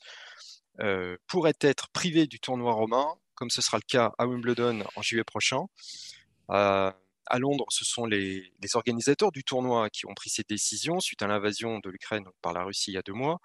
euh, 0.80 1.16
pourraient 1.26 1.52
être 1.60 1.88
privés 1.90 2.26
du 2.26 2.40
tournoi 2.40 2.72
romain, 2.72 3.06
comme 3.34 3.50
ce 3.50 3.62
sera 3.62 3.78
le 3.78 3.86
cas 3.86 4.12
à 4.18 4.26
Wimbledon 4.26 4.84
en 4.96 5.02
juillet 5.02 5.24
prochain. 5.24 5.62
Euh, 6.50 6.90
à 7.26 7.38
Londres, 7.38 7.66
ce 7.68 7.84
sont 7.84 8.06
les, 8.06 8.52
organisateurs 8.74 9.30
du 9.30 9.44
tournoi 9.44 9.88
qui 9.90 10.06
ont 10.06 10.14
pris 10.14 10.30
cette 10.30 10.48
décision 10.48 11.00
suite 11.00 11.22
à 11.22 11.26
l'invasion 11.26 11.78
de 11.78 11.90
l'Ukraine 11.90 12.24
par 12.42 12.52
la 12.52 12.64
Russie 12.64 12.90
il 12.90 12.94
y 12.94 12.98
a 12.98 13.02
deux 13.02 13.12
mois, 13.12 13.38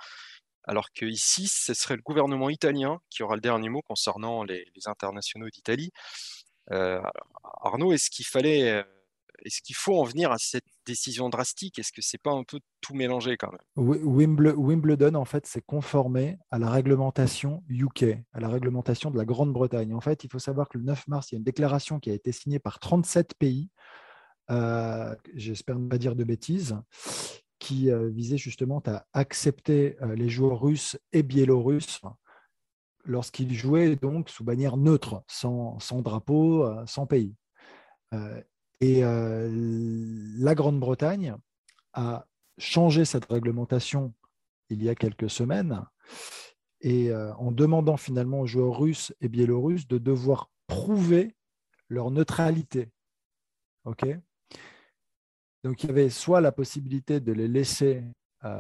alors 0.68 0.92
qu'ici, 0.92 1.48
ce 1.48 1.74
serait 1.74 1.96
le 1.96 2.02
gouvernement 2.02 2.50
italien 2.50 3.00
qui 3.10 3.22
aura 3.22 3.36
le 3.36 3.42
dernier 3.42 3.70
mot 3.70 3.82
concernant 3.84 4.44
les, 4.44 4.66
internationaux 4.86 5.50
d'Italie. 5.50 5.92
Euh, 6.72 7.02
Arnaud, 7.62 7.94
est-ce 7.94 8.10
qu'il 8.10 8.26
fallait, 8.26 8.72
euh, 8.72 8.84
est-ce 9.46 9.62
qu'il 9.62 9.76
faut 9.76 10.00
en 10.00 10.04
venir 10.04 10.32
à 10.32 10.38
cette 10.40 10.66
décision 10.86 11.30
drastique? 11.30 11.78
Est-ce 11.78 11.92
que 11.92 12.02
c'est 12.02 12.22
pas 12.22 12.32
un 12.32 12.44
peu 12.44 12.60
tout 12.82 12.96
mélangé 12.96 13.38
quand 13.38 13.52
même? 13.52 13.88
Wimbledon, 14.58 15.14
en 15.16 15.26
fait, 15.26 15.46
s'est 15.46 15.62
conformé 15.62 16.40
à 16.50 16.58
la 16.58 16.70
réglementation 16.70 17.64
UK, 17.70 18.18
à 18.34 18.40
la 18.40 18.50
réglementation 18.50 19.12
de 19.12 19.18
la 19.18 19.26
Grande-Bretagne. 19.26 19.94
En 19.94 20.02
fait, 20.02 20.24
il 20.24 20.32
faut 20.32 20.40
savoir 20.40 20.68
que 20.68 20.80
le 20.80 20.84
9 20.84 21.08
mars, 21.08 21.32
il 21.32 21.36
y 21.36 21.38
a 21.38 21.40
une 21.40 21.44
déclaration 21.44 22.00
qui 22.00 22.10
a 22.10 22.14
été 22.14 22.32
signée 22.32 22.60
par 22.60 22.80
37 22.80 23.36
pays, 23.36 23.70
euh, 24.52 25.16
j'espère 25.36 25.78
ne 25.78 25.88
pas 25.88 25.98
dire 25.98 26.16
de 26.16 26.24
bêtises, 26.24 26.76
qui 27.60 27.92
euh, 27.92 28.10
visait 28.10 28.38
justement 28.38 28.82
à 28.88 29.06
accepter 29.14 29.96
euh, 30.02 30.16
les 30.16 30.30
joueurs 30.30 30.60
russes 30.60 30.98
et 31.14 31.24
biélorusses 31.24 32.02
lorsqu'ils 33.06 33.54
jouaient 33.54 33.96
donc 33.96 34.30
sous 34.30 34.44
bannière 34.44 34.78
neutre, 34.78 35.24
sans, 35.28 35.78
sans 35.80 36.02
drapeau, 36.02 36.68
sans 36.88 37.06
pays. 37.06 37.36
Et 38.82 39.02
la 39.02 40.56
Grande-Bretagne 40.56 41.36
a 41.94 42.28
changé 42.58 43.06
cette 43.06 43.26
réglementation 43.26 44.14
il 44.70 44.84
y 44.84 44.90
a 44.90 44.96
quelques 44.96 45.30
semaines. 45.30 45.86
Et 46.82 47.14
en 47.14 47.52
demandant 47.52 47.98
finalement 47.98 48.42
aux 48.42 48.48
joueurs 48.48 48.78
russes 48.78 49.14
et 49.22 49.30
biélorusses 49.30 49.88
de 49.88 49.98
devoir 49.98 50.50
prouver 50.68 51.36
leur 51.90 52.12
neutralité. 52.12 52.92
OK? 53.86 54.06
Donc 55.64 55.84
il 55.84 55.88
y 55.88 55.90
avait 55.90 56.10
soit 56.10 56.42
la 56.42 56.52
possibilité 56.52 57.20
de 57.20 57.32
les 57.32 57.48
laisser 57.48 58.04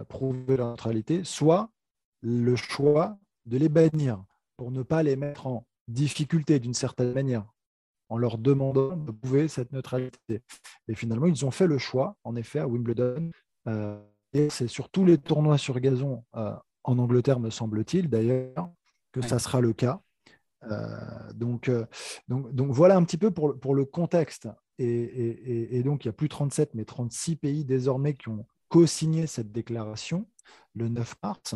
prouver 0.07 0.57
leur 0.57 0.69
neutralité, 0.71 1.23
soit 1.23 1.69
le 2.21 2.55
choix 2.55 3.19
de 3.45 3.57
les 3.57 3.69
bannir 3.69 4.23
pour 4.57 4.71
ne 4.71 4.81
pas 4.81 5.03
les 5.03 5.15
mettre 5.15 5.45
en 5.45 5.67
difficulté 5.87 6.59
d'une 6.59 6.73
certaine 6.73 7.13
manière 7.13 7.45
en 8.09 8.17
leur 8.17 8.37
demandant 8.37 8.95
de 8.95 9.11
prouver 9.11 9.47
cette 9.47 9.71
neutralité. 9.71 10.41
Et 10.87 10.95
finalement, 10.95 11.25
ils 11.25 11.45
ont 11.45 11.51
fait 11.51 11.67
le 11.67 11.77
choix, 11.77 12.15
en 12.23 12.35
effet, 12.35 12.59
à 12.59 12.67
Wimbledon. 12.67 13.31
Euh, 13.67 13.99
et 14.33 14.49
c'est 14.49 14.67
sur 14.67 14.89
tous 14.89 15.05
les 15.05 15.17
tournois 15.17 15.57
sur 15.57 15.79
gazon 15.79 16.23
euh, 16.35 16.53
en 16.83 16.99
Angleterre, 16.99 17.39
me 17.39 17.49
semble-t-il 17.49 18.09
d'ailleurs, 18.09 18.69
que 19.11 19.21
ça 19.21 19.39
sera 19.39 19.61
le 19.61 19.73
cas. 19.73 20.01
Euh, 20.63 21.33
donc, 21.33 21.71
donc, 22.27 22.53
donc, 22.53 22.71
voilà 22.71 22.95
un 22.95 23.03
petit 23.03 23.17
peu 23.17 23.31
pour, 23.31 23.59
pour 23.59 23.75
le 23.75 23.85
contexte. 23.85 24.47
Et, 24.77 25.77
et, 25.77 25.83
donc, 25.83 26.03
il 26.03 26.09
y 26.09 26.09
a 26.09 26.13
plus 26.13 26.27
37, 26.27 26.75
mais 26.75 26.83
36 26.83 27.37
pays 27.37 27.63
désormais 27.63 28.13
qui 28.13 28.27
ont 28.27 28.45
co-signé 28.67 29.25
cette 29.25 29.51
déclaration 29.51 30.27
le 30.75 30.89
9 30.89 31.15
mars, 31.23 31.55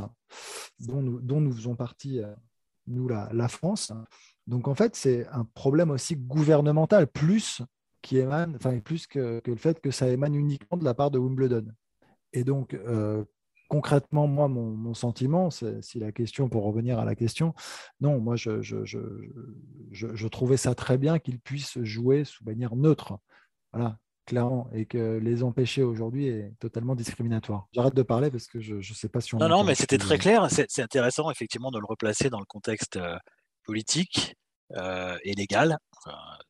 dont 0.80 1.02
nous, 1.02 1.20
dont 1.20 1.42
nous 1.42 1.52
faisons 1.52 1.76
partie, 1.76 2.22
nous, 2.88 3.10
la, 3.10 3.30
la 3.34 3.50
France. 3.50 3.92
Donc 4.50 4.68
en 4.68 4.74
fait, 4.74 4.96
c'est 4.96 5.28
un 5.28 5.46
problème 5.46 5.92
aussi 5.92 6.16
gouvernemental, 6.16 7.06
plus 7.06 7.62
qui 8.02 8.18
émane, 8.18 8.56
enfin 8.56 8.80
plus 8.80 9.06
que, 9.06 9.42
le 9.46 9.56
fait 9.56 9.80
que 9.80 9.92
ça 9.92 10.10
émane 10.10 10.34
uniquement 10.34 10.76
de 10.76 10.84
la 10.84 10.96
part 10.96 11.12
de 11.12 11.20
Wimbledon. 11.20 11.68
Et 12.34 12.44
donc 12.44 12.74
euh, 12.74 13.24
concrètement, 13.68 14.26
moi, 14.26 14.48
mon, 14.48 14.94
sentiment, 14.96 15.52
c'est 15.52 15.84
si 15.84 16.00
la 16.00 16.12
question, 16.12 16.50
pour 16.50 16.64
revenir 16.64 16.98
à 16.98 17.06
la 17.06 17.14
question, 17.14 17.54
non, 18.02 18.20
moi 18.20 18.36
je, 18.36 18.60
je, 18.64 20.28
trouvais 20.28 20.58
ça 20.58 20.74
très 20.74 20.98
bien 20.98 21.20
qu'ils 21.20 21.40
puissent 21.40 21.78
jouer 21.84 22.24
sous 22.24 22.44
bannière 22.44 22.76
neutre. 22.76 23.20
Voilà, 23.72 24.00
clairement, 24.26 24.68
et 24.74 24.88
que 24.88 25.20
les 25.20 25.44
empêcher 25.44 25.84
aujourd'hui 25.84 26.28
est 26.28 26.54
totalement 26.60 26.96
discriminatoire. 26.96 27.68
J'arrête 27.72 27.94
de 27.94 28.02
parler 28.02 28.32
parce 28.32 28.48
que 28.48 28.60
je 28.60 28.78
ne 28.78 28.82
sais 28.82 29.10
pas 29.10 29.22
si 29.22 29.36
on. 29.36 29.38
Non, 29.38 29.50
non, 29.50 29.64
mais 29.64 29.76
c'était 29.76 30.00
très 30.00 30.18
clair. 30.18 30.48
C'est 30.50 30.82
intéressant, 30.82 31.30
effectivement, 31.30 31.70
de 31.70 31.78
le 31.78 31.86
replacer 31.86 32.32
dans 32.32 32.40
le 32.40 32.46
contexte 32.46 32.98
euh, 32.98 33.16
politique 33.70 34.36
euh, 34.78 35.16
et 35.24 35.36
légal, 35.36 35.78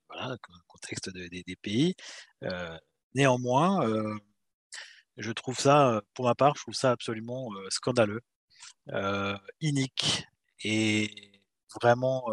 voilà, 0.08 0.38
contexte 0.68 1.10
des 1.10 1.58
pays. 1.62 1.94
Euh, 2.46 2.78
néanmoins, 3.14 3.86
euh, 3.86 4.18
je 5.18 5.34
trouve 5.34 5.60
ça, 5.60 6.02
pour 6.14 6.24
ma 6.24 6.34
part, 6.34 6.56
je 6.56 6.62
trouve 6.62 6.76
ça 6.76 6.92
absolument 6.92 7.50
scandaleux, 7.68 8.22
inique 9.60 10.24
et 10.64 11.42
vraiment 11.82 12.24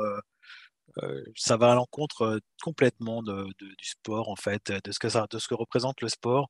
ça 1.35 1.57
va 1.57 1.73
à 1.73 1.75
l'encontre 1.75 2.41
complètement 2.63 3.25
du 3.25 3.77
sport 3.83 4.29
en 4.29 4.37
fait, 4.37 4.71
de 4.71 4.93
ce 4.93 5.01
que 5.01 5.09
ça, 5.09 5.27
de 5.29 5.39
ce 5.41 5.49
que 5.49 5.55
représente 5.55 6.01
le 6.01 6.09
sport, 6.09 6.49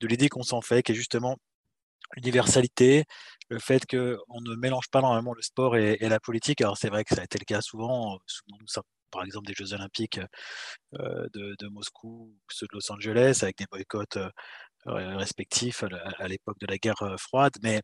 de 0.00 0.06
l'idée 0.06 0.28
qu'on 0.28 0.42
s'en 0.42 0.60
fait, 0.60 0.82
qui 0.82 0.92
est 0.92 0.94
justement 0.94 1.38
l'universalité, 2.16 3.04
le 3.48 3.58
fait 3.58 3.86
qu'on 3.86 4.40
ne 4.40 4.56
mélange 4.56 4.88
pas 4.90 5.00
normalement 5.00 5.34
le 5.34 5.42
sport 5.42 5.76
et, 5.76 5.96
la 6.00 6.20
politique. 6.20 6.60
Alors 6.60 6.76
c'est 6.76 6.88
vrai 6.88 7.04
que 7.04 7.14
ça 7.14 7.20
a 7.20 7.24
été 7.24 7.38
le 7.38 7.44
cas 7.44 7.60
souvent, 7.60 8.18
par 9.10 9.24
exemple 9.24 9.46
des 9.46 9.54
Jeux 9.54 9.72
Olympiques 9.72 10.20
euh, 10.94 11.26
de, 11.34 11.68
Moscou, 11.68 12.34
ceux 12.50 12.66
de 12.66 12.74
Los 12.74 12.92
Angeles, 12.92 13.40
avec 13.42 13.58
des 13.58 13.66
boycotts 13.70 14.16
euh, 14.18 14.30
respectifs 15.16 15.84
à, 16.18 16.28
l'époque 16.28 16.58
de 16.60 16.66
la 16.66 16.78
guerre 16.78 17.02
euh, 17.02 17.16
froide. 17.16 17.54
Mais 17.62 17.80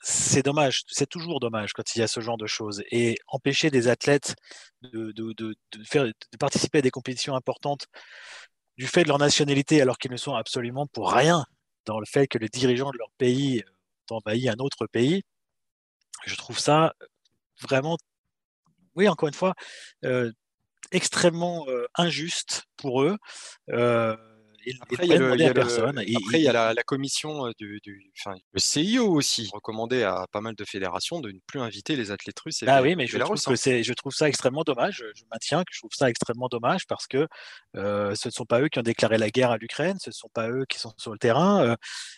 c'est 0.00 0.44
dommage, 0.44 0.82
c'est 0.86 1.08
toujours 1.08 1.40
dommage 1.40 1.72
quand 1.72 1.96
il 1.96 1.98
y 1.98 2.02
a 2.02 2.08
ce 2.08 2.20
genre 2.20 2.38
de 2.38 2.46
choses. 2.46 2.82
Et 2.92 3.16
empêcher 3.26 3.70
des 3.70 3.88
athlètes 3.88 4.36
de, 4.82 5.12
de, 5.12 5.56
faire, 5.84 6.04
de 6.04 6.36
participer 6.38 6.78
à 6.78 6.82
des 6.82 6.92
compétitions 6.92 7.34
importantes 7.34 7.86
du 8.76 8.86
fait 8.86 9.02
de 9.02 9.08
leur 9.08 9.18
nationalité 9.18 9.82
alors 9.82 9.98
qu'ils 9.98 10.12
ne 10.12 10.16
sont 10.16 10.34
absolument 10.34 10.86
pour 10.86 11.12
rien 11.12 11.44
dans 11.88 11.98
le 11.98 12.06
fait 12.06 12.28
que 12.28 12.38
les 12.38 12.48
dirigeants 12.48 12.90
de 12.90 12.98
leur 12.98 13.10
pays 13.16 13.64
ont 14.10 14.16
envahi 14.16 14.48
un 14.48 14.58
autre 14.58 14.86
pays, 14.86 15.22
je 16.26 16.36
trouve 16.36 16.58
ça 16.58 16.92
vraiment, 17.62 17.96
oui, 18.94 19.08
encore 19.08 19.28
une 19.28 19.34
fois, 19.34 19.54
euh, 20.04 20.30
extrêmement 20.92 21.66
euh, 21.68 21.86
injuste 21.94 22.66
pour 22.76 23.02
eux. 23.02 23.16
Euh, 23.70 24.16
après, 24.80 25.06
il 25.06 26.42
y 26.42 26.48
a, 26.48 26.74
la, 26.74 26.82
commission 26.82 27.46
euh, 27.46 27.52
du, 27.58 27.80
le 28.52 28.60
CIO 28.60 29.08
aussi, 29.08 29.48
recommandé 29.52 30.02
à 30.02 30.26
pas 30.30 30.40
mal 30.40 30.54
de 30.54 30.64
fédérations 30.64 31.20
de 31.20 31.30
ne 31.30 31.38
plus 31.46 31.60
inviter 31.60 31.96
les 31.96 32.10
athlètes 32.10 32.38
russes. 32.40 32.62
ah 32.66 32.82
oui, 32.82 32.96
mais 32.96 33.06
je 33.06 33.18
trouve, 33.18 33.42
que 33.42 33.54
je 33.56 33.92
trouve 33.92 34.12
ça 34.12 34.28
extrêmement 34.28 34.64
dommage. 34.64 35.04
Je 35.14 35.24
maintiens 35.30 35.62
que 35.62 35.72
je 35.72 35.80
trouve 35.80 35.92
ça 35.94 36.08
extrêmement 36.08 36.48
dommage 36.48 36.86
parce 36.86 37.06
que 37.06 37.26
euh, 37.76 38.14
ce 38.14 38.28
ne 38.28 38.32
sont 38.32 38.44
pas 38.44 38.60
eux 38.60 38.68
qui 38.68 38.78
ont 38.78 38.82
déclaré 38.82 39.18
la 39.18 39.30
guerre 39.30 39.50
à 39.50 39.58
l'Ukraine, 39.58 39.98
ce 40.00 40.10
ne 40.10 40.14
sont 40.14 40.30
pas 40.32 40.48
eux 40.50 40.64
qui 40.68 40.78
sont 40.78 40.92
sur 40.96 41.12
le 41.12 41.18
terrain. 41.18 41.64
Euh, 41.64 41.76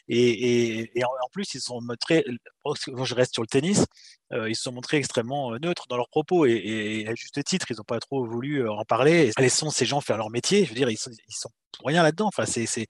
et, 0.09 0.91
en, 1.03 1.29
plus, 1.33 1.55
ils 1.55 1.61
sont 1.61 1.81
montrés, 1.81 2.25
quand 2.60 2.60
je 2.67 3.15
reste 3.15 3.35
sur 3.35 3.43
le 3.43 3.49
tennis, 3.49 3.85
ils 4.33 4.55
se 4.55 4.63
sont 4.63 4.73
montrés 4.73 4.99
extrêmement 4.99 5.53
neutres 5.59 5.87
dans 5.89 5.97
leurs 5.97 6.09
propos 6.09 6.47
et, 6.47 7.05
à 7.09 7.15
juste 7.15 7.43
titre, 7.45 7.67
ils 7.71 7.77
n'ont 7.77 7.85
pas 7.85 8.01
trop 8.01 8.25
voulu 8.27 8.69
en 8.69 8.85
parler. 8.85 9.31
Laissons 9.39 9.71
ces 9.71 9.87
gens 9.87 10.01
faire 10.01 10.17
leur 10.17 10.31
métier. 10.31 10.65
Je 10.65 10.71
veux 10.71 10.75
dire, 10.75 10.91
ils 10.91 10.97
sont, 10.97 11.11
sont 11.29 11.51
rien 11.85 12.03
là-dedans. 12.03 12.31
C'est, 12.47 12.87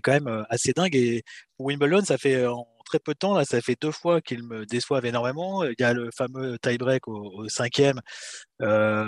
quand 0.00 0.12
même 0.12 0.28
euh, 0.28 0.42
assez 0.48 0.72
dingue. 0.72 0.94
Et 0.94 1.22
pour 1.56 1.66
Wimbledon, 1.66 2.04
ça 2.04 2.18
fait 2.18 2.46
en 2.46 2.66
très 2.84 2.98
peu 2.98 3.12
de 3.14 3.18
temps, 3.18 3.42
ça 3.44 3.60
fait 3.62 3.76
deux 3.80 3.92
fois 3.92 4.20
qu'ils 4.20 4.42
me 4.42 4.66
déçoivent 4.66 5.06
énormément. 5.06 5.64
Il 5.64 5.74
y 5.78 5.84
a 5.84 5.94
le 5.94 6.10
fameux 6.10 6.58
tie-break 6.58 7.08
au, 7.08 7.48
cinquième. 7.48 8.00
Euh, 8.60 9.06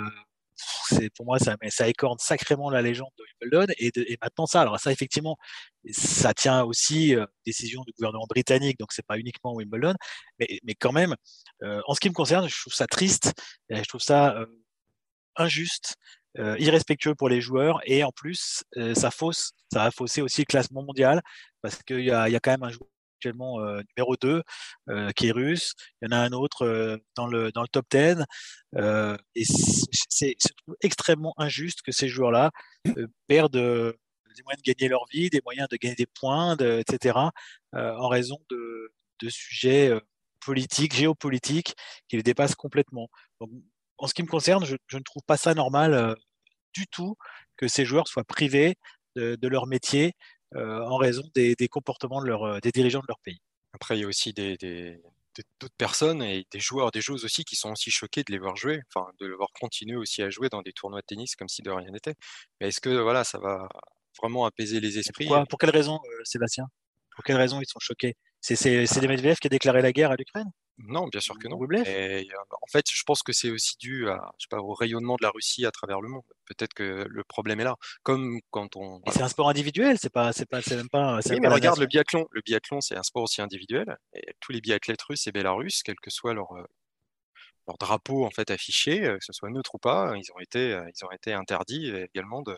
c'est 0.55 1.09
pour 1.15 1.25
moi 1.25 1.39
ça, 1.39 1.55
ça 1.69 1.87
écorne 1.87 2.17
sacrément 2.19 2.69
la 2.69 2.81
légende 2.81 3.09
de 3.17 3.23
Wimbledon 3.41 3.73
et, 3.77 4.17
maintenant 4.21 4.45
ça. 4.45 4.61
Alors 4.61 4.79
ça 4.79 4.91
effectivement 4.91 5.37
ça 5.91 6.33
tient 6.33 6.63
aussi 6.63 7.15
euh, 7.15 7.25
décision 7.45 7.83
du 7.85 7.93
gouvernement 7.93 8.25
britannique 8.27 8.79
donc 8.79 8.91
c'est 8.93 9.05
pas 9.05 9.17
uniquement 9.17 9.53
Wimbledon 9.53 9.95
mais, 10.39 10.59
mais 10.63 10.75
quand 10.75 10.91
même 10.91 11.15
en 11.63 11.93
ce 11.93 11.99
qui 11.99 12.09
me 12.09 12.13
concerne 12.13 12.47
je 12.47 12.59
trouve 12.61 12.73
ça 12.73 12.87
triste 12.87 13.33
je 13.69 13.83
trouve 13.83 14.01
ça 14.01 14.35
injuste 15.35 15.95
euh, 16.37 16.57
irrespectueux 16.59 17.15
pour 17.15 17.29
les 17.29 17.39
joueurs 17.39 17.79
et 17.85 18.03
en 18.03 18.11
plus 18.11 18.63
euh, 18.75 18.93
ça 18.93 19.09
fausse, 19.09 19.51
ça 19.71 19.85
a 19.85 19.91
faussé 19.91 20.21
aussi 20.21 20.41
le 20.41 20.45
classement 20.45 20.83
mondial 20.83 21.21
parce 21.61 21.81
qu'il 21.81 22.01
y 22.01 22.11
a, 22.11 22.27
y 22.27 22.35
a 22.35 22.39
quand 22.41 22.51
même 22.51 22.63
un 22.63 22.71
joueur 22.71 22.89
actuellement 23.17 23.61
euh, 23.61 23.81
numéro 23.95 24.15
2 24.15 24.43
qui 25.15 25.27
est 25.27 25.31
russe, 25.31 25.73
il 26.01 26.05
y 26.05 26.13
en 26.13 26.17
a 26.17 26.19
un 26.19 26.31
autre 26.31 26.99
dans, 27.15 27.27
le, 27.27 27.51
dans 27.51 27.61
le 27.61 27.67
top 27.67 27.85
10 27.91 28.23
et 29.35 29.43
c'est 29.45 30.35
extrêmement 30.81 31.33
injuste 31.37 31.81
que 31.81 31.91
ces 31.91 32.07
joueurs-là 32.07 32.51
perdent 33.27 33.53
des 33.53 34.43
moyens 34.43 34.61
de 34.63 34.73
gagner 34.73 34.89
leur 34.89 35.05
vie, 35.11 35.29
des 35.29 35.41
moyens 35.43 35.67
de 35.69 35.77
gagner 35.77 35.95
des 35.95 36.05
points, 36.07 36.55
de, 36.55 36.79
etc., 36.79 37.17
en 37.73 38.07
raison 38.07 38.37
de, 38.49 38.91
de 39.21 39.29
sujets 39.29 39.91
politiques, 40.45 40.93
géopolitiques 40.93 41.75
qui 42.07 42.17
les 42.17 42.23
dépassent 42.23 42.55
complètement. 42.55 43.09
Donc, 43.41 43.49
en 43.97 44.07
ce 44.07 44.13
qui 44.13 44.23
me 44.23 44.27
concerne, 44.27 44.65
je, 44.65 44.75
ne 44.97 45.03
trouve 45.03 45.23
pas 45.23 45.37
ça 45.37 45.53
normal 45.53 45.93
euh, 45.93 46.13
du 46.73 46.87
tout 46.87 47.15
que 47.57 47.67
ces 47.67 47.85
joueurs 47.85 48.07
soient 48.07 48.23
privés 48.23 48.75
de, 49.15 49.47
leur 49.47 49.65
métier 49.65 50.07
euh, 50.07 50.11
en 50.53 50.97
raison 50.97 51.23
des, 51.33 51.55
comportements 51.69 52.21
de 52.21 52.27
leur, 52.27 52.43
euh, 52.43 52.59
des 52.59 52.71
dirigeants 52.71 53.01
de 53.01 53.07
leur 53.07 53.19
pays. 53.19 53.39
Après, 53.73 53.97
il 53.97 54.01
y 54.01 54.03
a 54.03 54.07
aussi 54.07 54.33
des, 54.33 54.57
d'autres 55.59 55.75
personnes 55.77 56.21
et 56.21 56.45
des 56.51 56.59
joueurs, 56.59 56.91
des 56.91 57.01
joueuses 57.01 57.25
aussi 57.25 57.43
qui 57.43 57.55
sont 57.55 57.71
aussi 57.71 57.91
choqués 57.91 58.23
de 58.23 58.31
les 58.31 58.39
voir 58.39 58.55
jouer, 58.55 58.81
enfin 58.93 59.07
de 59.19 59.25
les 59.25 59.35
voir 59.35 59.49
continuer 59.59 59.97
aussi 59.97 60.21
à 60.21 60.29
jouer 60.29 60.49
dans 60.49 60.61
des 60.61 60.71
tournois 60.71 61.01
de 61.01 61.05
tennis 61.05 61.35
comme 61.35 61.49
si 61.49 61.61
de 61.61 61.71
rien 61.71 61.91
n'était. 61.91 62.15
Mais 62.59 62.69
est-ce 62.69 62.79
que 62.79 62.89
voilà, 62.89 63.23
ça 63.23 63.37
va 63.39 63.67
vraiment 64.21 64.45
apaiser 64.45 64.79
les 64.79 64.97
esprits? 64.97 65.27
Pour 65.49 65.59
quelle 65.59 65.71
raison, 65.71 65.99
Sébastien? 66.23 66.65
Pour 67.15 67.23
quelle 67.23 67.37
raison 67.37 67.59
ils 67.61 67.67
sont 67.67 67.79
choqués? 67.79 68.15
C'est 68.39 68.63
des 68.63 69.07
Medvedev 69.07 69.35
qui 69.35 69.47
a 69.47 69.49
déclaré 69.49 69.81
la 69.81 69.91
guerre 69.91 70.11
à 70.11 70.15
l'Ukraine? 70.15 70.49
Non, 70.77 71.07
bien 71.07 71.21
sûr 71.21 71.39
que 71.39 71.47
non. 71.47 71.57
Et, 71.85 72.27
en 72.61 72.67
fait, 72.67 72.85
je 72.91 73.03
pense 73.03 73.23
que 73.23 73.31
c'est 73.31 73.49
aussi 73.49 73.77
dû 73.77 74.09
à, 74.09 74.31
je 74.37 74.43
sais 74.43 74.47
pas, 74.49 74.59
au 74.59 74.73
rayonnement 74.73 75.15
de 75.15 75.23
la 75.23 75.29
Russie 75.29 75.65
à 75.65 75.71
travers 75.71 76.01
le 76.01 76.09
monde. 76.09 76.23
Peut-être 76.45 76.73
que 76.73 77.07
le 77.09 77.23
problème 77.23 77.61
est 77.61 77.63
là. 77.63 77.75
Comme 78.03 78.41
quand 78.51 78.75
on. 78.75 79.01
C'est 79.09 79.21
un 79.21 79.29
sport 79.29 79.49
individuel, 79.49 79.97
c'est 79.97 80.11
pas, 80.11 80.33
c'est 80.33 80.45
pas, 80.45 80.61
c'est 80.61 80.75
même 80.75 80.89
pas. 80.89 81.19
Oui, 81.29 81.39
mais 81.39 81.47
regarde 81.47 81.79
le 81.79 81.85
biathlon. 81.85 82.27
Le 82.31 82.41
biathlon, 82.41 82.81
c'est 82.81 82.97
un 82.97 83.03
sport 83.03 83.23
aussi 83.23 83.41
individuel. 83.41 83.97
Et 84.13 84.33
tous 84.41 84.51
les 84.51 84.59
biathlètes 84.59 85.01
russes 85.03 85.25
et 85.27 85.31
bélarusses, 85.31 85.81
quel 85.81 85.95
que 85.95 86.09
soit 86.09 86.33
leur 86.33 86.49
leur 87.67 87.77
drapeau 87.79 88.25
en 88.25 88.29
fait 88.29 88.51
affiché, 88.51 88.99
que 88.99 89.25
ce 89.25 89.33
soit 89.33 89.49
neutre 89.49 89.73
ou 89.75 89.79
pas, 89.79 90.13
ils 90.17 90.31
ont 90.35 90.39
été, 90.39 90.79
ils 90.95 91.05
ont 91.05 91.11
été 91.11 91.33
interdits 91.33 91.89
également 92.13 92.43
de, 92.43 92.55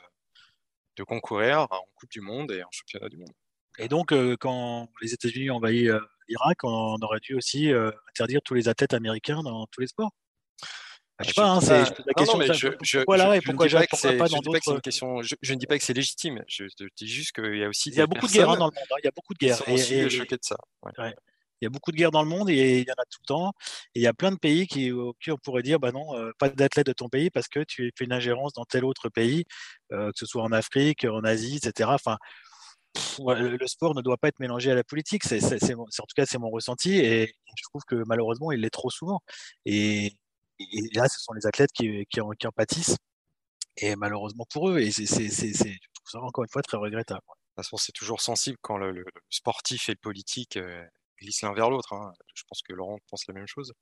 de 0.97 1.03
concourir 1.03 1.67
en 1.69 1.87
Coupe 1.95 2.11
du 2.11 2.19
Monde 2.19 2.51
et 2.51 2.61
en 2.61 2.69
Championnat 2.71 3.07
du 3.07 3.17
Monde. 3.17 3.31
Et 3.77 3.87
donc, 3.87 4.11
quand 4.39 4.89
les 5.01 5.13
États-Unis 5.13 5.49
ont 5.49 5.57
envahi 5.57 5.89
l'Irak, 6.27 6.63
on 6.63 6.97
aurait 7.01 7.19
dû 7.21 7.35
aussi 7.35 7.71
interdire 8.09 8.41
tous 8.43 8.53
les 8.53 8.67
athlètes 8.67 8.93
américains 8.93 9.41
dans 9.43 9.65
tous 9.67 9.81
les 9.81 9.87
sports. 9.87 10.11
Ah, 11.19 11.23
je 11.23 11.29
sais 11.29 11.33
pas, 11.33 11.49
hein, 11.49 11.59
la 12.05 12.13
question. 12.13 12.39
je, 12.83 12.97
pourquoi 12.99 13.17
là 13.17 13.35
et 13.35 13.41
pourquoi, 13.41 13.67
pas, 13.67 13.87
pas 13.87 14.27
dans 14.27 14.37
d'autres 14.37 14.79
question. 14.81 15.23
Je, 15.23 15.53
ne 15.53 15.57
dis 15.57 15.65
pas 15.65 15.75
que 15.79 15.83
c'est 15.83 15.95
légitime. 15.95 16.43
Je, 16.47 16.65
dis 16.95 17.07
juste 17.07 17.31
qu'il 17.31 17.57
y 17.57 17.63
a 17.63 17.69
aussi. 17.69 17.89
Il 17.89 17.95
y 17.95 18.01
a 18.01 18.05
beaucoup 18.05 18.27
de 18.27 18.31
guerres 18.31 18.51
hein, 18.51 18.57
dans 18.57 18.67
le 18.67 18.75
monde. 18.75 18.85
Hein. 18.91 18.95
Il 19.01 19.05
y 19.05 19.07
a 19.07 19.11
beaucoup 19.15 19.33
de 19.33 19.39
guerres. 19.39 19.67
Et, 19.67 19.73
et, 19.73 20.05
de 20.05 20.37
ça. 20.41 20.57
Il 21.59 21.65
y 21.65 21.65
a 21.65 21.71
beaucoup 21.71 21.91
de 21.91 21.97
guerres 21.97 22.11
dans 22.11 22.21
le 22.21 22.29
monde 22.29 22.51
et 22.51 22.81
il 22.81 22.87
y 22.87 22.91
en 22.91 23.01
a 23.01 23.05
tout 23.09 23.17
le 23.23 23.25
temps. 23.25 23.53
Et 23.95 24.01
il 24.01 24.03
y 24.03 24.07
a 24.07 24.13
plein 24.13 24.29
de 24.29 24.37
pays 24.37 24.67
qui, 24.67 24.91
qui 25.19 25.31
on 25.31 25.37
pourrait 25.37 25.63
dire, 25.63 25.79
bah 25.79 25.91
non, 25.91 26.05
pas 26.37 26.49
d'athlètes 26.49 26.85
de 26.85 26.93
ton 26.93 27.09
pays 27.09 27.31
parce 27.31 27.47
que 27.47 27.63
tu 27.63 27.91
fais 27.97 28.05
une 28.05 28.13
ingérence 28.13 28.53
dans 28.53 28.65
tel 28.65 28.85
autre 28.85 29.09
pays, 29.09 29.45
que 29.89 30.11
ce 30.13 30.27
soit 30.27 30.43
en 30.43 30.51
Afrique, 30.51 31.03
en 31.03 31.23
Asie, 31.23 31.57
etc. 31.57 31.89
Enfin, 31.91 32.17
le 33.19 33.67
sport 33.67 33.95
ne 33.95 34.01
doit 34.01 34.17
pas 34.17 34.27
être 34.29 34.39
mélangé 34.39 34.71
à 34.71 34.75
la 34.75 34.83
politique. 34.83 35.23
C'est, 35.23 35.43
en 35.73 35.85
tout 35.85 36.15
cas, 36.15 36.25
c'est 36.25 36.37
mon 36.37 36.49
ressenti 36.49 36.97
et 36.97 37.27
je 37.27 37.63
trouve 37.69 37.83
que 37.87 38.03
malheureusement, 38.05 38.51
il 38.51 38.61
l'est 38.61 38.69
trop 38.69 38.89
souvent. 38.89 39.21
Et, 39.65 40.13
là, 40.93 41.07
ce 41.07 41.19
sont 41.19 41.33
les 41.33 41.45
athlètes 41.45 41.71
qui, 41.73 42.05
qui, 42.09 42.19
en, 42.21 42.31
pâtissent 42.55 42.97
et 43.77 43.95
malheureusement 43.95 44.45
pour 44.51 44.69
eux. 44.69 44.79
Et 44.79 44.91
c'est, 44.91 45.05
je 45.05 45.77
trouve 45.93 46.11
ça 46.11 46.19
encore 46.21 46.43
une 46.43 46.49
fois 46.49 46.61
très 46.61 46.77
regrettable. 46.77 47.21
De 47.21 47.63
toute 47.63 47.65
façon, 47.65 47.77
c'est 47.77 47.91
toujours 47.91 48.21
sensible 48.21 48.57
quand 48.61 48.77
le, 48.77 49.05
sportif 49.29 49.89
et 49.89 49.93
le 49.93 49.99
politique 49.99 50.57
euh, 50.57 50.83
glissent 51.21 51.41
l'un 51.41 51.53
vers 51.53 51.69
l'autre. 51.69 51.93
Hein. 51.93 52.11
Je 52.35 52.43
pense 52.47 52.61
que 52.61 52.73
Laurent 52.73 52.97
pense 53.09 53.27
la 53.27 53.33
même 53.33 53.47
chose. 53.47 53.73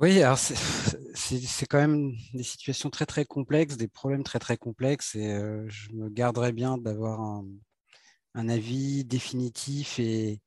Oui, 0.00 0.22
alors 0.22 0.38
c'est 1.14 1.66
quand 1.66 1.78
même 1.78 2.14
des 2.32 2.44
situations 2.44 2.88
très 2.90 3.06
très 3.06 3.24
complexes, 3.24 3.76
des 3.76 3.88
problèmes 3.88 4.22
très 4.22 4.38
très 4.38 4.56
complexes, 4.56 5.16
et 5.16 5.32
euh, 5.32 5.68
je 5.68 5.90
me 5.92 6.08
garderais 6.08 6.52
bien 6.52 6.78
d'avoir 6.78 7.20
un, 7.20 8.48
avis 8.48 9.04
définitif 9.04 9.98
et, 9.98 10.40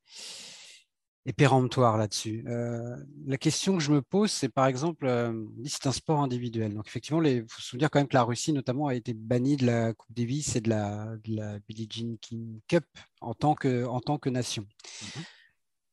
péremptoire 1.36 1.98
là-dessus. 1.98 2.44
Euh, 2.48 2.96
la 3.26 3.38
question 3.38 3.78
que 3.78 3.84
je 3.84 3.92
me 3.92 4.02
pose, 4.02 4.32
c'est 4.32 4.50
par 4.50 4.68
exemple, 4.68 5.06
euh, 5.06 5.46
c'est 5.66 5.88
un 5.88 5.92
sport 5.92 6.22
individuel. 6.22 6.74
Donc 6.74 6.88
effectivement, 6.88 7.22
il 7.24 7.46
faut 7.48 7.62
se 7.62 7.68
souvenir 7.70 7.90
quand 7.90 8.00
même 8.00 8.08
que 8.08 8.16
la 8.16 8.24
Russie 8.24 8.54
notamment 8.54 8.88
a 8.88 8.96
été 8.96 9.14
bannie 9.14 9.56
de 9.58 9.66
la 9.66 9.94
Coupe 9.94 10.14
Davis 10.14 10.56
et 10.56 10.62
de 10.62 10.70
la, 10.70 11.16
de 11.24 11.36
la 11.36 11.60
Billie 11.68 11.88
Jean 11.90 12.18
King 12.22 12.60
Cup 12.68 12.86
en 13.22 13.34
tant 13.34 13.56
que, 13.56 13.86
en 13.86 14.02
tant 14.02 14.18
que 14.18 14.30
nation. 14.30 14.64
Mmh 14.64 15.20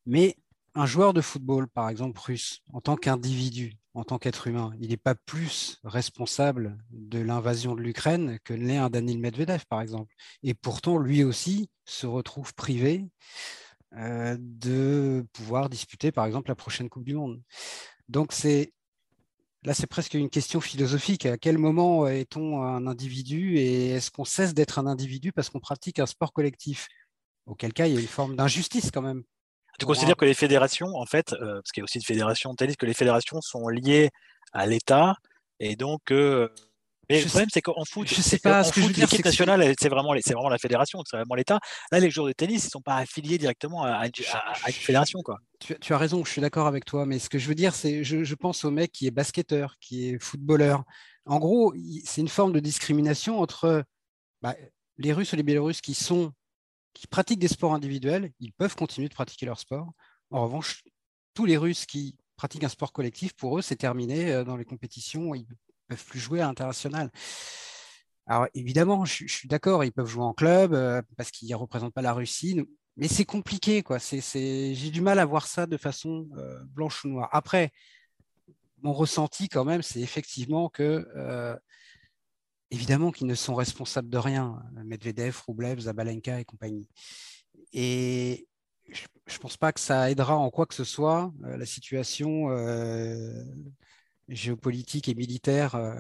Mais 0.07 0.37
un 0.79 0.87
joueur 0.87 1.13
de 1.13 1.21
football, 1.21 1.67
par 1.67 1.89
exemple 1.89 2.21
russe, 2.21 2.61
en 2.73 2.81
tant 2.81 2.95
qu'individu, 2.95 3.75
en 3.95 4.05
tant 4.05 4.19
qu'être 4.19 4.47
humain, 4.47 4.71
il 4.81 4.91
n'est 4.91 4.97
pas 4.97 5.17
plus 5.17 5.81
responsable 5.83 6.79
de 6.91 7.19
l'invasion 7.19 7.75
de 7.75 7.81
l'Ukraine 7.81 8.39
que 8.45 8.55
l'est 8.55 8.77
un 8.77 8.89
Danil 8.89 9.19
Medvedev, 9.19 9.65
par 9.69 9.81
exemple. 9.81 10.15
Et 10.45 10.55
pourtant, 10.55 10.99
lui 10.99 11.25
aussi 11.25 11.69
se 11.85 12.07
retrouve 12.07 12.55
privé 12.55 13.11
euh, 13.97 14.37
de 14.39 15.27
pouvoir 15.33 15.69
disputer, 15.69 16.13
par 16.13 16.27
exemple, 16.27 16.49
la 16.49 16.55
prochaine 16.55 16.89
Coupe 16.89 17.05
du 17.05 17.17
Monde. 17.17 17.43
Donc, 18.09 18.33
c'est 18.33 18.73
là, 19.65 19.75
c'est 19.75 19.89
presque 19.89 20.15
une 20.15 20.31
question 20.31 20.61
philosophique. 20.61 21.27
À 21.27 21.39
quel 21.39 21.59
moment 21.59 22.07
est-on 22.07 22.63
un 22.63 22.87
individu 22.87 23.59
et 23.59 23.89
est-ce 23.91 24.13
qu'on 24.13 24.25
cesse 24.25 24.55
d'être 24.55 24.79
un 24.79 24.87
individu 24.87 25.33
parce 25.33 25.51
qu'on 25.51 25.59
pratique 25.59 25.99
un 25.99 26.07
sport 26.07 26.33
collectif? 26.33 26.87
Auquel 27.47 27.73
cas, 27.73 27.89
il 27.89 27.95
y 27.95 27.97
a 27.97 28.01
une 28.01 28.07
forme 28.07 28.37
d'injustice 28.37 28.93
quand 28.93 29.03
même 29.03 29.25
tu 29.79 29.87
considères 29.87 30.17
que 30.17 30.25
les 30.25 30.35
fédérations, 30.35 30.95
en 30.95 31.07
fait, 31.07 31.33
euh, 31.33 31.61
parce 31.61 31.71
qu'il 31.73 31.81
y 31.81 31.83
a 31.83 31.85
aussi 31.85 31.99
une 31.99 32.05
fédération 32.05 32.51
de 32.51 32.57
tennis, 32.57 32.77
que 32.77 32.87
les 32.87 32.95
fédérations 32.95 33.41
sont 33.41 33.69
liées 33.69 34.11
à 34.53 34.67
l'État 34.67 35.17
et 35.61 35.77
donc. 35.77 36.11
Euh, 36.11 36.49
mais 37.11 37.23
le 37.23 37.27
problème, 37.27 37.49
c'est 37.51 37.63
qu'en 37.63 37.85
foot, 37.87 38.07
je 38.07 38.21
sais 38.21 38.39
pas, 38.39 38.63
ce 38.65 38.73
que 38.73 38.81
l'équipe 38.81 39.25
nationale, 39.25 39.75
c'est 39.81 39.89
vraiment, 39.89 40.15
c'est 40.21 40.35
vraiment 40.35 40.51
la 40.51 40.59
fédération, 40.59 41.03
c'est 41.07 41.17
vraiment 41.17 41.37
l'État. 41.37 41.59
Là, 41.91 42.01
les 42.01 42.11
joueurs 42.11 42.27
de 42.27 42.33
tennis, 42.33 42.67
ils 42.67 42.71
sont 42.71 42.83
pas 42.83 42.97
affiliés 42.97 43.39
directement 43.39 43.83
à, 43.85 44.05
une 44.07 44.73
fédération, 44.73 45.23
quoi. 45.23 45.39
Tu, 45.59 45.93
as 45.95 45.97
raison, 45.97 46.23
je 46.23 46.31
suis 46.31 46.43
d'accord 46.43 46.67
avec 46.67 46.85
toi, 46.85 47.07
mais 47.07 47.19
ce 47.19 47.31
que 47.31 47.39
je 47.39 47.49
veux 47.49 47.55
dire, 47.55 47.75
c'est, 47.75 48.05
je, 48.05 48.25
je, 48.25 48.35
pense 48.35 48.63
au 48.67 48.71
mec 48.71 48.93
qui 48.93 49.07
est 49.07 49.11
basketteur, 49.11 49.77
qui 49.81 50.11
est 50.11 50.23
footballeur. 50.23 50.85
En 51.25 51.39
gros, 51.39 51.75
c'est 52.05 52.21
une 52.21 52.29
forme 52.29 52.53
de 52.53 52.61
discrimination 52.61 53.41
entre 53.41 53.85
bah, 54.43 54.55
les 54.99 55.13
Russes 55.15 55.33
ou 55.33 55.37
les 55.37 55.43
Biélorusses 55.43 55.81
qui 55.81 55.95
sont 55.95 56.33
qui 56.99 57.07
pratiquent 57.07 57.39
des 57.39 57.49
sports 57.49 57.75
individuels, 57.75 58.33
ils 58.41 58.53
peuvent 58.53 58.75
continuer 58.75 59.09
de 59.09 59.15
pratiquer 59.15 59.47
leur 59.47 59.61
sport. 59.61 59.93
En 60.33 60.43
revanche, 60.43 60.83
tous 61.33 61.45
les 61.45 61.57
Russes 61.57 61.87
qui 61.87 62.17
pratiquent 62.37 62.65
un 62.65 62.69
sport 62.69 62.93
collectif, 62.93 63.35
pour 63.35 63.57
eux, 63.57 63.63
c'est 63.63 63.77
terminé 63.77 64.33
euh, 64.33 64.43
dans 64.43 64.57
les 64.57 64.65
compétitions, 64.65 65.33
ils 65.33 65.43
ne 65.43 65.55
peuvent 65.87 66.05
plus 66.05 66.19
jouer 66.19 66.41
à 66.41 66.47
l'international. 66.47 67.13
Alors 68.27 68.49
évidemment, 68.53 69.05
je, 69.05 69.29
suis 69.29 69.47
d'accord, 69.47 69.85
ils 69.85 69.93
peuvent 69.93 70.09
jouer 70.09 70.25
en 70.25 70.35
club 70.35 70.75
euh, 70.75 71.01
parce 71.17 71.31
qu'ils 71.31 71.49
ne 71.49 71.55
représentent 71.55 71.95
pas 71.95 72.03
la 72.03 72.13
Russie, 72.13 72.61
mais 72.97 73.07
c'est 73.07 73.25
compliqué. 73.25 73.85
quoi. 73.85 73.99
J'ai 73.99 74.91
du 74.91 75.01
mal 75.01 75.21
à 75.21 75.25
voir 75.25 75.47
ça 75.47 75.67
de 75.67 75.77
façon 75.77 76.29
euh, 76.37 76.59
blanche 76.65 77.05
ou 77.05 77.11
noire. 77.11 77.29
Après, 77.31 77.71
mon 78.83 78.93
ressenti 78.93 79.49
quand 79.49 79.65
même, 79.65 79.83
c'est 79.83 80.01
effectivement 80.01 80.69
que 80.69 81.07
évidemment 82.71 83.13
qu'ils 83.13 83.27
ne 83.27 83.35
sont 83.35 83.55
responsables 83.55 84.09
de 84.09 84.19
rien, 84.19 84.63
Medvedev, 84.85 85.43
Roublev, 85.47 85.81
Zabalenka 85.81 86.41
et 86.41 86.45
compagnie. 86.45 86.89
Et 87.73 88.47
je 88.93 89.05
ne 89.35 89.39
pense 89.39 89.57
pas 89.57 89.73
que 89.73 89.81
ça 89.81 90.11
aidera 90.11 90.37
en 90.37 90.51
quoi 90.51 90.67
que 90.67 90.75
ce 90.75 90.85
soit 90.85 91.33
euh, 91.45 91.57
la 91.57 91.67
situation 91.67 92.51
euh, 92.51 93.45
géopolitique 94.29 95.09
et 95.09 95.15
militaire 95.15 95.75
euh, 95.75 95.95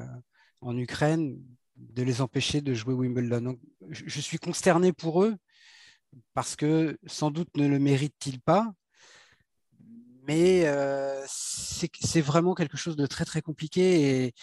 en 0.60 0.76
Ukraine 0.76 1.38
de 1.76 2.02
les 2.02 2.20
empêcher 2.20 2.60
de 2.60 2.74
jouer 2.74 2.94
Wimbledon. 2.94 3.56
je, 3.90 4.20
suis 4.20 4.38
consterné 4.38 4.92
pour 4.92 5.22
eux 5.22 5.36
parce 6.34 6.56
que 6.56 6.98
sans 7.06 7.30
doute 7.30 7.56
ne 7.56 7.68
le 7.68 7.78
méritent-ils 7.78 8.40
pas, 8.40 8.72
mais 10.26 10.64
c'est 11.28 12.20
vraiment 12.20 12.54
quelque 12.54 12.76
chose 12.76 12.96
de 12.96 13.06
très 13.06 13.24
très 13.24 13.42
compliqué 13.42 14.24
et 14.24 14.34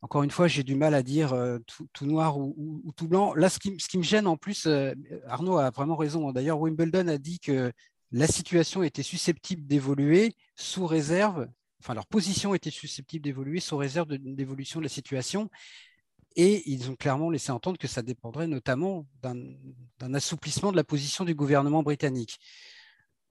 encore 0.00 0.22
une 0.22 0.30
fois, 0.30 0.46
j'ai 0.46 0.62
du 0.62 0.76
mal 0.76 0.94
à 0.94 1.02
dire 1.02 1.32
euh, 1.32 1.58
tout, 1.66 2.06
noir 2.06 2.38
ou, 2.38 2.92
tout 2.96 3.08
blanc. 3.08 3.34
Là, 3.34 3.48
ce 3.48 3.58
qui, 3.58 3.98
me 3.98 4.02
gêne 4.02 4.26
en 4.26 4.36
plus, 4.36 4.66
euh, 4.66 4.94
Arnaud 5.26 5.58
a 5.58 5.70
vraiment 5.70 5.96
raison. 5.96 6.30
D'ailleurs, 6.30 6.60
Wimbledon 6.60 7.08
a 7.08 7.18
dit 7.18 7.40
que 7.40 7.72
la 8.12 8.26
situation 8.26 8.82
était 8.82 9.02
susceptible 9.02 9.66
d'évoluer 9.66 10.34
sous 10.56 10.86
réserve, 10.86 11.48
enfin 11.80 11.94
leur 11.94 12.06
position 12.06 12.54
était 12.54 12.70
susceptible 12.70 13.24
d'évoluer 13.24 13.60
sous 13.60 13.76
réserve 13.76 14.08
d'évolution 14.08 14.80
de, 14.80 14.84
la 14.84 14.88
situation. 14.88 15.50
Et 16.36 16.70
ils 16.70 16.90
ont 16.90 16.94
clairement 16.94 17.30
laissé 17.30 17.50
entendre 17.50 17.78
que 17.78 17.88
ça 17.88 18.02
dépendrait 18.02 18.46
notamment 18.46 19.06
d'un 19.22 20.14
assouplissement 20.14 20.70
de 20.70 20.76
la 20.76 20.84
position 20.84 21.24
du 21.24 21.34
gouvernement 21.34 21.82
britannique 21.82 22.38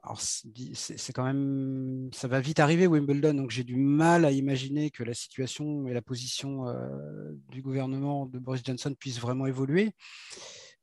alors 0.08 0.22
c'est 0.22 1.12
quand 1.12 1.26
même, 1.26 2.10
ça 2.14 2.30
va 2.30 2.40
vite 2.40 2.62
arriver 2.62 2.88
Wimbledon, 2.88 3.34
donc 3.34 3.52
j'ai 3.52 3.66
du 3.66 3.76
mal 3.76 4.24
à 4.24 4.32
imaginer 4.32 4.90
que 4.90 5.04
la 5.04 5.14
situation 5.14 5.86
et 5.86 5.94
la 5.94 6.02
position 6.02 6.66
euh, 6.70 7.34
du 7.50 7.62
gouvernement 7.62 8.26
de 8.26 8.40
Boris 8.40 8.62
Johnson 8.64 8.96
puissent 8.98 9.20
vraiment 9.20 9.48
évoluer, 9.48 9.92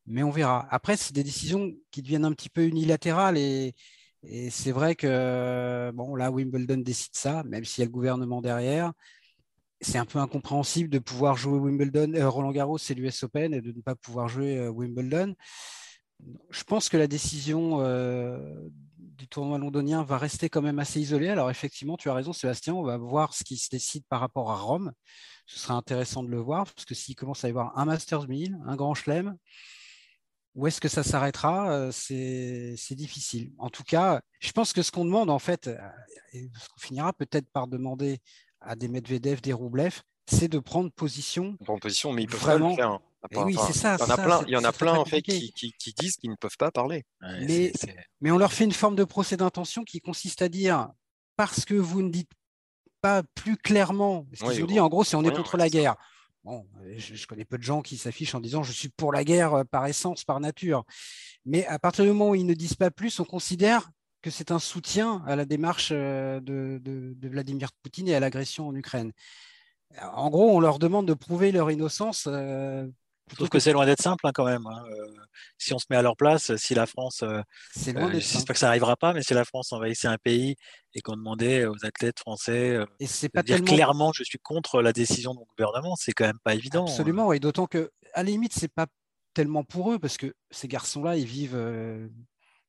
mais 0.06 0.22
on 0.22 0.30
verra. 0.30 0.68
Après, 0.70 0.98
c'est 0.98 1.14
des 1.14 1.24
décisions 1.24 1.72
qui 1.90 2.02
deviennent 2.02 2.26
un 2.26 2.32
petit 2.32 2.50
peu 2.50 2.66
unilatérales 2.66 3.38
et, 3.38 3.74
c'est 4.50 4.72
vrai 4.72 4.94
que 4.94 5.90
bon 5.92 6.14
là 6.14 6.30
Wimbledon 6.30 6.78
décide 6.78 7.14
ça, 7.14 7.44
même 7.44 7.64
s'il 7.64 7.80
y 7.80 7.84
a 7.84 7.86
le 7.86 7.92
gouvernement 7.92 8.40
derrière. 8.40 8.92
C'est 9.80 9.98
un 9.98 10.06
peu 10.06 10.18
incompréhensible 10.18 10.88
de 10.90 10.98
pouvoir 10.98 11.36
jouer 11.36 11.58
Wimbledon, 11.58 12.12
euh, 12.14 12.28
Roland 12.28 12.52
Garros, 12.52 12.78
c'est 12.78 12.94
l'US 12.94 13.22
Open, 13.22 13.52
et 13.54 13.60
de 13.60 13.72
ne 13.72 13.82
pas 13.82 13.94
pouvoir 13.94 14.28
jouer 14.28 14.58
euh, 14.58 14.70
Wimbledon. 14.70 15.34
Je 16.50 16.64
pense 16.64 16.88
que 16.88 16.96
la 16.96 17.06
décision 17.06 17.80
du 19.16 19.28
tournoi 19.28 19.58
londonien 19.58 20.02
va 20.02 20.18
rester 20.18 20.48
quand 20.48 20.62
même 20.62 20.78
assez 20.78 21.00
isolé. 21.00 21.28
Alors 21.28 21.50
effectivement, 21.50 21.96
tu 21.96 22.10
as 22.10 22.14
raison 22.14 22.32
Sébastien, 22.32 22.74
on 22.74 22.82
va 22.82 22.96
voir 22.96 23.34
ce 23.34 23.44
qui 23.44 23.56
se 23.56 23.68
décide 23.70 24.04
par 24.08 24.20
rapport 24.20 24.50
à 24.50 24.56
Rome. 24.56 24.92
Ce 25.46 25.58
sera 25.58 25.74
intéressant 25.74 26.22
de 26.22 26.30
le 26.30 26.40
voir, 26.40 26.64
parce 26.64 26.84
que 26.84 26.94
s'il 26.94 27.14
commence 27.14 27.44
à 27.44 27.48
y 27.48 27.50
avoir 27.50 27.78
un 27.78 27.84
Masters 27.84 28.28
1000, 28.28 28.58
un 28.66 28.76
Grand 28.76 28.94
Chelem, 28.94 29.36
où 30.54 30.66
est-ce 30.66 30.80
que 30.80 30.88
ça 30.88 31.02
s'arrêtera 31.02 31.90
C'est 31.92 32.76
difficile. 32.90 33.52
En 33.58 33.70
tout 33.70 33.82
cas, 33.82 34.20
je 34.40 34.52
pense 34.52 34.72
que 34.72 34.82
ce 34.82 34.90
qu'on 34.90 35.04
demande, 35.04 35.30
en 35.30 35.38
fait, 35.38 35.68
et 36.32 36.48
ce 36.58 36.68
qu'on 36.68 36.80
finira 36.80 37.12
peut-être 37.12 37.48
par 37.50 37.66
demander 37.66 38.20
à 38.60 38.76
des 38.76 38.88
Medvedev, 38.88 39.40
des 39.40 39.52
Roublev, 39.52 40.00
c'est 40.26 40.48
de 40.48 40.58
prendre 40.58 40.90
position. 40.90 41.56
Prendre 41.64 41.80
position, 41.80 42.12
mais 42.12 42.22
ils 42.22 42.28
peuvent 42.28 42.40
vraiment... 42.40 42.74
pas 42.74 42.82
le 42.82 42.88
faire. 42.88 43.00
Eh 43.30 43.38
oui, 43.38 43.56
c'est 43.66 43.72
ça. 43.72 43.96
Il 43.98 44.02
y 44.02 44.12
en 44.12 44.14
a 44.14 44.16
plein, 44.16 44.44
il 44.46 44.50
y 44.52 44.56
en 44.56 44.64
a 44.64 44.72
plein 44.72 44.94
en 44.94 45.04
fait 45.04 45.22
qui, 45.22 45.52
qui, 45.52 45.94
disent 45.98 46.16
qu'ils 46.16 46.30
ne 46.30 46.36
peuvent 46.36 46.56
pas 46.58 46.70
parler. 46.70 47.04
mais, 47.20 47.72
mais 48.20 48.30
on 48.30 48.38
leur 48.38 48.52
fait 48.52 48.64
une 48.64 48.72
forme 48.72 48.96
de 48.96 49.04
procès 49.04 49.36
d'intention 49.36 49.84
qui 49.84 50.00
consiste 50.00 50.42
à 50.42 50.48
dire 50.48 50.88
parce 51.36 51.64
que 51.64 51.74
vous 51.74 52.02
ne 52.02 52.10
dites 52.10 52.30
pas 53.00 53.22
plus 53.34 53.56
clairement 53.56 54.26
ce 54.32 54.44
qu'ils 54.44 54.64
ont 54.64 54.66
dit, 54.66 54.80
en 54.80 54.88
gros, 54.88 55.04
c'est 55.04 55.16
on 55.16 55.24
est 55.24 55.34
contre 55.34 55.56
la 55.56 55.68
guerre. 55.68 55.96
Bon, 56.44 56.66
je, 56.96 57.26
connais 57.26 57.46
peu 57.46 57.56
de 57.56 57.62
gens 57.62 57.80
qui 57.80 57.96
s'affichent 57.96 58.34
en 58.34 58.40
disant 58.40 58.62
je 58.62 58.72
suis 58.72 58.90
pour 58.90 59.12
la 59.12 59.24
guerre 59.24 59.54
euh, 59.54 59.64
par 59.64 59.86
essence, 59.86 60.24
par 60.24 60.40
nature. 60.40 60.84
Mais 61.46 61.66
à 61.66 61.78
partir 61.78 62.04
du 62.04 62.10
moment 62.10 62.30
où 62.30 62.34
ils 62.34 62.44
ne 62.44 62.52
disent 62.52 62.74
pas 62.74 62.90
plus, 62.90 63.18
on 63.18 63.24
considère 63.24 63.90
que 64.20 64.30
c'est 64.30 64.50
un 64.50 64.58
soutien 64.58 65.22
à 65.26 65.36
la 65.36 65.46
démarche 65.46 65.88
euh, 65.92 66.40
de, 66.40 66.80
de 66.84 67.28
Vladimir 67.28 67.70
Poutine 67.82 68.08
et 68.08 68.14
à 68.14 68.20
l'agression 68.20 68.68
en 68.68 68.74
Ukraine. 68.74 69.12
En 70.00 70.28
gros, 70.28 70.54
on 70.54 70.60
leur 70.60 70.78
demande 70.78 71.06
de 71.06 71.14
prouver 71.14 71.52
leur 71.52 71.70
innocence 71.70 72.26
euh, 72.26 72.86
je 73.30 73.36
trouve 73.36 73.48
que 73.48 73.58
c'est 73.58 73.72
loin 73.72 73.86
d'être 73.86 74.02
simple 74.02 74.26
hein, 74.26 74.32
quand 74.34 74.44
même. 74.44 74.66
Hein. 74.66 74.84
Euh, 74.90 75.06
si 75.58 75.72
on 75.72 75.78
se 75.78 75.86
met 75.90 75.96
à 75.96 76.02
leur 76.02 76.16
place, 76.16 76.54
si 76.56 76.74
la 76.74 76.86
France, 76.86 77.22
euh, 77.22 77.40
euh, 77.88 78.10
j'espère 78.12 78.54
que 78.54 78.58
ça 78.58 78.66
n'arrivera 78.66 78.96
pas, 78.96 79.12
mais 79.12 79.22
si 79.22 79.32
la 79.34 79.44
France 79.44 79.72
envahissait 79.72 80.08
un 80.08 80.18
pays 80.18 80.56
et 80.94 81.00
qu'on 81.00 81.16
demandait 81.16 81.64
aux 81.64 81.84
athlètes 81.84 82.20
français 82.20 82.78
et 83.00 83.06
c'est 83.06 83.28
pas 83.28 83.42
de 83.42 83.46
dire 83.46 83.64
clairement 83.64 84.12
je 84.12 84.22
suis 84.22 84.38
contre 84.38 84.82
la 84.82 84.92
décision 84.92 85.32
de 85.32 85.38
mon 85.38 85.46
gouvernement, 85.56 85.96
c'est 85.96 86.12
quand 86.12 86.26
même 86.26 86.38
pas 86.44 86.54
évident. 86.54 86.86
Absolument, 86.86 87.32
et 87.32 87.40
d'autant 87.40 87.66
que 87.66 87.90
à 88.12 88.22
la 88.22 88.30
limite 88.30 88.52
c'est 88.52 88.72
pas 88.72 88.86
tellement 89.32 89.64
pour 89.64 89.92
eux 89.92 89.98
parce 89.98 90.16
que 90.16 90.34
ces 90.50 90.68
garçons-là 90.68 91.16
ils 91.16 91.26
vivent 91.26 91.58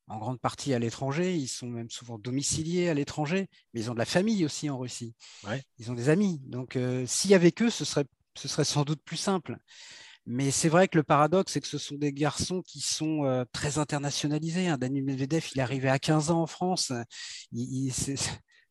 en 0.08 0.18
grande 0.18 0.40
partie 0.40 0.72
à 0.72 0.78
l'étranger, 0.78 1.34
ils 1.34 1.48
sont 1.48 1.66
même 1.66 1.90
souvent 1.90 2.18
domiciliés 2.18 2.88
à 2.88 2.94
l'étranger, 2.94 3.48
mais 3.74 3.80
ils 3.80 3.90
ont 3.90 3.94
de 3.94 3.98
la 3.98 4.04
famille 4.04 4.44
aussi 4.44 4.70
en 4.70 4.78
Russie. 4.78 5.14
Ils 5.78 5.90
ont 5.90 5.94
des 5.94 6.08
amis, 6.08 6.40
donc 6.46 6.78
s'il 7.06 7.30
y 7.30 7.34
avait 7.34 7.52
que, 7.52 7.68
ce 7.68 7.84
serait 7.84 8.06
ce 8.36 8.48
serait 8.48 8.64
sans 8.64 8.84
doute 8.84 9.00
plus 9.04 9.16
simple. 9.16 9.58
Mais 10.26 10.50
c'est 10.50 10.68
vrai 10.68 10.88
que 10.88 10.98
le 10.98 11.04
paradoxe, 11.04 11.52
c'est 11.52 11.60
que 11.60 11.68
ce 11.68 11.78
sont 11.78 11.94
des 11.94 12.12
garçons 12.12 12.60
qui 12.60 12.80
sont 12.80 13.24
euh, 13.24 13.44
très 13.52 13.78
internationalisés. 13.78 14.66
Hein. 14.66 14.76
Daniel 14.76 15.04
Medvedev, 15.04 15.46
il 15.54 15.60
est 15.60 15.62
arrivé 15.62 15.88
à 15.88 16.00
15 16.00 16.30
ans 16.30 16.42
en 16.42 16.46
France. 16.48 16.92
Ils, 17.52 17.92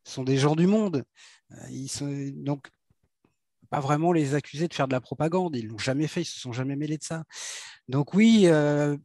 sont 0.04 0.24
des 0.26 0.38
gens 0.38 0.56
du 0.56 0.68
monde. 0.68 1.04
Euh, 1.52 1.70
ils 1.72 1.88
sont, 1.88 2.10
donc, 2.36 2.68
pas 3.70 3.80
vraiment 3.80 4.12
les 4.12 4.36
accuser 4.36 4.68
de 4.68 4.74
faire 4.74 4.90
de 4.90 4.94
la 4.94 5.00
propagande. 5.00 5.56
Ils 5.56 5.68
l'ont 5.68 5.78
jamais 5.78 6.08
fait. 6.08 6.24
Ils 6.24 6.26
se 6.26 6.42
sont 6.42 6.52
jamais 6.52 6.76
mêlés 6.76 6.98
de 6.98 7.04
ça. 7.04 7.24
Donc 7.88 8.14
oui, 8.14 8.48
euh, 8.48 8.98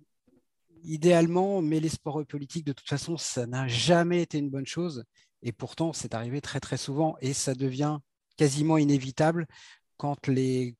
idéalement, 0.82 1.62
mêler 1.62 1.88
sport 1.88 2.20
et 2.20 2.24
politique, 2.24 2.64
de 2.64 2.72
toute 2.72 2.88
façon, 2.88 3.16
ça 3.16 3.46
n'a 3.46 3.68
jamais 3.68 4.22
été 4.22 4.38
une 4.38 4.50
bonne 4.50 4.66
chose. 4.66 5.04
Et 5.42 5.52
pourtant, 5.52 5.92
c'est 5.92 6.14
arrivé 6.14 6.40
très 6.40 6.58
très 6.58 6.76
souvent. 6.76 7.16
Et 7.20 7.32
ça 7.32 7.54
devient 7.54 7.98
quasiment 8.36 8.76
inévitable 8.76 9.46
quand 9.96 10.26
les 10.26 10.76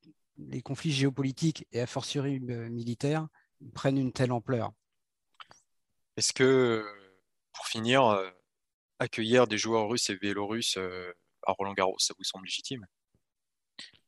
les 0.49 0.61
conflits 0.61 0.91
géopolitiques 0.91 1.65
et 1.71 1.81
a 1.81 1.87
fortiori 1.87 2.41
euh, 2.49 2.69
militaires 2.69 3.27
prennent 3.73 3.97
une 3.97 4.11
telle 4.11 4.31
ampleur. 4.31 4.71
Est-ce 6.17 6.33
que, 6.33 6.85
pour 7.53 7.67
finir, 7.67 8.05
euh, 8.05 8.29
accueillir 8.99 9.47
des 9.47 9.57
joueurs 9.57 9.87
russes 9.87 10.09
et 10.09 10.17
biélorusses 10.17 10.77
euh, 10.77 11.13
à 11.45 11.51
Roland 11.53 11.73
Garros, 11.73 11.97
ça 11.99 12.13
vous 12.17 12.23
semble 12.23 12.45
légitime? 12.45 12.85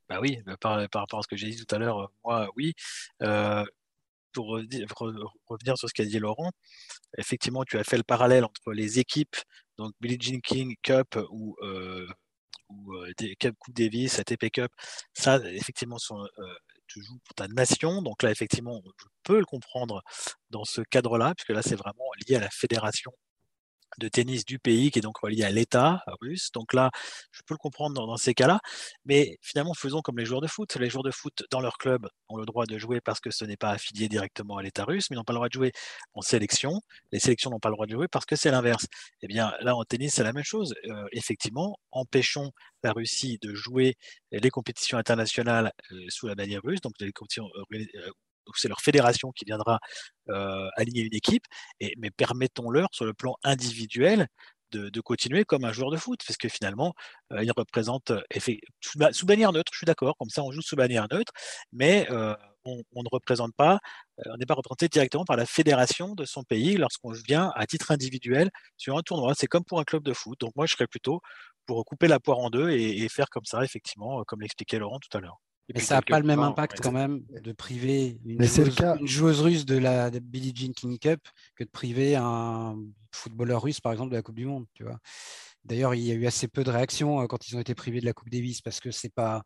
Bah 0.09 0.19
oui, 0.19 0.41
bah, 0.45 0.57
par, 0.57 0.79
rapport 0.93 1.19
à 1.19 1.21
ce 1.23 1.27
que 1.27 1.38
j'ai 1.38 1.49
dit 1.49 1.63
tout 1.63 1.75
à 1.75 1.79
l'heure, 1.79 2.11
moi 2.23 2.49
oui. 2.57 2.73
pour 4.34 4.47
revenir 5.47 5.77
sur 5.77 5.88
ce 5.88 5.93
qu'a 5.93 6.05
dit 6.05 6.19
Laurent, 6.19 6.51
effectivement, 7.17 7.63
tu 7.63 7.77
as 7.77 7.84
fait 7.84 7.97
le 7.97 8.03
parallèle 8.03 8.43
entre 8.43 8.73
les 8.73 8.99
équipes, 8.99 9.38
donc 9.77 9.93
Billie 10.01 10.17
Jean 10.19 10.41
King 10.41 10.75
Cup 10.84 11.17
ou 11.29 11.55
ou 12.74 12.95
des 13.17 13.36
Coupe 13.36 13.76
Davis, 13.76 14.19
ATP 14.19 14.49
Cup, 14.51 14.71
ça, 15.13 15.39
effectivement, 15.51 15.97
sont, 15.97 16.28
tu 16.88 17.01
joues 17.01 17.19
pour 17.26 17.36
ta 17.36 17.47
nation. 17.47 18.01
Donc 18.01 18.24
là, 18.24 18.32
effectivement, 18.32 18.82
je 18.86 19.05
peux 19.24 19.39
le 19.39 19.45
comprendre 19.45 20.01
dans 20.49 20.65
ce 20.65 20.82
cadre-là, 20.82 21.34
puisque 21.36 21.49
là, 21.49 21.61
c'est 21.61 21.76
vraiment 21.76 22.09
lié 22.28 22.36
à 22.36 22.39
la 22.39 22.49
fédération 22.49 23.11
de 24.00 24.08
tennis 24.08 24.46
du 24.46 24.60
pays 24.60 24.91
qui 24.91 25.00
est 25.00 25.02
donc 25.02 25.18
relié 25.18 25.44
à 25.44 25.52
l'État 25.52 26.04
russe. 26.22 26.52
Donc 26.54 26.74
là, 26.74 26.91
je 27.32 27.41
peux 27.46 27.54
le 27.54 27.58
comprendre 27.58 28.06
dans, 28.06 28.18
ces 28.18 28.34
cas-là. 28.34 28.60
Mais 29.06 29.38
finalement, 29.41 29.74
faisons 29.74 30.02
comme 30.02 30.18
les 30.18 30.26
joueurs 30.26 30.41
de 30.41 30.48
foot. 30.48 30.76
Les 30.78 30.89
joueurs 30.89 31.04
de 31.04 31.12
foot 31.12 31.44
dans 31.52 31.62
leur 31.62 31.78
club 31.78 32.08
ont 32.30 32.38
le 32.38 32.46
droit 32.46 32.66
de 32.66 32.78
jouer 32.78 33.02
parce 33.02 33.20
que 33.20 33.32
ce 33.32 33.46
n'est 33.46 33.58
pas 33.58 33.72
affilié 33.72 34.08
directement 34.10 34.58
à 34.58 34.64
l'État 34.64 34.86
russe, 34.86 35.10
mais 35.10 35.16
n'ont 35.16 35.24
pas 35.24 35.34
le 35.34 35.38
droit 35.38 35.50
de 35.50 35.54
jouer 35.54 35.72
en 36.14 36.22
sélection. 36.22 36.82
Les 37.12 37.20
sélections 37.20 37.50
n'ont 37.50 37.60
pas 37.60 37.70
le 37.70 37.76
droit 37.76 37.86
de 37.86 37.91
jouer 37.91 38.08
parce 38.08 38.26
que 38.26 38.36
c'est 38.36 38.52
l'inverse. 38.52 38.86
Eh 39.22 39.28
bien, 39.28 39.54
là, 39.62 39.76
en 39.76 39.84
tennis, 39.84 40.14
c'est 40.14 40.24
la 40.24 40.34
même 40.34 40.44
chose. 40.44 40.74
Euh, 40.89 41.06
effectivement, 41.12 41.78
empêchons 41.91 42.52
la 42.84 42.91
Russie 42.91 43.39
de 43.41 43.54
jouer 43.54 43.96
les 44.32 44.50
compétitions 44.50 44.98
internationales 44.98 45.72
euh, 45.91 46.06
sous 46.10 46.28
la 46.28 46.36
bannière 46.36 46.62
russe, 46.64 46.82
donc 46.82 46.94
les 47.00 47.12
compétitions 47.12 47.50
euh, 47.56 48.12
c'est 48.56 48.68
leur 48.68 48.82
fédération 48.82 49.32
qui 49.32 49.46
viendra 49.46 49.80
euh, 50.30 50.70
aligner 50.76 51.04
une 51.04 51.14
équipe, 51.16 51.46
mais 51.98 52.12
permettons-leur 52.12 52.89
sur 52.91 53.06
le 53.06 53.14
plan 53.14 53.36
individuel 53.44 54.28
de, 54.72 55.02
continuer 55.02 55.46
comme 55.46 55.66
un 55.66 55.72
joueur 55.72 55.91
de 55.91 55.98
foot, 55.98 56.22
parce 56.26 56.38
que 56.38 56.50
finalement, 56.50 56.94
euh, 57.32 57.44
ils 57.44 57.52
représentent 57.52 58.12
sous, 58.82 59.26
bannière 59.26 59.52
neutre, 59.52 59.72
je 59.72 59.78
suis 59.78 59.86
d'accord, 59.86 60.16
comme 60.18 60.30
ça 60.30 60.44
on 60.44 60.52
joue 60.52 60.62
sous 60.62 60.76
bannière 60.76 61.08
neutre, 61.12 61.32
mais 61.72 62.08
euh, 62.10 62.36
on, 62.66 62.78
ne 62.96 63.10
représente 63.12 63.54
pas, 63.56 63.80
on 64.26 64.38
n'est 64.38 64.46
pas 64.46 64.56
représenté 64.56 64.88
directement 64.88 65.26
par 65.26 65.36
la 65.38 65.46
fédération 65.46 66.16
de 66.16 66.26
son 66.26 66.44
pays 66.44 66.78
lorsqu'on 66.78 67.12
vient 67.12 67.52
à 67.56 67.68
titre 67.68 67.91
individuel 67.91 68.50
sur 68.78 68.98
un 68.98 69.02
tournoi. 69.02 69.34
C'est 69.38 69.48
comme 69.48 69.66
pour 69.66 69.80
un 69.80 69.84
club 69.84 70.04
de 70.04 70.14
foot. 70.14 70.39
Donc 70.39 70.56
moi, 70.56 70.66
je 70.66 70.74
serais 70.74 70.88
plutôt 70.88 71.22
pour 71.66 71.84
couper 71.86 72.08
la 72.08 72.20
poire 72.20 72.39
en 72.39 72.50
deux 72.50 72.70
et 72.72 73.08
faire 73.10 73.30
comme 73.30 73.46
ça, 73.46 73.64
effectivement, 73.64 74.24
comme 74.24 74.41
l'expliquait 74.41 74.80
Laurent 74.80 75.00
tout 75.00 75.16
à 75.18 75.22
l'heure. 75.22 75.39
Mais 75.74 75.80
ça 75.80 75.95
n'a 75.95 76.01
pas 76.01 76.20
le 76.20 76.26
même 76.26 76.39
impact 76.39 76.82
quand 76.82 76.91
même 76.91 77.24
de 77.30 77.51
priver 77.53 78.20
une, 78.26 78.43
joueuse, 79.05 79.41
russe 79.41 79.66
de 79.66 79.78
la 79.78 80.09
Billie 80.09 80.53
Jean 80.53 80.74
King 80.74 80.99
Cup 80.99 81.22
que 81.55 81.64
de 81.64 81.70
priver 81.70 82.16
un 82.16 82.76
footballeur 83.11 83.61
russe, 83.61 83.80
par 83.80 83.91
exemple, 83.93 84.11
de 84.11 84.16
la 84.16 84.22
Coupe 84.22 84.36
du 84.36 84.45
Monde. 84.45 84.66
Tu 84.74 84.84
vois. 84.84 84.99
D'ailleurs, 85.64 85.95
il 85.95 86.01
y 86.01 86.11
a 86.11 86.16
eu 86.16 86.26
assez 86.26 86.47
peu 86.47 86.64
de 86.64 86.70
réactions 86.70 87.22
euh, 87.22 87.28
quand 87.28 87.47
ils 87.47 87.55
ont 87.55 87.59
été 87.59 87.74
privés 87.76 88.01
de 88.01 88.05
la 88.05 88.14
Coupe 88.14 88.30
Davis 88.30 88.61
parce 88.61 88.80
que 88.82 88.91
c'est 88.91 89.14
pas 89.14 89.43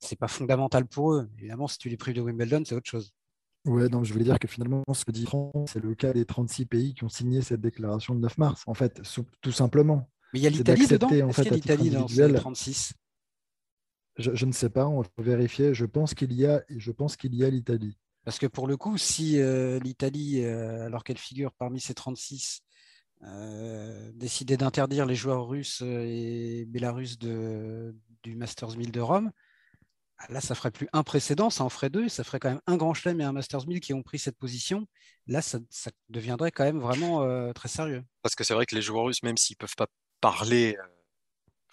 c'est 0.00 0.18
pas 0.18 0.26
fondamental 0.26 0.86
pour 0.86 1.12
eux. 1.12 1.30
Évidemment, 1.38 1.68
si 1.68 1.78
tu 1.78 1.88
les 1.88 1.96
prives 1.96 2.16
de 2.16 2.20
Wimbledon, 2.20 2.64
c'est 2.66 2.74
autre 2.74 2.90
chose. 2.90 3.12
Ouais, 3.64 3.88
donc 3.88 4.04
je 4.04 4.12
voulais 4.12 4.24
dire 4.24 4.40
que 4.40 4.48
finalement, 4.48 4.82
ce 4.92 5.04
que 5.04 5.12
dit 5.12 5.24
France, 5.24 5.70
c'est 5.72 5.82
le 5.82 5.94
cas 5.94 6.12
des 6.12 6.24
36 6.24 6.66
pays 6.66 6.94
qui 6.94 7.04
ont 7.04 7.08
signé 7.08 7.42
cette 7.42 7.60
déclaration 7.60 8.14
le 8.14 8.20
9 8.20 8.38
mars, 8.38 8.62
en 8.66 8.74
fait, 8.74 9.00
tout 9.40 9.52
simplement. 9.52 10.10
Mais 10.32 10.40
il 10.40 10.42
y 10.42 10.46
a 10.48 10.50
l'Italie 10.50 10.88
dedans. 10.88 11.08
Est-ce 11.08 11.42
qu'il 11.42 11.50
y 11.50 11.54
a 11.54 11.56
l'Italie 11.56 11.90
dans 11.90 12.06
les 12.08 12.34
36 12.34 12.94
je, 14.16 14.46
ne 14.46 14.52
sais 14.52 14.70
pas, 14.70 14.86
on 14.86 15.00
va 15.00 15.08
vérifier. 15.18 15.74
Je 15.74 15.84
pense 15.86 16.14
qu'il 16.14 16.32
y 16.32 16.46
a, 16.46 16.62
je 16.68 16.90
pense 16.92 17.16
qu'il 17.16 17.34
y 17.34 17.44
a 17.44 17.50
l'Italie. 17.50 17.96
Parce 18.24 18.38
que 18.38 18.46
pour 18.46 18.66
le 18.66 18.76
coup, 18.76 18.98
si 18.98 19.40
euh, 19.40 19.78
l'Italie, 19.80 20.44
euh, 20.44 20.86
alors 20.86 21.02
qu'elle 21.02 21.18
figure 21.18 21.52
parmi 21.52 21.80
ces 21.80 21.94
36, 21.94 22.60
euh, 23.24 24.10
décidait 24.14 24.56
d'interdire 24.56 25.06
les 25.06 25.14
joueurs 25.14 25.46
russes 25.46 25.82
et 25.82 26.64
bélarusses 26.68 27.18
de, 27.18 27.96
du 28.22 28.36
Masters 28.36 28.76
1000 28.76 28.92
de 28.92 29.00
Rome, 29.00 29.32
là, 30.28 30.40
ça 30.40 30.54
ferait 30.54 30.70
plus 30.70 30.88
un 30.92 31.02
précédent, 31.02 31.50
ça 31.50 31.64
en 31.64 31.68
ferait 31.68 31.90
deux, 31.90 32.08
ça 32.08 32.22
ferait 32.22 32.38
quand 32.38 32.50
même 32.50 32.60
un 32.66 32.76
Grand 32.76 32.94
Chelem 32.94 33.20
et 33.20 33.24
un 33.24 33.32
Masters 33.32 33.66
1000 33.66 33.80
qui 33.80 33.92
ont 33.92 34.02
pris 34.02 34.20
cette 34.20 34.36
position. 34.36 34.86
Là, 35.26 35.42
ça, 35.42 35.58
deviendrait 36.08 36.52
quand 36.52 36.64
même 36.64 36.80
vraiment 36.80 37.52
très 37.54 37.68
sérieux. 37.68 38.04
Parce 38.22 38.36
que 38.36 38.44
c'est 38.44 38.54
vrai 38.54 38.66
que 38.66 38.74
les 38.74 38.82
joueurs 38.82 39.06
russes, 39.06 39.22
même 39.24 39.36
s'ils 39.36 39.56
ne 39.56 39.66
peuvent 39.66 39.76
pas 39.76 39.88
parler 40.20 40.76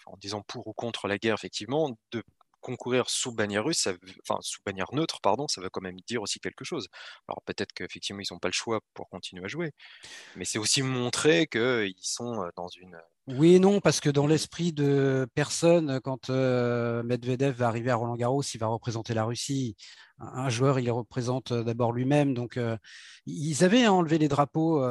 en 0.06 0.16
disant 0.16 0.42
pour 0.42 0.66
ou 0.66 0.72
contre 0.72 1.08
la 1.08 1.18
guerre, 1.18 1.34
effectivement, 1.34 1.96
de 2.12 2.22
concourir 2.60 3.08
sous 3.08 3.32
bannière 3.32 3.64
russe, 3.64 3.88
enfin 4.28 4.38
sous 4.42 4.60
bannière 4.64 4.92
neutre, 4.92 5.20
pardon, 5.22 5.48
ça 5.48 5.60
veut 5.60 5.70
quand 5.70 5.80
même 5.80 5.98
dire 6.06 6.22
aussi 6.22 6.40
quelque 6.40 6.64
chose. 6.64 6.88
Alors 7.28 7.42
peut-être 7.42 7.72
qu'effectivement 7.72 8.20
ils 8.20 8.32
n'ont 8.32 8.38
pas 8.38 8.48
le 8.48 8.52
choix 8.52 8.80
pour 8.94 9.08
continuer 9.08 9.44
à 9.44 9.48
jouer, 9.48 9.72
mais 10.36 10.44
c'est 10.44 10.58
aussi 10.58 10.82
montrer 10.82 11.46
qu'ils 11.46 11.94
sont 12.02 12.50
dans 12.56 12.68
une 12.68 13.00
oui 13.36 13.54
et 13.54 13.58
non, 13.58 13.80
parce 13.80 14.00
que 14.00 14.10
dans 14.10 14.26
l'esprit 14.26 14.72
de 14.72 15.26
personne, 15.34 16.00
quand 16.00 16.30
euh, 16.30 17.02
Medvedev 17.02 17.56
va 17.56 17.68
arriver 17.68 17.90
à 17.90 17.96
Roland 17.96 18.16
Garros, 18.16 18.42
il 18.42 18.58
va 18.58 18.66
représenter 18.66 19.14
la 19.14 19.24
Russie. 19.24 19.76
Un 20.18 20.50
joueur, 20.50 20.78
il 20.78 20.90
représente 20.90 21.50
euh, 21.50 21.62
d'abord 21.64 21.92
lui-même. 21.92 22.34
Donc, 22.34 22.58
euh, 22.58 22.76
ils 23.24 23.64
avaient 23.64 23.86
enlevé 23.86 24.18
les 24.18 24.28
drapeaux 24.28 24.84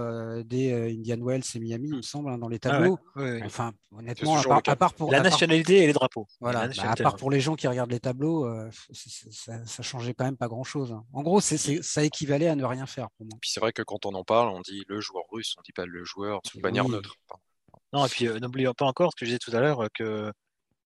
des 0.44 0.74
Indian 0.74 1.24
Wells 1.24 1.44
et 1.54 1.60
Miami, 1.60 1.90
il 1.90 1.98
me 1.98 2.02
semble, 2.02 2.32
hein, 2.32 2.38
dans 2.38 2.48
les 2.48 2.58
ah 2.64 2.70
tableaux. 2.70 2.98
Enfin, 3.44 3.74
honnêtement, 3.96 4.38
à 4.38 4.76
part, 4.76 4.94
pour 4.94 5.12
la 5.12 5.22
nationalité 5.22 5.84
et 5.84 5.88
les 5.88 5.94
drapeaux. 5.94 6.28
Voilà, 6.40 6.68
bah, 6.68 6.92
à 6.92 6.96
part 6.96 7.16
pour 7.16 7.30
les 7.30 7.42
gens 7.42 7.56
qui 7.56 7.68
regardent 7.68 7.92
les 7.92 8.00
tableaux, 8.00 8.50
ça, 8.72 9.66
ça, 9.66 9.84
changeait 9.84 10.14
quand 10.14 10.26
même 10.26 10.38
pas 10.38 10.48
grand-chose. 10.48 10.94
Hein. 10.94 11.04
En 11.14 11.22
gros, 11.22 11.42
ça 11.42 12.04
équivalait 12.04 12.48
à 12.48 12.56
ne 12.56 12.66
rien 12.66 12.86
faire 12.86 13.10
pour 13.12 13.26
moi. 13.26 13.38
Puis 13.42 13.52
c'est 13.52 13.60
vrai 13.60 13.74
que 13.74 13.84
quand 13.84 14.06
on 14.06 14.14
en 14.14 14.24
parle, 14.24 14.50
on 14.50 14.62
dit 14.62 14.84
le 14.88 15.00
joueur 15.00 15.24
russe, 15.32 15.56
on 15.58 15.62
dit 15.62 15.74
pas 15.74 15.86
le 15.86 16.04
joueur 16.04 16.40
sous 16.46 16.60
bannière 16.60 16.88
neutre. 16.88 17.16
Non, 17.94 18.06
et 18.06 18.10
puis 18.10 18.26
n'oublions 18.28 18.74
pas 18.74 18.86
encore 18.86 19.12
ce 19.12 19.16
que 19.20 19.26
je 19.26 19.32
disais 19.32 19.40
tout 19.40 19.56
à 19.56 19.60
l'heure, 19.60 19.88
que 19.94 20.32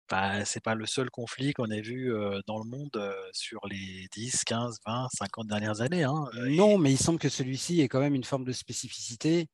bah, 0.10 0.45
c'est 0.45 0.64
pas 0.64 0.76
le 0.76 0.86
seul 0.86 1.10
conflit 1.10 1.54
qu'on 1.54 1.70
ait 1.72 1.82
vu 1.82 2.14
dans 2.47 2.60
le 2.60 2.66
monde 2.70 3.16
sur 3.34 3.60
les 3.68 4.08
10, 4.14 4.43
15, 4.45 4.80
20, 4.86 5.08
50 5.12 5.47
dernières 5.47 5.82
années. 5.82 6.04
Hein, 6.04 6.30
non, 6.34 6.78
mais 6.78 6.91
il 6.91 6.97
semble 6.97 7.20
que 7.20 7.30
celui-ci 7.30 7.82
est 7.82 7.88
quand 7.89 7.99
même 7.99 8.16
une 8.16 8.24
forme 8.24 8.45
de 8.45 8.54
spécificité, 8.54 9.47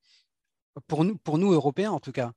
pour 0.88 1.04
nous, 1.04 1.18
pour 1.18 1.38
nous 1.38 1.52
Européens 1.52 1.92
en 1.92 2.00
tout 2.00 2.12
cas, 2.12 2.32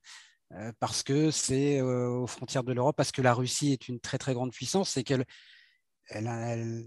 parce 0.79 1.03
que 1.03 1.31
c'est 1.31 1.81
aux 1.81 2.27
frontières 2.27 2.63
de 2.63 2.73
l'Europe, 2.73 2.95
parce 2.95 3.11
que 3.11 3.21
la 3.21 3.33
Russie 3.33 3.71
est 3.71 3.87
une 3.87 3.99
très 3.99 4.17
très 4.17 4.33
grande 4.33 4.51
puissance 4.51 4.97
et 4.97 5.03
qu'elle. 5.03 5.25
Elle, 6.09 6.85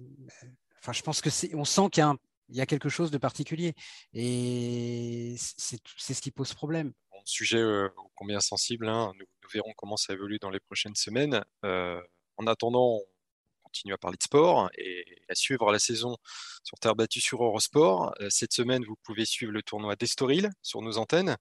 enfin, 0.78 0.92
je 0.92 1.02
pense 1.02 1.20
que 1.22 1.30
c'est, 1.30 1.54
on 1.54 1.64
sent 1.64 1.88
qu'il 1.90 2.02
y 2.02 2.04
a 2.04 2.08
un, 2.08 2.18
il 2.48 2.56
y 2.56 2.60
a 2.60 2.66
quelque 2.66 2.88
chose 2.88 3.10
de 3.10 3.18
particulier. 3.18 3.74
Et 4.12 5.36
c'est 5.38 6.14
ce 6.14 6.20
qui 6.20 6.30
pose 6.30 6.54
problème. 6.54 6.92
Un 7.12 7.22
sujet 7.24 7.58
euh, 7.58 7.88
combien 8.16 8.40
sensible, 8.40 8.88
hein. 8.88 9.12
nous, 9.18 9.26
verrons 9.52 9.72
comment 9.76 9.96
ça 9.96 10.12
évolue 10.12 10.38
dans 10.40 10.50
les 10.50 10.58
prochaines 10.58 10.96
semaines. 10.96 11.44
Euh, 11.64 12.00
en 12.36 12.46
attendant, 12.46 12.96
on 12.96 13.62
continue 13.62 13.94
à 13.94 13.98
parler 13.98 14.16
de 14.16 14.22
sport 14.22 14.68
et 14.76 15.04
à 15.28 15.34
suivre 15.34 15.70
la 15.70 15.78
saison 15.78 16.16
sur 16.64 16.78
terre 16.78 16.96
battue 16.96 17.20
sur 17.20 17.44
Eurosport. 17.44 18.12
Euh, 18.20 18.28
cette 18.30 18.52
semaine, 18.52 18.84
vous 18.84 18.96
pouvez 19.04 19.24
suivre 19.24 19.52
le 19.52 19.62
tournoi 19.62 19.94
d'Estoril 19.94 20.50
sur 20.62 20.82
nos 20.82 20.98
antennes. 20.98 21.36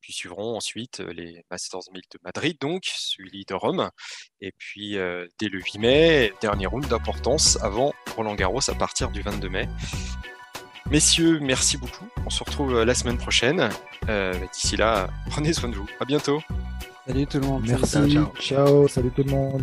Puis 0.00 0.12
suivront 0.12 0.56
ensuite 0.56 1.00
euh, 1.00 1.12
les 1.12 1.44
Masters 1.50 1.80
1000 1.92 2.02
de 2.12 2.18
Madrid, 2.22 2.56
donc 2.60 2.84
celui 2.84 3.44
de 3.44 3.54
Rome. 3.54 3.90
Et 4.40 4.52
puis 4.52 4.92
dès 4.92 5.48
le 5.48 5.60
8 5.60 5.78
mai, 5.78 6.32
dernier 6.40 6.66
round 6.66 6.86
d'importance 6.86 7.56
avant 7.62 7.92
Roland 8.14 8.36
Garros 8.36 8.70
à 8.70 8.74
partir 8.74 9.10
du 9.10 9.22
22 9.22 9.48
mai. 9.48 9.68
Messieurs, 10.90 11.38
merci 11.40 11.76
beaucoup. 11.76 12.06
On 12.24 12.30
se 12.30 12.44
retrouve 12.44 12.74
euh, 12.76 12.84
la 12.84 12.94
semaine 12.94 13.18
prochaine. 13.18 13.68
D'ici 14.52 14.76
là, 14.76 15.08
prenez 15.30 15.52
soin 15.52 15.68
de 15.68 15.74
vous. 15.74 15.86
À 16.00 16.04
bientôt. 16.04 16.40
Salut 17.06 17.26
tout 17.26 17.38
le 17.38 17.46
monde. 17.46 17.64
Merci. 17.66 18.18
ciao. 18.40 18.88
Salut 18.88 19.10
tout 19.10 19.22
le 19.22 19.30
monde. 19.30 19.62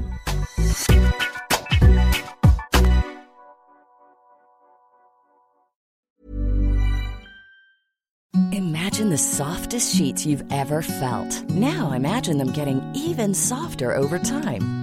Imagine 8.51 9.09
the 9.09 9.17
softest 9.17 9.95
sheets 9.95 10.26
you've 10.26 10.43
ever 10.51 10.82
felt. 10.82 11.43
Now 11.49 11.91
imagine 11.93 12.38
them 12.38 12.51
getting 12.51 12.82
even 12.93 13.34
softer 13.34 13.95
over 13.95 14.19
time. 14.19 14.82